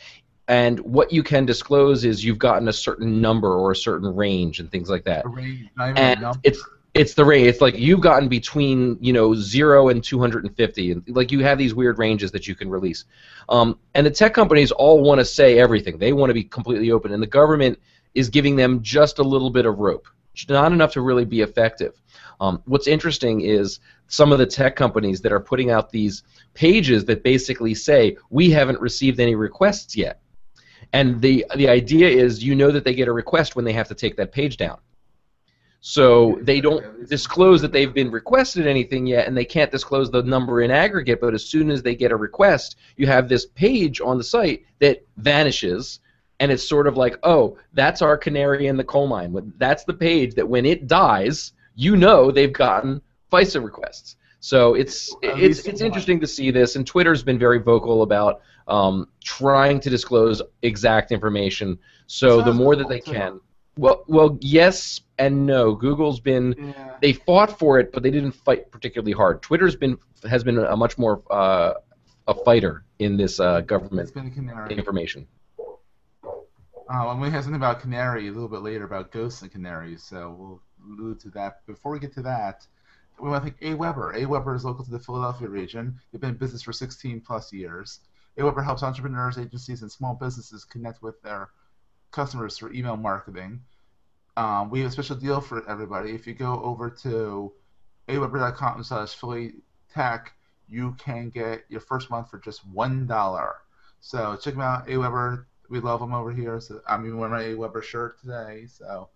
And 0.49 0.79
what 0.81 1.13
you 1.13 1.23
can 1.23 1.45
disclose 1.45 2.05
is 2.05 2.25
you've 2.25 2.39
gotten 2.39 2.69
a 2.69 2.73
certain 2.73 3.21
number 3.21 3.53
or 3.55 3.73
a 3.73 3.77
certain 3.77 4.15
range 4.15 4.61
and 4.61 4.71
things 4.71 4.89
like 4.89 5.05
that. 5.05 5.25
Range, 5.29 5.69
not 5.77 5.91
even 5.91 5.97
a 5.97 6.01
And 6.01 6.37
it's 6.45 6.63
it's 6.95 7.13
the 7.13 7.25
range. 7.27 7.47
It's 7.49 7.61
like 7.61 7.77
you've 7.77 8.01
gotten 8.01 8.27
between 8.29 8.97
you 9.01 9.13
know 9.13 9.35
zero 9.35 9.89
and 9.89 10.03
250, 10.03 10.93
and 10.93 11.03
like 11.09 11.31
you 11.33 11.41
have 11.41 11.59
these 11.59 11.75
weird 11.75 11.99
ranges 11.99 12.31
that 12.33 12.47
you 12.47 12.55
can 12.55 12.71
release. 12.71 13.05
Um, 13.49 13.79
and 13.95 14.07
the 14.07 14.11
tech 14.11 14.33
companies 14.35 14.71
all 14.71 15.03
want 15.03 15.19
to 15.19 15.25
say 15.25 15.59
everything. 15.59 15.99
They 15.99 16.13
want 16.13 16.31
to 16.31 16.35
be 16.35 16.45
completely 16.45 16.91
open, 16.91 17.13
and 17.13 17.23
the 17.23 17.27
government 17.27 17.79
is 18.15 18.31
giving 18.31 18.57
them 18.57 18.81
just 18.83 19.19
a 19.19 19.23
little 19.23 19.51
bit 19.51 19.67
of 19.67 19.79
rope, 19.79 20.07
not 20.49 20.73
enough 20.73 20.93
to 20.93 21.03
really 21.03 21.27
be 21.27 21.43
effective. 21.43 22.01
Um, 22.41 22.63
what's 22.67 22.87
interesting 22.87 23.41
is 23.41 23.81
some 24.09 24.33
of 24.33 24.39
the 24.39 24.47
tech 24.47 24.77
companies 24.77 25.21
that 25.23 25.33
are 25.33 25.41
putting 25.41 25.71
out 25.71 25.91
these 25.91 26.23
pages 26.55 27.05
that 27.07 27.23
basically 27.23 27.75
say 27.75 28.17
we 28.31 28.51
haven't 28.51 28.81
received 28.81 29.21
any 29.21 29.35
requests 29.35 29.97
yet. 29.97 30.21
And 30.93 31.21
the 31.21 31.45
the 31.57 31.69
idea 31.69 32.09
is 32.09 32.45
you 32.45 32.55
know 32.55 32.71
that 32.71 32.85
they 32.85 32.95
get 32.95 33.09
a 33.09 33.13
request 33.13 33.57
when 33.57 33.65
they 33.65 33.73
have 33.73 33.89
to 33.89 33.95
take 33.95 34.17
that 34.17 34.33
page 34.33 34.57
down. 34.57 34.79
So 35.81 36.39
they 36.43 36.61
don't 36.61 37.09
disclose 37.09 37.63
that 37.63 37.73
they've 37.73 37.95
been 37.95 38.11
requested 38.11 38.67
anything 38.67 39.07
yet, 39.07 39.29
and 39.29 39.37
they 39.37 39.45
can't 39.45 39.71
disclose 39.71 40.11
the 40.11 40.23
number 40.23 40.63
in 40.63 40.71
aggregate. 40.71 41.21
But 41.21 41.35
as 41.35 41.45
soon 41.45 41.71
as 41.71 41.83
they 41.83 41.95
get 41.95 42.11
a 42.11 42.17
request, 42.17 42.77
you 42.97 43.07
have 43.07 43.29
this 43.29 43.47
page 43.47 44.01
on 44.01 44.19
the 44.19 44.25
site 44.25 44.65
that 44.81 45.07
vanishes, 45.17 46.01
and 46.41 46.51
it's 46.51 46.69
sort 46.69 46.87
of 46.87 46.97
like, 46.97 47.19
oh, 47.23 47.57
that's 47.73 48.03
our 48.03 48.17
canary 48.17 48.67
in 48.67 48.77
the 48.77 48.85
coal 48.85 49.07
mine. 49.07 49.53
That's 49.59 49.85
the 49.85 49.95
page 49.95 50.35
that 50.35 50.49
when 50.49 50.67
it 50.67 50.89
dies, 50.89 51.53
you 51.77 51.95
know 51.97 52.31
they've 52.33 52.53
gotten 52.53 53.01
FISA 53.31 53.63
requests. 53.63 54.17
So 54.41 54.75
it's 54.75 55.15
it's 55.23 55.67
it's 55.67 55.81
interesting 55.81 56.21
to 56.21 56.27
see 56.27 56.51
this, 56.51 56.77
and 56.77 56.87
Twitter's 56.87 57.23
been 57.23 57.39
very 57.39 57.59
vocal 57.59 58.03
about 58.03 58.41
um, 58.69 59.09
trying 59.23 59.81
to 59.81 59.91
disclose 59.91 60.43
exact 60.63 61.13
information. 61.13 61.79
So 62.07 62.43
the 62.43 62.53
more 62.53 62.77
that 62.77 62.89
they 62.89 63.01
can. 63.01 63.41
Well, 63.79 64.05
well, 64.07 64.39
yes 64.41 65.03
and 65.19 65.45
no. 65.47 65.75
Google's 65.75 66.19
been 66.19 66.55
yeah. 66.57 66.95
they 67.03 67.13
fought 67.13 67.59
for 67.59 67.79
it, 67.79 67.93
but 67.93 68.03
they 68.03 68.11
didn't 68.11 68.33
fight 68.33 68.71
particularly 68.71 69.13
hard. 69.13 69.43
Twitter's 69.43 69.77
been 69.77 69.99
has 70.29 70.43
been 70.43 70.59
a 70.59 70.77
much 70.77 70.97
more 70.97 71.23
uh, 71.31 71.75
a 72.27 72.35
fighter 72.35 72.85
in 72.99 73.17
this 73.17 73.39
uh, 73.39 73.61
government 73.61 74.13
been 74.15 74.27
a 74.27 74.31
canary. 74.31 74.75
information. 74.75 75.27
Uh, 76.89 77.11
and 77.11 77.21
we 77.21 77.31
have 77.31 77.43
something 77.43 77.57
about 77.57 77.81
canary 77.81 78.29
a 78.29 78.33
little 78.33 78.49
bit 78.49 78.61
later 78.61 78.85
about 78.85 79.11
ghosts 79.11 79.43
and 79.43 79.51
canaries, 79.51 80.05
so 80.05 80.35
we'll 80.39 80.63
allude 80.87 81.21
to 81.21 81.31
that. 81.31 81.67
Before 81.67 81.93
we 81.93 81.99
get 81.99 82.13
to 82.15 82.23
that, 82.23 82.67
we 83.21 83.31
want 83.31 83.45
to 83.45 83.51
thank 83.51 83.63
A. 83.63 83.77
AWeber 83.77 84.55
is 84.55 84.65
local 84.65 84.85
to 84.85 84.91
the 84.91 84.99
Philadelphia 84.99 85.49
region. 85.49 85.99
They've 86.11 86.21
been 86.21 86.31
in 86.31 86.37
business 86.37 86.63
for 86.63 86.73
16 86.73 87.21
plus 87.21 87.53
years. 87.53 88.01
AWeber 88.39 88.65
helps 88.65 88.83
entrepreneurs, 88.83 89.39
agencies, 89.39 89.83
and 89.83 89.91
small 89.91 90.15
businesses 90.15 90.65
connect 90.65 91.03
with 91.03 91.21
their 91.23 91.51
customers 92.11 92.57
through 92.57 92.73
email 92.73 92.97
marketing. 92.97 93.61
Um, 94.37 94.71
we 94.71 94.81
have 94.81 94.91
a 94.91 94.93
special 94.93 95.17
deal 95.17 95.41
for 95.41 95.69
everybody. 95.69 96.13
If 96.13 96.27
you 96.27 96.35
go 96.35 96.63
over 96.63 96.91
to 96.91 97.53
aweber.com 98.09 98.85
slash 98.85 99.15
Philly 99.15 99.55
Tech, 99.93 100.33
you 100.69 100.95
can 100.99 101.31
get 101.31 101.65
your 101.69 101.81
first 101.81 102.11
month 102.11 102.31
for 102.31 102.39
just 102.39 102.67
one 102.67 103.07
dollar. 103.07 103.57
So 104.01 104.37
check 104.37 104.55
them 104.55 104.63
out, 104.63 104.89
A. 104.89 104.93
AWeber. 104.93 105.47
We 105.71 105.81
love 105.81 106.01
them 106.01 106.13
over 106.13 106.31
here. 106.31 106.61
So 106.61 106.81
I'm 106.87 107.07
even 107.07 107.19
wearing 107.19 107.35
my 107.35 107.43
AWeber 107.43 107.83
shirt 107.83 108.21
today. 108.21 108.67
So 108.69 109.09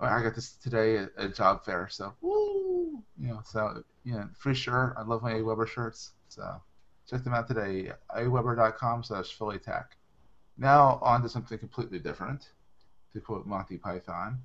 I 0.00 0.22
got 0.22 0.34
this 0.34 0.52
today 0.52 0.98
at 0.98 1.10
a 1.16 1.28
job 1.28 1.64
fair. 1.64 1.88
So 1.90 2.14
woo, 2.20 3.02
you 3.18 3.28
know, 3.28 3.40
so 3.44 3.82
yeah, 4.04 4.24
free 4.36 4.54
shirt. 4.54 4.94
I 4.96 5.02
love 5.02 5.22
my 5.22 5.32
AWeber 5.32 5.66
shirts. 5.66 6.12
So 6.28 6.60
check 7.08 7.24
them 7.24 7.34
out 7.34 7.48
today. 7.48 7.92
aweber.com 8.16 9.02
slash 9.02 9.36
Philly 9.36 9.58
Tech. 9.58 9.96
Now 10.56 10.98
on 11.02 11.22
to 11.22 11.28
something 11.28 11.58
completely 11.58 11.98
different. 11.98 12.50
To 13.14 13.20
quote 13.20 13.46
Monty 13.46 13.78
Python, 13.78 14.38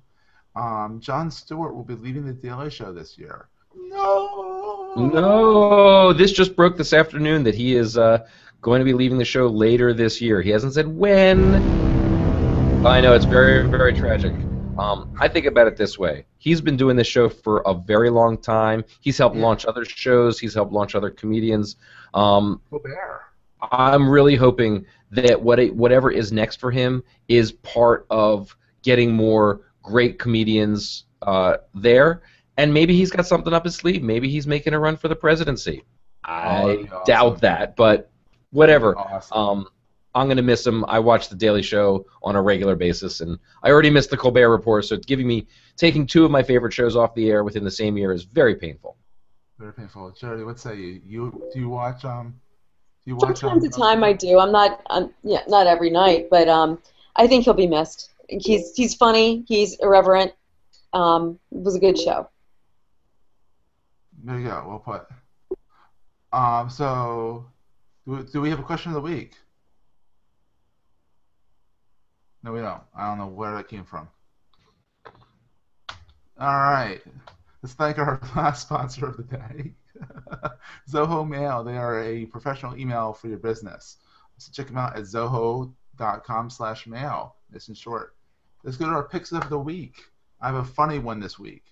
um, 0.56 0.98
Jon 0.98 1.30
Stewart 1.30 1.74
will 1.74 1.84
be 1.84 1.94
leaving 1.94 2.24
the 2.24 2.32
Daily 2.32 2.70
Show 2.70 2.94
this 2.94 3.18
year. 3.18 3.48
No. 3.74 4.94
No, 4.96 6.12
this 6.12 6.32
just 6.32 6.56
broke 6.56 6.76
this 6.76 6.92
afternoon 6.92 7.42
that 7.44 7.54
he 7.54 7.76
is 7.76 7.98
uh, 7.98 8.26
going 8.62 8.78
to 8.80 8.84
be 8.84 8.94
leaving 8.94 9.18
the 9.18 9.24
show 9.24 9.48
later 9.48 9.92
this 9.92 10.20
year. 10.20 10.40
He 10.40 10.50
hasn't 10.50 10.72
said 10.72 10.88
when. 10.88 11.56
I 12.86 13.00
know 13.00 13.14
it's 13.14 13.24
very 13.24 13.68
very 13.68 13.92
tragic. 13.92 14.32
Um, 14.78 15.14
I 15.20 15.28
think 15.28 15.46
about 15.46 15.66
it 15.66 15.76
this 15.76 15.98
way: 15.98 16.26
he's 16.38 16.60
been 16.60 16.76
doing 16.76 16.96
this 16.96 17.06
show 17.06 17.28
for 17.28 17.60
a 17.66 17.74
very 17.74 18.10
long 18.10 18.36
time. 18.38 18.84
He's 19.00 19.18
helped 19.18 19.36
Yeah. 19.36 19.42
launch 19.42 19.64
other 19.66 19.84
shows. 19.84 20.38
He's 20.38 20.54
helped 20.54 20.72
launch 20.72 20.94
other 20.94 21.10
comedians. 21.10 21.76
Um, 22.12 22.60
Colbert. 22.70 23.20
I'm 23.72 24.08
really 24.08 24.34
hoping 24.36 24.84
that 25.10 25.40
what 25.40 25.58
it, 25.58 25.74
whatever 25.74 26.10
is 26.10 26.32
next 26.32 26.56
for 26.60 26.70
him 26.70 27.02
is 27.28 27.52
part 27.52 28.06
of 28.10 28.54
getting 28.82 29.12
more 29.12 29.60
great 29.82 30.18
comedians 30.18 31.04
uh, 31.22 31.56
there, 31.74 32.22
and 32.58 32.74
maybe 32.74 32.94
he's 32.94 33.10
got 33.10 33.26
something 33.26 33.52
up 33.54 33.64
his 33.64 33.74
sleeve. 33.76 34.02
Maybe 34.02 34.28
he's 34.28 34.46
making 34.46 34.74
a 34.74 34.78
run 34.78 34.96
for 34.96 35.08
the 35.08 35.16
presidency. 35.16 35.82
I 36.24 36.66
that'd 36.66 36.86
awesome. 36.92 37.02
doubt 37.06 37.40
that, 37.42 37.76
but 37.76 38.10
whatever. 38.50 38.96
Awesome. 38.98 39.38
Um, 39.38 39.68
I'm 40.14 40.28
gonna 40.28 40.42
miss 40.42 40.66
him. 40.66 40.84
I 40.86 41.00
watch 41.00 41.28
the 41.28 41.34
Daily 41.34 41.62
Show 41.62 42.06
on 42.22 42.36
a 42.36 42.42
regular 42.42 42.76
basis, 42.76 43.20
and 43.20 43.38
I 43.62 43.70
already 43.70 43.90
missed 43.90 44.10
the 44.10 44.16
Colbert 44.16 44.50
Report. 44.50 44.84
So 44.84 44.96
giving 44.96 45.26
me 45.26 45.46
taking 45.76 46.06
two 46.06 46.24
of 46.24 46.30
my 46.30 46.42
favorite 46.42 46.72
shows 46.72 46.94
off 46.94 47.14
the 47.14 47.30
air 47.30 47.42
within 47.42 47.64
the 47.64 47.70
same 47.70 47.96
year 47.96 48.12
is 48.12 48.24
very 48.24 48.54
painful. 48.54 48.96
Very 49.58 49.72
painful. 49.72 50.12
Charity, 50.12 50.44
what 50.44 50.58
say 50.58 50.76
you? 50.76 51.00
You 51.04 51.42
do 51.52 51.58
you 51.58 51.68
watch 51.68 52.04
um? 52.04 52.40
Do 53.04 53.12
you 53.12 53.18
From 53.18 53.34
time 53.34 53.52
um, 53.52 53.60
to 53.60 53.68
time, 53.68 54.02
I 54.02 54.12
do. 54.12 54.38
I'm 54.38 54.50
not, 54.50 54.80
um, 54.88 55.12
yeah, 55.22 55.42
not 55.46 55.66
every 55.66 55.90
night, 55.90 56.28
but 56.30 56.48
um, 56.48 56.80
I 57.16 57.26
think 57.26 57.44
he'll 57.44 57.52
be 57.52 57.66
missed. 57.66 58.10
He's 58.28 58.74
he's 58.74 58.94
funny. 58.94 59.44
He's 59.46 59.76
irreverent. 59.80 60.32
Um, 60.92 61.38
it 61.50 61.62
was 61.62 61.74
a 61.74 61.80
good 61.80 61.98
show. 61.98 62.28
There 64.22 64.38
you 64.38 64.46
go. 64.46 64.64
Well 64.66 64.78
put. 64.78 65.58
Um. 66.32 66.70
So, 66.70 67.46
do 68.06 68.12
we, 68.12 68.22
do 68.22 68.40
we 68.40 68.50
have 68.50 68.60
a 68.60 68.62
question 68.64 68.90
of 68.90 68.94
the 68.94 69.00
week? 69.00 69.34
No, 72.44 72.52
we 72.52 72.60
don't. 72.60 72.82
I 72.94 73.08
don't 73.08 73.16
know 73.16 73.26
where 73.26 73.54
that 73.54 73.68
came 73.68 73.84
from. 73.84 74.06
All 76.38 76.60
right. 76.60 77.00
Let's 77.62 77.72
thank 77.72 77.96
our 77.96 78.20
last 78.36 78.60
sponsor 78.60 79.06
of 79.06 79.16
the 79.16 79.22
day, 79.22 79.72
Zoho 80.90 81.26
Mail. 81.26 81.64
They 81.64 81.78
are 81.78 82.02
a 82.04 82.26
professional 82.26 82.76
email 82.76 83.14
for 83.14 83.28
your 83.28 83.38
business. 83.38 83.96
So 84.36 84.52
check 84.52 84.66
them 84.66 84.76
out 84.76 84.94
at 84.94 85.04
zoho.com 85.04 86.50
slash 86.50 86.86
mail. 86.86 87.36
It's 87.54 87.68
in 87.68 87.74
short. 87.74 88.14
Let's 88.62 88.76
go 88.76 88.90
to 88.90 88.92
our 88.92 89.08
picks 89.08 89.32
of 89.32 89.48
the 89.48 89.58
week. 89.58 90.02
I 90.42 90.48
have 90.48 90.56
a 90.56 90.64
funny 90.64 90.98
one 90.98 91.20
this 91.20 91.38
week. 91.38 91.64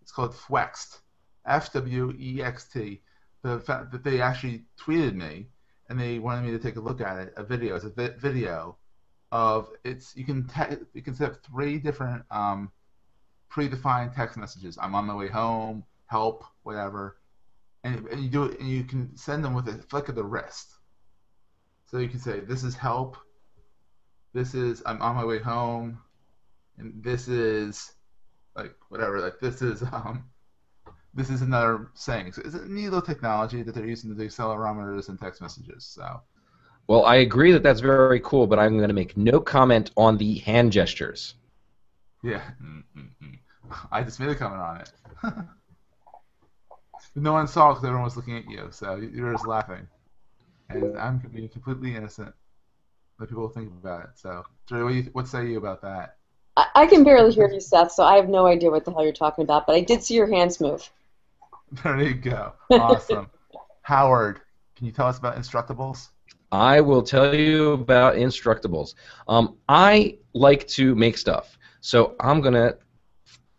It's 0.00 0.10
called 0.10 0.34
Fwext. 0.34 0.98
F 1.46 1.72
W 1.74 2.12
E 2.18 2.42
X 2.42 2.64
T. 2.64 3.02
The 3.42 3.60
fact 3.60 3.92
that 3.92 4.02
they 4.02 4.20
actually 4.20 4.64
tweeted 4.80 5.14
me 5.14 5.46
and 5.88 6.00
they 6.00 6.18
wanted 6.18 6.44
me 6.44 6.50
to 6.50 6.58
take 6.58 6.76
a 6.76 6.80
look 6.80 7.00
at 7.00 7.18
it. 7.18 7.34
A 7.36 7.44
video. 7.44 7.76
It's 7.76 7.84
a 7.84 7.90
vi- 7.90 8.16
video 8.18 8.78
of 9.32 9.70
it's. 9.82 10.14
You 10.14 10.24
can 10.24 10.46
te- 10.46 10.76
you 10.94 11.02
can 11.02 11.14
set 11.14 11.32
up 11.32 11.38
three 11.44 11.78
different 11.78 12.22
um, 12.30 12.70
predefined 13.50 14.14
text 14.14 14.36
messages. 14.36 14.78
I'm 14.80 14.94
on 14.94 15.06
my 15.06 15.14
way 15.14 15.28
home. 15.28 15.84
help, 16.06 16.44
whatever, 16.62 17.16
and, 17.82 18.06
and 18.08 18.22
you 18.22 18.28
do 18.28 18.44
it, 18.44 18.60
and 18.60 18.68
you 18.68 18.84
can 18.84 19.16
send 19.16 19.42
them 19.44 19.54
with 19.54 19.66
a 19.68 19.72
flick 19.88 20.08
of 20.08 20.14
the 20.14 20.22
wrist. 20.22 20.74
So 21.86 21.98
you 21.98 22.08
can 22.08 22.20
say, 22.20 22.40
"This 22.40 22.62
is 22.62 22.76
help. 22.76 23.16
This 24.34 24.54
is 24.54 24.82
I'm 24.86 25.02
on 25.02 25.16
my 25.16 25.24
way 25.24 25.38
home, 25.38 25.98
and 26.78 27.02
this 27.02 27.28
is 27.28 27.92
like 28.54 28.74
whatever. 28.90 29.20
Like 29.20 29.40
this 29.40 29.62
is 29.62 29.82
um." 29.82 30.24
This 31.14 31.28
is 31.28 31.42
another 31.42 31.90
saying. 31.92 32.32
So 32.32 32.40
it's 32.42 32.54
a 32.54 32.66
neat 32.66 32.84
little 32.84 33.02
technology 33.02 33.62
that 33.62 33.74
they're 33.74 33.86
using 33.86 34.08
to 34.10 34.16
do 34.16 34.26
accelerometers 34.26 35.10
and 35.10 35.18
text 35.18 35.42
messages. 35.42 35.84
So 35.84 36.22
Well, 36.86 37.04
I 37.04 37.16
agree 37.16 37.52
that 37.52 37.62
that's 37.62 37.80
very 37.80 38.20
cool, 38.20 38.46
but 38.46 38.58
I'm 38.58 38.76
going 38.76 38.88
to 38.88 38.94
make 38.94 39.16
no 39.16 39.40
comment 39.40 39.90
on 39.96 40.18
the 40.18 40.38
hand 40.38 40.72
gestures. 40.72 41.34
Yeah. 42.22 42.42
Mm-mm-mm. 42.62 43.38
I 43.90 44.02
just 44.02 44.20
made 44.20 44.30
a 44.30 44.34
comment 44.34 44.60
on 44.60 44.80
it. 44.80 44.90
no 47.14 47.32
one 47.32 47.46
saw 47.46 47.70
because 47.70 47.84
everyone 47.84 48.04
was 48.04 48.16
looking 48.16 48.36
at 48.36 48.48
you, 48.48 48.68
so 48.70 48.96
you 48.96 49.22
were 49.22 49.32
just 49.32 49.46
laughing. 49.46 49.86
And 50.68 50.98
I'm 50.98 51.18
being 51.18 51.48
completely 51.48 51.94
innocent. 51.94 52.34
But 53.18 53.28
people 53.28 53.48
think 53.48 53.68
about 53.68 54.04
it. 54.04 54.10
So, 54.16 54.44
Jerry, 54.68 54.84
what, 54.84 54.94
you, 54.94 55.02
what 55.12 55.28
say 55.28 55.46
you 55.46 55.58
about 55.58 55.82
that? 55.82 56.16
I, 56.56 56.66
I 56.74 56.86
can 56.86 57.04
barely 57.04 57.32
hear 57.32 57.48
you, 57.48 57.60
Seth, 57.60 57.92
so 57.92 58.04
I 58.04 58.16
have 58.16 58.28
no 58.28 58.46
idea 58.46 58.70
what 58.70 58.84
the 58.84 58.92
hell 58.92 59.04
you're 59.04 59.12
talking 59.12 59.44
about. 59.44 59.66
But 59.66 59.76
I 59.76 59.80
did 59.80 60.02
see 60.02 60.14
your 60.14 60.30
hands 60.30 60.60
move. 60.60 60.88
There 61.82 61.98
you 62.02 62.12
go. 62.12 62.52
Awesome. 62.70 63.30
Howard, 63.82 64.42
can 64.76 64.84
you 64.84 64.92
tell 64.92 65.06
us 65.06 65.16
about 65.16 65.36
Instructables? 65.36 66.08
I 66.52 66.82
will 66.82 67.02
tell 67.02 67.34
you 67.34 67.72
about 67.72 68.16
Instructables. 68.16 68.94
Um, 69.26 69.56
I 69.70 70.18
like 70.34 70.68
to 70.68 70.94
make 70.94 71.16
stuff, 71.16 71.58
so 71.80 72.14
I'm 72.20 72.42
going 72.42 72.54
to 72.54 72.76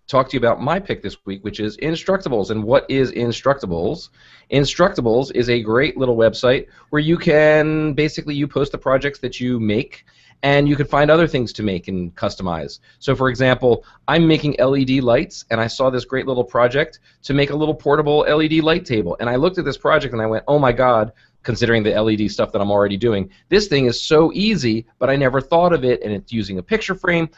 talk 0.07 0.29
to 0.29 0.33
you 0.33 0.39
about 0.39 0.61
my 0.61 0.79
pick 0.79 1.01
this 1.01 1.17
week, 1.25 1.43
which 1.43 1.59
is 1.59 1.75
Instructables. 1.77 2.51
And 2.51 2.63
what 2.63 2.85
is 2.89 3.11
Instructables? 3.11 4.09
Instructables 4.51 5.31
is 5.33 5.49
a 5.49 5.59
great 5.61 5.97
little 5.97 6.15
website 6.15 6.67
where 6.91 7.01
you 7.01 7.17
can 7.17 7.93
basically 7.93 8.35
you 8.35 8.47
post 8.47 8.71
the 8.71 8.77
projects 8.77 9.17
that 9.19 9.39
you 9.39 9.59
make 9.59 10.05
and 10.43 10.67
you 10.67 10.75
can 10.75 10.85
find 10.85 11.09
other 11.09 11.25
things 11.25 11.53
to 11.53 11.63
make 11.63 11.87
and 11.87 12.13
customize. 12.15 12.79
So 12.99 13.15
for 13.15 13.29
example, 13.29 13.85
I'm 14.07 14.27
making 14.27 14.57
LED 14.59 15.01
lights 15.01 15.45
and 15.49 15.59
I 15.59 15.67
saw 15.67 15.89
this 15.89 16.05
great 16.05 16.27
little 16.27 16.43
project 16.43 16.99
to 17.23 17.33
make 17.33 17.49
a 17.49 17.55
little 17.55 17.73
portable 17.73 18.19
LED 18.19 18.55
light 18.55 18.85
table. 18.85 19.15
And 19.19 19.29
I 19.29 19.37
looked 19.37 19.57
at 19.57 19.65
this 19.65 19.77
project 19.77 20.13
and 20.13 20.21
I 20.21 20.27
went, 20.27 20.43
"Oh 20.47 20.59
my 20.59 20.73
god, 20.73 21.13
considering 21.43 21.83
the 21.83 21.99
LED 22.01 22.31
stuff 22.31 22.51
that 22.51 22.61
I'm 22.61 22.71
already 22.71 22.97
doing. 22.97 23.29
This 23.49 23.67
thing 23.67 23.85
is 23.85 24.01
so 24.01 24.31
easy, 24.33 24.85
but 24.97 25.09
I 25.09 25.15
never 25.15 25.41
thought 25.41 25.73
of 25.73 25.83
it 25.83 26.01
and 26.01 26.11
it's 26.11 26.31
using 26.31 26.57
a 26.57 26.63
picture 26.63 26.95
frame. 26.95 27.29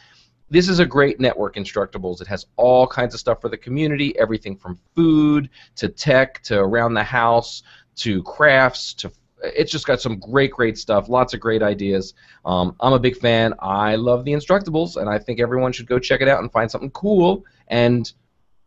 This 0.49 0.69
is 0.69 0.79
a 0.79 0.85
great 0.85 1.19
network 1.19 1.55
instructables. 1.55 2.21
It 2.21 2.27
has 2.27 2.45
all 2.55 2.85
kinds 2.85 3.15
of 3.15 3.19
stuff 3.19 3.41
for 3.41 3.49
the 3.49 3.57
community 3.57 4.17
everything 4.17 4.55
from 4.55 4.79
food 4.95 5.49
to 5.75 5.89
tech 5.89 6.41
to 6.43 6.59
around 6.59 6.93
the 6.93 7.03
house 7.03 7.63
to 7.97 8.21
crafts 8.23 8.93
to 8.93 9.11
it's 9.43 9.71
just 9.71 9.85
got 9.85 10.01
some 10.01 10.17
great 10.17 10.51
great 10.51 10.77
stuff 10.77 11.09
lots 11.09 11.33
of 11.33 11.39
great 11.39 11.61
ideas. 11.61 12.13
Um, 12.45 12.75
i'm 12.79 12.93
a 12.93 12.99
big 12.99 13.17
fan. 13.17 13.53
I 13.59 13.95
love 13.95 14.23
the 14.23 14.31
instructables 14.31 14.97
and 14.97 15.09
i 15.09 15.19
think 15.19 15.39
everyone 15.39 15.71
should 15.71 15.87
go 15.87 15.99
check 15.99 16.21
it 16.21 16.27
out 16.27 16.41
and 16.41 16.51
find 16.51 16.69
something 16.69 16.91
cool 16.91 17.43
and 17.67 18.11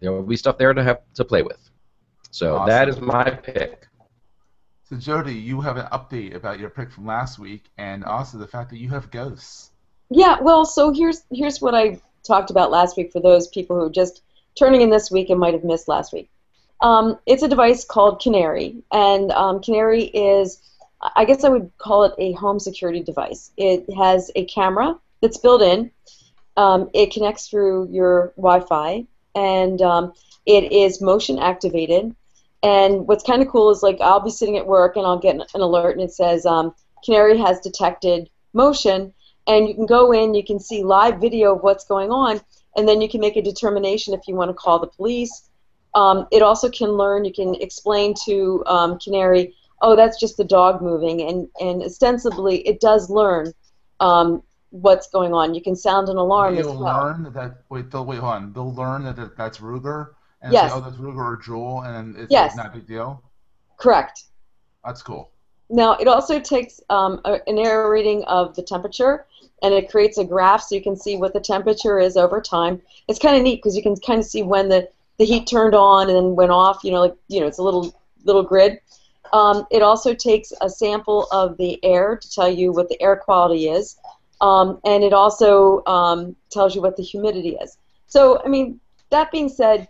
there 0.01 0.13
will 0.13 0.23
be 0.23 0.37
stuff 0.37 0.59
there 0.59 0.73
to 0.75 0.83
have 0.83 1.01
to 1.15 1.25
play 1.25 1.43
with. 1.43 1.71
So 2.31 2.57
Awesome. 2.57 2.69
that 2.69 2.89
is 2.89 3.01
my 3.01 3.31
pick 3.31 3.89
So, 4.89 4.97
Jody, 4.97 5.35
you 5.35 5.61
have 5.61 5.77
an 5.77 5.85
update 5.93 6.35
about 6.35 6.59
your 6.59 6.71
pick 6.71 6.91
from 6.91 7.05
last 7.05 7.39
week, 7.39 7.67
and 7.77 8.03
also 8.03 8.39
the 8.39 8.47
fact 8.47 8.71
that 8.71 8.79
you 8.79 8.89
have 8.89 9.11
ghosts. 9.11 9.71
Yeah, 10.09 10.39
well, 10.41 10.65
so 10.65 10.95
here's 10.95 11.25
here's 11.31 11.61
what 11.61 11.75
I 11.75 12.01
talked 12.27 12.49
about 12.49 12.71
last 12.71 12.97
week 12.97 13.13
for 13.13 13.21
those 13.21 13.49
people 13.49 13.77
who 13.77 13.85
are 13.85 13.91
just 13.91 14.23
turning 14.59 14.81
in 14.81 14.89
this 14.89 15.11
week 15.11 15.29
and 15.29 15.39
might 15.39 15.53
have 15.53 15.63
missed 15.63 15.89
last 15.89 16.15
week. 16.15 16.31
Um, 16.81 17.19
it's 17.27 17.43
a 17.43 17.49
device 17.49 17.85
called 17.85 18.23
Canary, 18.23 18.77
and 18.91 19.31
um, 19.33 19.61
Canary 19.61 20.05
is, 20.05 20.59
I 21.15 21.27
guess 21.27 21.45
I 21.45 21.51
would 21.51 21.71
call 21.77 22.05
it 22.05 22.15
a 22.17 22.33
home 22.33 22.59
security 22.59 23.03
device. 23.03 23.51
It 23.59 23.85
has 23.93 24.31
a 24.37 24.47
camera 24.47 24.99
that's 25.21 25.37
built 25.37 25.61
in. 25.61 25.91
Um, 26.57 26.89
it 26.95 27.13
connects 27.13 27.49
through 27.49 27.91
your 27.91 28.33
Wi-Fi, 28.37 29.05
and 29.35 29.83
um, 29.83 30.15
it 30.47 30.73
is 30.73 31.03
motion 31.03 31.39
activated. 31.39 32.15
And 32.63 33.07
what's 33.07 33.25
kind 33.25 33.41
of 33.41 33.49
cool 33.49 33.71
is 33.71 33.83
like 33.83 33.99
I'll 34.01 34.21
be 34.21 34.31
sitting 34.31 34.57
at 34.57 34.67
work 34.67 34.97
and 34.97 35.07
I'll 35.07 35.19
get 35.19 35.37
an, 35.37 35.61
alert 35.61 35.97
and 35.97 36.03
it 36.03 36.13
says 36.13 36.45
um, 36.45 36.75
Canary 37.05 37.39
has 37.39 37.61
detected 37.61 38.29
motion, 38.53 39.13
and 39.47 39.69
you 39.69 39.75
can 39.75 39.87
go 39.87 40.13
in, 40.13 40.35
you 40.35 40.45
can 40.45 40.59
see 40.59 40.83
live 40.83 41.21
video 41.21 41.55
of 41.55 41.63
what's 41.63 41.85
going 41.85 42.11
on, 42.11 42.41
and 42.77 42.89
then 42.89 43.01
you 43.01 43.09
can 43.09 43.21
make 43.21 43.37
a 43.37 43.43
determination 43.43 44.13
if 44.15 44.21
you 44.27 44.35
want 44.35 44.49
to 44.51 44.55
call 44.55 44.79
the 44.81 44.89
police. 44.89 45.49
Um, 45.95 46.27
it 46.33 46.43
also 46.43 46.69
can 46.69 46.91
learn, 46.91 47.25
you 47.25 47.33
can 47.33 47.55
explain 47.57 48.15
to 48.27 48.63
um, 48.67 48.99
Canary, 48.99 49.55
oh, 49.81 49.97
that's 49.97 50.19
just 50.19 50.37
the 50.37 50.45
dog 50.45 50.83
moving, 50.83 51.23
and, 51.23 51.49
and 51.61 51.83
ostensibly 51.83 52.59
it 52.67 52.81
does 52.81 53.09
learn 53.09 53.53
um, 54.01 54.43
what's 54.71 55.09
going 55.09 55.33
on. 55.33 55.55
You 55.55 55.63
can 55.63 55.77
sound 55.77 56.09
an 56.09 56.17
alarm 56.17 56.59
as 56.59 56.67
They'll 56.67 56.79
well. 56.83 57.05
learn 57.05 57.33
that. 57.33 57.63
Wait, 57.71 57.91
they'll 57.91 58.05
wait. 58.05 58.19
Hold 58.19 58.35
on. 58.35 58.53
They'll 58.53 58.75
learn 58.75 59.05
that 59.05 59.17
that- 59.17 59.37
that's 59.37 59.59
Ruger, 59.59 60.09
and 60.43 60.53
Yes. 60.53 60.71
say, 60.71 60.77
"Oh, 60.77 60.81
that's 60.81 60.97
Ruger 60.97 61.25
or 61.25 61.37
Jewel," 61.37 61.83
and 61.83 62.17
it's 62.17 62.31
Yes. 62.31 62.57
not 62.57 62.67
a 62.67 62.71
big 62.71 62.87
deal. 62.87 63.23
Correct. 63.77 64.25
That's 64.85 65.03
cool. 65.03 65.31
Now, 65.71 65.93
it 65.95 66.09
also 66.09 66.41
takes 66.41 66.81
um, 66.89 67.21
a, 67.25 67.41
an 67.47 67.59
air 67.59 67.91
reading 67.91 68.25
of 68.25 68.55
the 68.57 68.63
temperature, 68.63 69.27
and 69.63 69.75
it 69.75 69.91
creates 69.91 70.17
a 70.19 70.25
graph 70.25 70.63
so 70.63 70.75
you 70.75 70.83
can 70.83 70.97
see 70.97 71.17
what 71.17 71.35
the 71.35 71.41
temperature 71.41 71.99
is 71.99 72.17
over 72.17 72.41
time. 72.41 72.81
It's 73.07 73.19
kind 73.19 73.37
of 73.37 73.43
neat 73.43 73.57
because 73.57 73.77
you 73.77 73.83
can 73.83 73.97
kind 73.97 74.21
of 74.21 74.25
see 74.25 74.43
when 74.43 74.69
the, 74.69 74.89
the 75.19 75.27
heat 75.27 75.47
turned 75.47 75.75
on 75.75 76.09
and 76.09 76.17
then 76.17 76.37
went 76.37 76.53
off. 76.53 76.83
You 76.85 76.93
know, 76.93 77.01
like 77.01 77.17
you 77.29 77.41
know, 77.41 77.47
it's 77.47 77.59
a 77.59 77.63
little 77.63 77.95
little 78.25 78.43
grid. 78.43 78.81
Um, 79.33 79.67
it 79.71 79.83
also 79.83 80.15
takes 80.15 80.53
a 80.63 80.71
sample 80.71 81.27
of 81.33 81.59
the 81.59 81.79
air 81.85 82.17
to 82.17 82.31
tell 82.31 82.51
you 82.51 82.73
what 82.73 82.89
the 82.89 83.01
air 83.03 83.17
quality 83.17 83.69
is, 83.69 83.99
um, 84.41 84.81
and 84.85 85.05
it 85.05 85.13
also 85.13 85.85
um, 85.85 86.35
tells 86.51 86.75
you 86.75 86.81
what 86.81 86.97
the 86.97 87.03
humidity 87.03 87.57
is. 87.61 87.77
So, 88.07 88.43
I 88.43 88.49
mean, 88.49 88.81
that 89.11 89.31
being 89.31 89.51
said, 89.51 89.89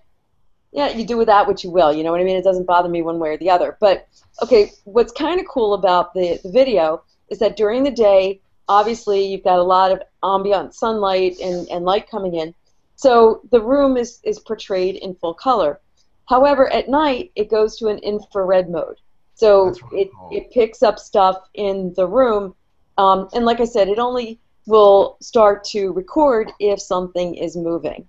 yeah, 0.73 0.91
you 0.91 1.05
do 1.05 1.17
with 1.17 1.29
that 1.29 1.47
what 1.47 1.65
you 1.65 1.71
will. 1.71 1.93
You 1.93 2.05
know 2.05 2.11
what 2.11 2.21
I 2.21 2.25
mean? 2.25 2.37
It 2.37 2.45
doesn't 2.45 2.67
bother 2.67 2.89
me 2.89 3.03
one 3.03 3.19
way 3.19 3.31
or 3.31 3.39
the 3.39 3.51
other. 3.51 3.77
But 3.81 4.07
okay, 4.43 4.73
what's 4.85 5.13
kind 5.13 5.41
of 5.41 5.47
cool 5.49 5.75
about 5.75 6.15
the, 6.15 6.39
the 6.43 6.51
video 6.51 7.03
is 7.29 7.39
that 7.39 7.57
during 7.57 7.83
the 7.85 7.91
day, 7.91 8.41
obviously 8.69 9.27
you've 9.27 9.45
got 9.45 9.59
a 9.59 9.63
lot 9.63 9.93
of 9.93 10.03
ambient 10.23 10.75
sunlight 10.75 11.39
and, 11.41 11.69
and 11.69 11.85
light 11.85 12.11
coming 12.11 12.35
in. 12.35 12.55
So 12.97 13.41
the 13.51 13.63
room 13.63 13.97
is, 13.97 14.21
is 14.25 14.39
portrayed 14.39 14.97
in 14.97 15.15
full 15.15 15.35
color. 15.35 15.81
However, 16.29 16.71
at 16.71 16.89
night 16.89 17.33
it 17.35 17.51
goes 17.51 17.79
to 17.79 17.89
an 17.89 17.99
infrared 17.99 18.69
mode. 18.69 18.97
So 19.35 19.73
it, 19.93 20.11
it 20.33 20.51
picks 20.51 20.83
up 20.83 20.99
stuff 20.99 21.37
in 21.55 21.95
the 21.95 22.07
room. 22.07 22.55
Um, 22.99 23.29
and 23.33 23.45
like 23.45 23.61
I 23.61 23.65
said, 23.65 23.89
it 23.89 24.01
only 24.01 24.41
will 24.67 25.17
start 25.21 25.65
to 25.65 25.93
record 25.93 26.51
if 26.59 26.81
something 26.81 27.37
is 27.37 27.57
moving. 27.57 28.07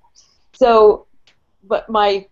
So, 0.53 1.05
but 1.63 1.87
my 1.87 2.25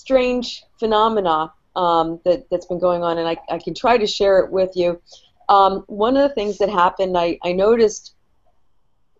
strange 0.00 0.64
phenomena 0.78 1.52
um, 1.76 2.20
that, 2.24 2.48
that's 2.50 2.66
been 2.66 2.80
going 2.80 3.02
on, 3.02 3.18
and 3.18 3.28
I, 3.28 3.36
I 3.50 3.58
can 3.58 3.74
try 3.74 3.98
to 3.98 4.06
share 4.06 4.38
it 4.38 4.50
with 4.50 4.74
you. 4.74 5.00
Um, 5.48 5.84
one 5.88 6.16
of 6.16 6.28
the 6.28 6.34
things 6.34 6.58
that 6.58 6.70
happened, 6.70 7.18
I, 7.18 7.38
I 7.44 7.52
noticed 7.52 8.14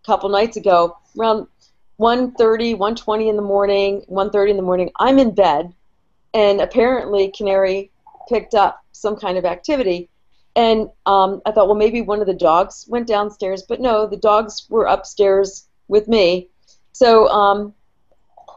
a 0.01 0.05
couple 0.05 0.29
nights 0.29 0.57
ago, 0.57 0.97
around 1.17 1.47
1.30, 1.99 2.77
1.20 2.77 3.29
in 3.29 3.35
the 3.35 3.41
morning, 3.41 4.03
1.30 4.09 4.49
in 4.49 4.57
the 4.57 4.63
morning, 4.63 4.89
I'm 4.99 5.19
in 5.19 5.35
bed, 5.35 5.73
and 6.33 6.59
apparently 6.59 7.31
Canary 7.31 7.91
picked 8.27 8.55
up 8.55 8.83
some 8.91 9.15
kind 9.15 9.37
of 9.37 9.45
activity. 9.45 10.09
And 10.55 10.89
um, 11.05 11.41
I 11.45 11.51
thought, 11.51 11.67
well, 11.67 11.75
maybe 11.75 12.01
one 12.01 12.21
of 12.21 12.27
the 12.27 12.33
dogs 12.33 12.85
went 12.89 13.07
downstairs, 13.07 13.63
but 13.63 13.79
no, 13.79 14.07
the 14.07 14.17
dogs 14.17 14.65
were 14.69 14.85
upstairs 14.85 15.67
with 15.87 16.07
me. 16.07 16.49
So 16.91 17.27
um, 17.29 17.73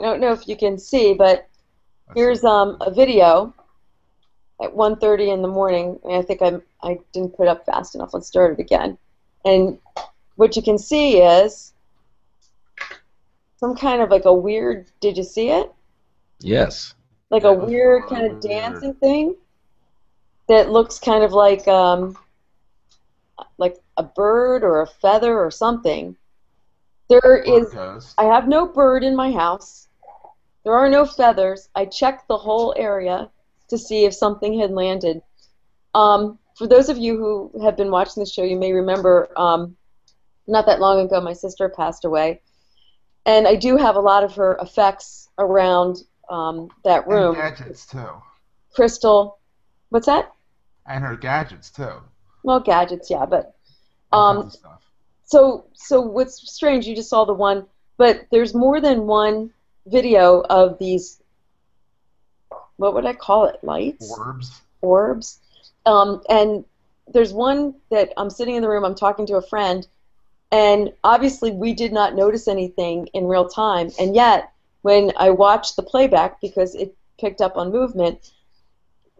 I 0.00 0.04
don't 0.04 0.20
know 0.20 0.32
if 0.32 0.48
you 0.48 0.56
can 0.56 0.78
see, 0.78 1.14
but 1.14 1.48
Here's 2.14 2.44
um, 2.44 2.76
a 2.80 2.90
video 2.90 3.54
at 4.62 4.74
1:30 4.74 5.32
in 5.32 5.42
the 5.42 5.48
morning. 5.48 5.98
and 6.04 6.14
I 6.14 6.22
think 6.22 6.42
I 6.42 6.60
I 6.82 6.98
didn't 7.12 7.36
put 7.36 7.44
it 7.44 7.48
up 7.48 7.64
fast 7.64 7.94
enough. 7.94 8.12
Let's 8.12 8.26
start 8.26 8.52
it 8.52 8.60
again. 8.60 8.98
And 9.44 9.78
what 10.36 10.56
you 10.56 10.62
can 10.62 10.78
see 10.78 11.18
is 11.18 11.72
some 13.56 13.74
kind 13.74 14.02
of 14.02 14.10
like 14.10 14.24
a 14.24 14.34
weird. 14.34 14.90
Did 15.00 15.16
you 15.16 15.24
see 15.24 15.50
it? 15.50 15.72
yes 16.40 16.94
Like 17.30 17.44
a 17.44 17.52
weird 17.52 18.06
kind 18.08 18.26
of 18.30 18.40
dancing 18.40 18.94
thing 18.94 19.36
that 20.48 20.70
looks 20.70 20.98
kind 20.98 21.24
of 21.24 21.32
like 21.32 21.66
um, 21.66 22.16
like 23.56 23.76
a 23.96 24.02
bird 24.02 24.62
or 24.62 24.82
a 24.82 24.86
feather 24.86 25.38
or 25.38 25.50
something. 25.50 26.16
There 27.08 27.36
is 27.36 27.74
I 28.18 28.24
have 28.24 28.48
no 28.48 28.66
bird 28.66 29.04
in 29.04 29.16
my 29.16 29.32
house. 29.32 29.88
There 30.64 30.74
are 30.74 30.88
no 30.88 31.04
feathers. 31.06 31.68
I 31.74 31.84
checked 31.84 32.28
the 32.28 32.38
whole 32.38 32.74
area 32.76 33.30
to 33.68 33.78
see 33.78 34.04
if 34.04 34.14
something 34.14 34.58
had 34.58 34.70
landed. 34.70 35.22
Um, 35.94 36.38
for 36.56 36.66
those 36.66 36.88
of 36.88 36.98
you 36.98 37.16
who 37.18 37.62
have 37.62 37.76
been 37.76 37.90
watching 37.90 38.22
the 38.22 38.28
show, 38.28 38.42
you 38.42 38.56
may 38.56 38.72
remember 38.72 39.28
um, 39.36 39.76
not 40.46 40.66
that 40.66 40.80
long 40.80 41.00
ago 41.00 41.20
my 41.20 41.32
sister 41.32 41.68
passed 41.68 42.04
away. 42.04 42.40
And 43.26 43.48
I 43.48 43.56
do 43.56 43.76
have 43.76 43.96
a 43.96 44.00
lot 44.00 44.24
of 44.24 44.34
her 44.36 44.58
effects 44.60 45.28
around 45.38 45.96
um, 46.28 46.68
that 46.84 47.06
And 47.06 47.12
room. 47.14 47.34
gadgets 47.34 47.86
too. 47.86 48.08
Crystal, 48.74 49.38
what's 49.90 50.06
that? 50.06 50.32
And 50.86 51.02
her 51.04 51.16
gadgets 51.16 51.70
too. 51.70 52.02
Well, 52.42 52.60
gadgets, 52.60 53.08
yeah, 53.10 53.24
but 53.24 53.54
Um, 54.12 54.50
so 55.24 55.64
so 55.72 56.00
what's 56.02 56.52
strange? 56.52 56.86
You 56.86 56.94
just 56.94 57.08
saw 57.08 57.24
the 57.24 57.32
one, 57.32 57.66
but 57.96 58.26
there's 58.30 58.54
more 58.54 58.80
than 58.80 59.06
one 59.06 59.50
video 59.86 60.40
of 60.40 60.78
these. 60.78 61.20
What 62.76 62.94
would 62.94 63.06
I 63.06 63.12
call 63.12 63.46
it? 63.46 63.62
Lights. 63.62 64.10
Orbs. 64.10 64.62
orbs. 64.80 65.40
Um, 65.86 66.22
and 66.28 66.64
there's 67.12 67.32
one 67.32 67.74
that 67.90 68.12
I'm 68.16 68.30
sitting 68.30 68.56
in 68.56 68.62
the 68.62 68.68
room, 68.68 68.84
I'm 68.84 68.94
talking 68.94 69.26
to 69.26 69.36
a 69.36 69.42
friend, 69.42 69.86
and 70.50 70.92
obviously 71.02 71.50
we 71.50 71.74
did 71.74 71.92
not 71.92 72.14
notice 72.14 72.48
anything 72.48 73.08
in 73.08 73.26
real 73.26 73.48
time. 73.48 73.90
And 73.98 74.14
yet, 74.14 74.52
when 74.82 75.12
I 75.16 75.30
watched 75.30 75.76
the 75.76 75.82
playback, 75.82 76.40
because 76.40 76.74
it 76.74 76.96
picked 77.18 77.40
up 77.40 77.56
on 77.56 77.72
movement, 77.72 78.32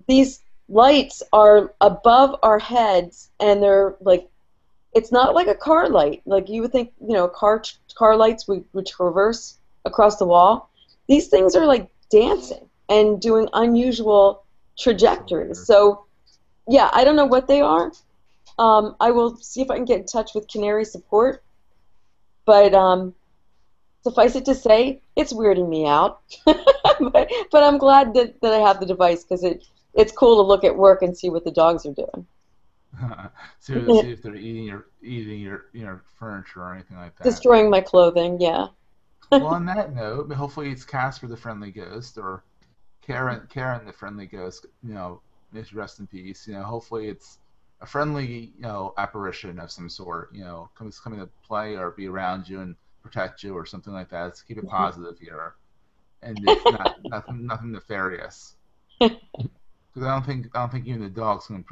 these 0.07 0.41
lights 0.69 1.23
are 1.33 1.75
above 1.81 2.39
our 2.43 2.59
heads, 2.59 3.31
and 3.41 3.63
they're 3.63 3.97
like, 4.01 4.29
it's 4.95 5.13
not 5.13 5.35
like 5.35 5.49
a 5.49 5.55
car 5.55 5.89
light. 5.89 6.23
Like 6.25 6.49
you 6.49 6.63
would 6.63 6.73
think, 6.73 6.93
you 7.01 7.15
know, 7.15 7.29
car 7.29 7.63
car 7.95 8.17
lights 8.17 8.47
would, 8.47 8.65
would 8.73 8.87
traverse 8.87 9.59
across 9.85 10.17
the 10.17 10.27
wall. 10.27 10.71
These 11.09 11.29
things 11.29 11.55
are 11.55 11.67
like 11.67 11.89
dancing 12.11 12.69
and 12.89 13.21
doing 13.21 13.49
unusual 13.53 14.45
trajectories. 14.79 15.67
So, 15.67 16.05
yeah, 16.69 16.91
I 16.93 17.05
don't 17.05 17.17
know 17.17 17.27
what 17.27 17.47
they 17.47 17.61
are. 17.61 17.93
Um, 18.59 18.97
I 19.01 19.11
will 19.11 19.37
see 19.37 19.63
if 19.63 19.71
I 19.71 19.77
can 19.77 19.85
get 19.85 20.01
in 20.01 20.07
touch 20.07 20.35
with 20.35 20.49
Canary 20.49 20.85
Support. 20.85 21.43
But 22.47 22.75
um, 22.75 23.15
suffice 24.03 24.37
it 24.37 24.45
to 24.47 24.55
say, 24.55 25.01
it's 25.17 25.33
weirding 25.33 25.69
me 25.69 25.87
out. 25.87 26.21
but, 26.45 27.31
but 27.51 27.63
I'm 27.63 27.79
glad 27.79 28.15
that, 28.15 28.41
that 28.43 28.53
I 28.53 28.59
have 28.59 28.81
the 28.81 28.87
device 28.87 29.25
because 29.25 29.45
it, 29.45 29.65
it's 29.95 30.13
cool 30.13 30.37
to 30.37 30.43
look 30.43 30.65
at 30.65 30.77
work 30.77 31.03
and 31.03 31.17
see 31.17 31.31
what 31.31 31.45
the 31.45 31.51
dogs 31.51 31.87
are 31.87 31.95
doing. 31.95 32.27
see, 33.59 33.75
see 33.75 34.13
if 34.13 34.23
they're 34.23 34.37
eating 34.37 34.65
your 34.65 34.87
eating 35.03 35.41
your 35.41 35.67
your 35.73 36.05
furniture 36.17 36.63
or 36.63 36.75
anything 36.75 36.97
like 36.97 37.17
that. 37.17 37.25
Destroying 37.25 37.69
my 37.69 37.81
clothing, 37.81 38.41
yeah. 38.41 38.69
Well, 39.31 39.47
on 39.47 39.67
that 39.67 39.95
note, 39.95 40.33
hopefully 40.33 40.71
it's 40.71 40.85
Casper 40.85 41.27
the 41.27 41.37
Friendly 41.37 41.71
Ghost 41.71 42.19
or 42.19 42.45
Karen 43.03 43.47
Karen 43.51 43.85
the 43.87 43.93
Friendly 43.93 44.27
Ghost. 44.27 44.67
You 44.83 44.95
know, 44.95 45.21
rest 45.73 46.01
in 46.01 46.07
peace. 46.07 46.47
You 46.47 46.55
know, 46.55 46.63
hopefully 46.63 47.09
it's 47.09 47.39
a 47.81 47.87
friendly 47.87 48.53
you 48.57 48.63
know 48.63 48.95
apparition 48.99 49.59
of 49.59 49.71
some 49.71 49.89
sort. 49.89 50.31
You 50.33 50.45
know, 50.45 50.71
comes 50.75 50.99
coming 51.01 51.21
to 51.21 51.29
play 51.47 51.77
or 51.77 51.91
be 51.91 52.09
around 52.09 52.49
you 52.49 52.61
and 52.61 52.77
protect 53.03 53.43
you 53.43 53.55
or 53.55 53.67
something 53.67 53.93
like 53.93 54.11
that. 54.11 54.23
Let's 54.25 54.43
keep 54.43 54.59
it 54.59 54.69
positive 54.69 55.19
here, 55.19 55.55
and 56.23 56.39
it's 56.43 56.65
not 56.65 56.97
nothing 57.05 57.47
nothing 57.47 57.73
nefarious. 57.73 58.57
Because 59.95 60.09
I 60.09 60.13
don't 60.13 60.27
think 60.27 60.49
I 60.57 60.59
don't 60.59 60.73
think 60.73 60.89
even 60.89 61.03
the 61.03 61.09
dog's 61.09 61.47
gonna 61.47 61.63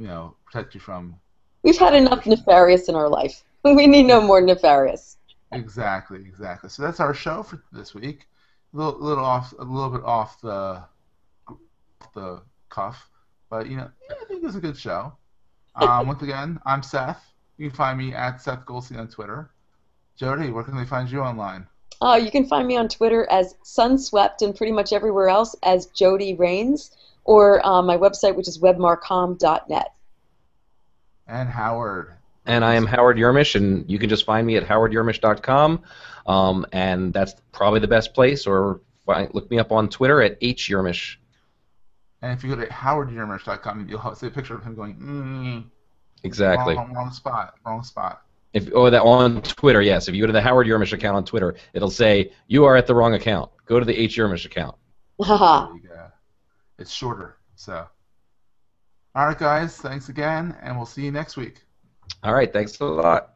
you 0.00 0.08
know 0.08 0.34
protect 0.44 0.74
you 0.74 0.80
from 0.80 1.14
We've 1.62 1.78
had 1.78 1.94
enough 1.94 2.26
nefarious 2.26 2.88
in 2.88 2.94
our 2.94 3.08
life. 3.08 3.42
We 3.64 3.86
need 3.86 4.02
no 4.02 4.20
more 4.20 4.42
nefarious. 4.42 5.16
Exactly, 5.54 6.20
exactly. 6.20 6.68
So 6.68 6.82
that's 6.82 7.00
our 7.00 7.14
show 7.14 7.42
for 7.42 7.62
this 7.72 7.94
week. 7.94 8.26
A 8.72 8.76
little, 8.76 9.00
little 9.00 9.24
off, 9.24 9.54
a 9.58 9.64
little 9.64 9.90
bit 9.90 10.04
off 10.04 10.40
the, 10.40 10.82
off 11.48 12.12
the 12.14 12.42
cuff, 12.68 13.08
but 13.50 13.68
you 13.68 13.76
know, 13.76 13.90
I 14.10 14.24
think 14.26 14.42
it 14.42 14.46
was 14.46 14.56
a 14.56 14.60
good 14.60 14.76
show. 14.76 15.12
Um, 15.76 16.06
once 16.06 16.22
again, 16.22 16.60
I'm 16.66 16.82
Seth. 16.82 17.22
You 17.56 17.68
can 17.68 17.76
find 17.76 17.98
me 17.98 18.14
at 18.14 18.40
Seth 18.40 18.64
Goldstein 18.66 18.98
on 18.98 19.08
Twitter. 19.08 19.50
Jody, 20.16 20.50
where 20.50 20.64
can 20.64 20.76
they 20.76 20.84
find 20.84 21.10
you 21.10 21.20
online? 21.20 21.66
Uh, 22.00 22.20
you 22.22 22.30
can 22.30 22.44
find 22.44 22.66
me 22.66 22.76
on 22.76 22.88
Twitter 22.88 23.26
as 23.30 23.54
Sunswept 23.64 24.42
and 24.42 24.54
pretty 24.54 24.72
much 24.72 24.92
everywhere 24.92 25.28
else 25.28 25.54
as 25.62 25.86
Jody 25.86 26.34
Rains 26.34 26.90
or 27.24 27.64
uh, 27.66 27.82
my 27.82 27.96
website, 27.96 28.34
which 28.36 28.48
is 28.48 28.58
webmarcom.net. 28.58 29.92
And 31.26 31.48
Howard. 31.48 32.14
And 32.46 32.64
I 32.64 32.74
am 32.74 32.86
Howard 32.86 33.16
Yermish, 33.16 33.54
and 33.54 33.90
you 33.90 33.98
can 33.98 34.08
just 34.08 34.26
find 34.26 34.46
me 34.46 34.56
at 34.56 34.64
howardyermish.com, 34.64 35.82
um, 36.26 36.66
and 36.72 37.12
that's 37.12 37.34
probably 37.52 37.80
the 37.80 37.88
best 37.88 38.12
place. 38.12 38.46
Or 38.46 38.80
find, 39.06 39.34
look 39.34 39.50
me 39.50 39.58
up 39.58 39.72
on 39.72 39.88
Twitter 39.88 40.20
at 40.20 40.38
hyermish. 40.42 41.18
And 42.20 42.32
if 42.32 42.44
you 42.44 42.54
go 42.54 42.60
to 42.60 42.66
howardyermish.com, 42.68 43.88
you'll 43.88 44.14
see 44.14 44.26
a 44.26 44.30
picture 44.30 44.54
of 44.54 44.62
him 44.62 44.74
going, 44.74 44.96
mm, 44.96 45.64
Exactly. 46.24 46.74
wrong, 46.74 46.92
wrong 46.92 47.12
spot, 47.12 47.54
wrong 47.64 47.82
spot. 47.82 48.22
If 48.54 48.70
oh, 48.72 48.88
that 48.88 49.02
on 49.02 49.42
Twitter, 49.42 49.82
yes. 49.82 50.08
If 50.08 50.14
you 50.14 50.22
go 50.22 50.26
to 50.26 50.32
the 50.32 50.40
Howard 50.40 50.66
Yermish 50.66 50.92
account 50.92 51.16
on 51.16 51.24
Twitter, 51.24 51.56
it'll 51.72 51.90
say 51.90 52.32
you 52.46 52.64
are 52.64 52.76
at 52.76 52.86
the 52.86 52.94
wrong 52.94 53.14
account. 53.14 53.50
Go 53.66 53.78
to 53.78 53.84
the 53.84 53.94
H 53.94 54.16
Yermish 54.16 54.44
account. 54.44 54.76
Haha. 55.20 55.72
There. 55.82 56.14
It's 56.78 56.92
shorter, 56.92 57.36
so. 57.56 57.86
All 59.14 59.26
right, 59.26 59.38
guys. 59.38 59.76
Thanks 59.76 60.08
again, 60.08 60.56
and 60.62 60.76
we'll 60.76 60.86
see 60.86 61.04
you 61.04 61.12
next 61.12 61.36
week. 61.36 61.63
All 62.22 62.34
right. 62.34 62.52
Thanks 62.52 62.78
a 62.80 62.84
lot. 62.84 63.33